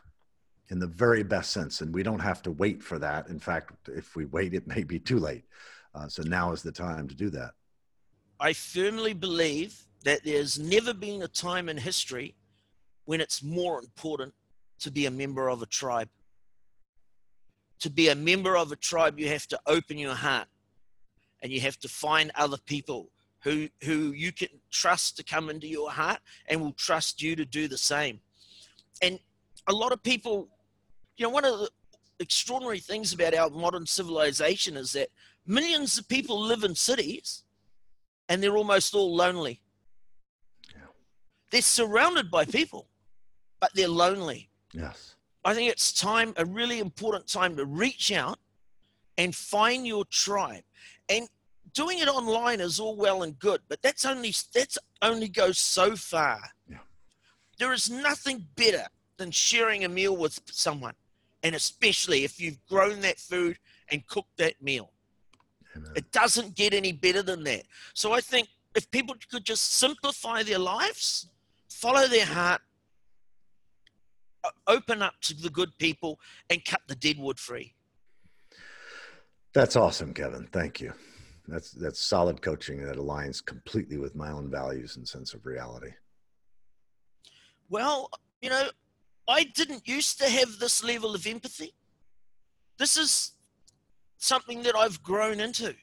in 0.70 0.80
the 0.80 0.88
very 0.88 1.24
best 1.24 1.52
sense. 1.52 1.82
And 1.82 1.94
we 1.94 2.04
don't 2.04 2.20
have 2.20 2.42
to 2.44 2.52
wait 2.52 2.84
for 2.84 3.00
that. 3.00 3.28
In 3.28 3.40
fact, 3.40 3.72
if 3.88 4.16
we 4.16 4.26
wait, 4.26 4.54
it 4.54 4.68
may 4.68 4.84
be 4.84 5.00
too 5.00 5.20
late. 5.20 5.46
Uh, 5.96 6.08
so 6.08 6.22
now 6.24 6.52
is 6.52 6.62
the 6.62 6.72
time 6.72 7.08
to 7.08 7.16
do 7.16 7.30
that. 7.32 7.52
I 8.40 8.54
firmly 8.54 9.14
believe 9.14 9.82
that 10.04 10.24
there's 10.24 10.60
never 10.60 10.94
been 10.94 11.24
a 11.24 11.28
time 11.28 11.68
in 11.68 11.78
history 11.78 12.36
when 13.10 13.22
it's 13.22 13.42
more 13.42 13.80
important 13.80 14.34
to 14.80 14.92
be 14.92 15.06
a 15.06 15.12
member 15.12 15.50
of 15.50 15.62
a 15.62 15.66
tribe. 15.66 16.10
To 17.80 17.90
be 17.90 18.10
a 18.10 18.16
member 18.16 18.56
of 18.56 18.72
a 18.72 18.76
tribe, 18.76 19.20
you 19.20 19.28
have 19.30 19.48
to 19.48 19.60
open 19.66 19.98
your 19.98 20.16
heart 20.16 20.48
and 21.42 21.52
you 21.52 21.62
have 21.62 21.80
to 21.80 21.88
find 21.88 22.32
other 22.36 22.58
people 22.58 23.10
who, 23.44 23.70
who 23.84 24.12
you 24.12 24.32
can 24.32 24.50
trust 24.70 25.18
to 25.18 25.24
come 25.24 25.50
into 25.50 25.68
your 25.68 25.90
heart 25.90 26.20
and 26.48 26.62
will 26.62 26.74
trust 26.74 27.22
you 27.22 27.36
to 27.36 27.46
do 27.46 27.68
the 27.68 27.78
same. 27.78 28.20
And 29.02 29.20
a 29.68 29.74
lot 29.74 29.92
of 29.92 30.04
people, 30.04 30.50
you 31.18 31.24
know, 31.26 31.30
one 31.30 31.46
of 31.46 31.60
the 31.60 31.70
extraordinary 32.20 32.80
things 32.80 33.14
about 33.14 33.34
our 33.34 33.50
modern 33.50 33.86
civilization 33.86 34.76
is 34.78 34.92
that 34.92 35.10
Millions 35.50 35.98
of 35.98 36.08
people 36.08 36.40
live 36.40 36.64
in 36.64 36.76
cities 36.76 37.44
and 38.28 38.44
they're 38.44 38.56
almost 38.56 38.94
all 38.94 39.16
lonely. 39.16 39.62
Yeah. 40.76 40.82
They're 41.50 41.64
surrounded 41.64 42.30
by 42.30 42.46
people, 42.46 42.89
but 43.60 43.74
they're 43.74 43.88
lonely. 43.88 44.50
Yes. 44.74 45.16
I 45.46 45.54
think 45.54 45.72
it's 45.72 45.94
time, 45.94 46.34
a 46.38 46.46
really 46.46 46.80
important 46.80 47.28
time 47.28 47.56
to 47.58 47.66
reach 47.66 48.12
out 48.12 48.40
and 49.18 49.36
find 49.36 49.86
your 49.88 50.06
tribe. 50.06 50.64
And 51.08 51.28
doing 51.74 52.00
it 52.00 52.08
online 52.08 52.60
is 52.60 52.80
all 52.80 52.96
well 52.96 53.24
and 53.24 53.38
good, 53.40 53.62
but 53.68 53.82
that's 53.82 54.06
only 54.06 54.34
that's 54.54 54.78
only 55.02 55.28
goes 55.28 55.58
so 55.58 55.96
far. 55.96 56.40
Yeah. 56.70 56.78
There 57.58 57.74
is 57.74 57.90
nothing 57.90 58.46
better 58.56 58.86
than 59.18 59.32
sharing 59.32 59.84
a 59.86 59.90
meal 59.90 60.16
with 60.16 60.40
someone, 60.52 60.94
and 61.44 61.56
especially 61.56 62.24
if 62.24 62.40
you've 62.40 62.64
grown 62.68 63.02
that 63.02 63.20
food 63.20 63.58
and 63.92 64.06
cooked 64.08 64.38
that 64.38 64.62
meal. 64.62 64.92
Amen. 65.76 65.92
It 65.96 66.12
doesn't 66.12 66.56
get 66.56 66.74
any 66.74 66.92
better 66.92 67.22
than 67.22 67.44
that. 67.44 67.64
So 67.94 68.14
I 68.14 68.22
think 68.22 68.48
if 68.76 68.90
people 68.92 69.16
could 69.32 69.46
just 69.46 69.74
simplify 69.74 70.44
their 70.44 70.60
lives, 70.60 71.30
follow 71.70 72.08
their 72.08 72.26
heart, 72.26 72.62
Uh, 74.44 74.50
open 74.68 75.02
up 75.02 75.16
to 75.22 75.34
the 75.34 75.50
good 75.50 75.78
people, 75.80 76.20
and 76.50 76.64
cut 76.64 76.82
the 76.88 76.96
dead 76.96 77.18
wood 77.20 77.40
free. 77.40 77.74
That's 79.54 79.76
awesome, 79.76 80.14
Kevin. 80.14 80.48
Thank 80.52 80.80
you. 80.80 80.94
That's 81.48 81.72
that's 81.72 82.00
solid 82.00 82.42
coaching 82.42 82.86
that 82.86 82.98
aligns 82.98 83.44
completely 83.44 83.98
with 83.98 84.16
my 84.16 84.32
own 84.32 84.50
values 84.50 84.96
and 84.96 85.08
sense 85.08 85.34
of 85.34 85.46
reality. 85.46 85.92
Well, 87.70 88.10
you 88.42 88.50
know, 88.50 88.70
I 89.28 89.44
didn't 89.44 89.88
used 89.88 90.20
to 90.20 90.30
have 90.30 90.60
this 90.60 90.84
level 90.84 91.16
of 91.16 91.26
empathy. 91.26 91.74
This 92.78 92.98
is 92.98 93.34
something 94.18 94.64
that 94.64 94.76
I've 94.76 95.02
grown 95.04 95.40
into. 95.40 95.76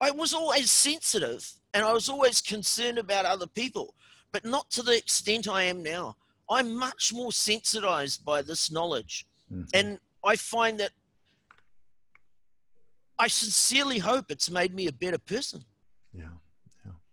I 0.00 0.10
was 0.10 0.34
always 0.34 0.70
sensitive 0.70 1.50
and 1.72 1.84
I 1.84 1.92
was 1.92 2.08
always 2.08 2.40
concerned 2.40 2.98
about 2.98 3.24
other 3.24 3.46
people, 3.46 3.94
but 4.32 4.44
not 4.44 4.70
to 4.72 4.82
the 4.82 4.96
extent 4.96 5.48
I 5.48 5.64
am 5.64 5.82
now. 5.82 6.16
I'm 6.50 6.74
much 6.74 7.12
more 7.12 7.32
sensitized 7.32 8.24
by 8.24 8.42
this 8.42 8.70
knowledge. 8.70 9.26
Mhm. 9.50 9.68
And 9.72 10.00
I 10.24 10.36
find 10.36 10.78
that 10.80 10.92
I 13.18 13.28
sincerely 13.28 13.98
hope 13.98 14.30
it's 14.30 14.50
made 14.50 14.74
me 14.74 14.86
a 14.88 14.92
better 14.92 15.18
person 15.18 15.64
yeah, 16.12 16.30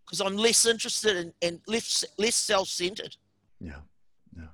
because 0.03 0.19
I'm 0.19 0.35
less 0.35 0.65
interested 0.65 1.15
in, 1.15 1.33
and 1.41 1.61
less, 1.67 2.03
less 2.17 2.35
self 2.35 2.67
centered. 2.69 3.15
yeah, 3.59 3.81
yeah. 4.35 4.47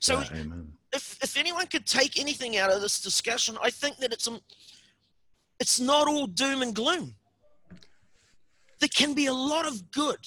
So 0.00 0.20
yeah, 0.20 0.44
if 0.92 1.16
if 1.22 1.36
anyone 1.36 1.66
could 1.68 1.86
take 1.86 2.18
anything 2.18 2.56
out 2.56 2.72
of 2.72 2.80
this 2.80 3.00
discussion, 3.00 3.56
I 3.62 3.70
think 3.70 3.98
that 3.98 4.12
it's 4.12 4.26
um, 4.26 4.40
it's 5.60 5.78
not 5.78 6.08
all 6.08 6.26
doom 6.26 6.62
and 6.62 6.74
gloom. 6.74 7.14
There 8.80 8.88
can 8.88 9.14
be 9.14 9.26
a 9.26 9.34
lot 9.34 9.66
of 9.66 9.90
good 9.92 10.26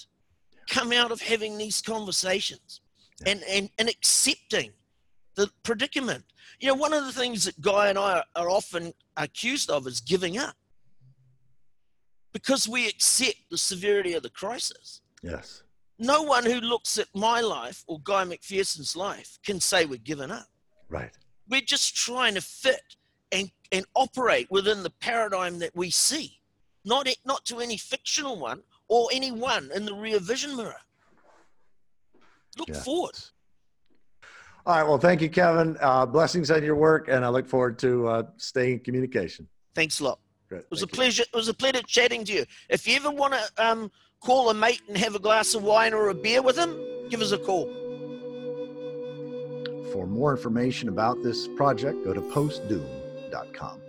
come 0.70 0.94
out 0.94 1.12
of 1.12 1.22
having 1.22 1.58
these 1.58 1.82
conversations 1.82 2.80
Yeah. 3.22 3.32
and, 3.34 3.44
and 3.44 3.70
and 3.78 3.90
accepting 3.90 4.72
the 5.36 5.50
predicament. 5.64 6.24
You 6.60 6.68
know, 6.70 6.76
one 6.76 6.94
of 6.94 7.06
the 7.06 7.12
things 7.12 7.46
that 7.46 7.60
Guy 7.62 7.90
and 7.90 7.98
I 7.98 8.24
are 8.36 8.50
often 8.50 8.94
accused 9.18 9.70
of 9.70 9.88
is 9.88 10.00
giving 10.00 10.38
up. 10.38 10.56
Because 12.32 12.68
we 12.68 12.88
accept 12.88 13.38
the 13.52 13.58
severity 13.58 14.14
of 14.14 14.24
the 14.24 14.30
crisis 14.30 15.02
Yes, 15.22 15.64
no 16.00 16.24
one 16.24 16.46
who 16.46 16.60
looks 16.60 16.98
at 16.98 17.08
my 17.14 17.42
life 17.42 17.84
or 17.88 18.00
Guy 18.04 18.26
McPherson's 18.26 18.96
life 18.96 19.38
can 19.46 19.60
say 19.60 19.86
we're 19.86 19.98
given 20.00 20.32
up. 20.32 20.48
right. 20.90 21.12
We're 21.50 21.62
just 21.62 21.96
trying 21.96 22.36
to 22.36 22.42
fit 22.42 22.82
and, 23.32 23.52
and 23.72 23.86
operate 23.96 24.48
within 24.50 24.82
the 24.82 24.90
paradigm 24.90 25.60
that 25.60 25.76
we 25.76 25.90
see, 25.90 26.40
not, 26.86 27.08
not 27.26 27.44
to 27.46 27.60
any 27.60 27.76
fictional 27.78 28.40
one 28.40 28.64
or 28.88 29.10
any 29.12 29.32
one 29.32 29.70
in 29.76 29.84
the 29.86 29.94
rear 29.94 30.20
vision 30.20 30.56
mirror. 30.56 30.80
Look 32.58 32.70
Yeah. 32.70 32.82
forward. 32.84 33.16
All 34.66 34.76
right. 34.76 34.84
Well, 34.88 34.98
thank 34.98 35.22
you, 35.22 35.30
Kevin. 35.30 35.78
Uh, 35.82 36.06
blessings 36.06 36.50
on 36.50 36.64
your 36.64 36.76
work, 36.76 37.08
and 37.10 37.26
I 37.26 37.30
look 37.30 37.48
forward 37.48 37.78
to 37.80 38.08
uh, 38.08 38.24
staying 38.38 38.74
in 38.74 38.80
communication. 38.80 39.48
Thanks 39.76 40.00
a 40.00 40.06
lot. 40.06 40.20
Great. 40.48 40.60
It 40.62 40.68
was 40.72 40.82
a 40.82 40.86
Thank 40.86 40.92
you. 40.92 40.96
pleasure. 40.98 41.24
It 41.24 41.36
was 41.36 41.48
a 41.50 41.54
pleasure 41.54 41.82
chatting 41.86 42.24
to 42.26 42.32
you. 42.34 42.46
If 42.70 42.88
you 42.88 42.96
ever 42.96 43.12
want 43.12 43.34
to 43.34 43.66
um, 43.66 43.92
call 44.22 44.50
a 44.50 44.54
mate 44.54 44.82
and 44.88 44.96
have 44.98 45.16
a 45.16 45.20
glass 45.20 45.54
of 45.54 45.64
wine 45.64 45.94
or 45.94 46.10
a 46.10 46.14
beer 46.14 46.42
with 46.42 46.58
him, 46.58 46.78
give 47.10 47.22
us 47.22 47.32
a 47.34 47.38
call. 47.38 47.66
For 49.92 50.08
more 50.08 50.36
information 50.36 50.90
about 50.90 51.22
this 51.24 51.48
project, 51.50 52.04
go 52.06 52.14
to 52.14 52.22
postdoom.com. 52.22 53.82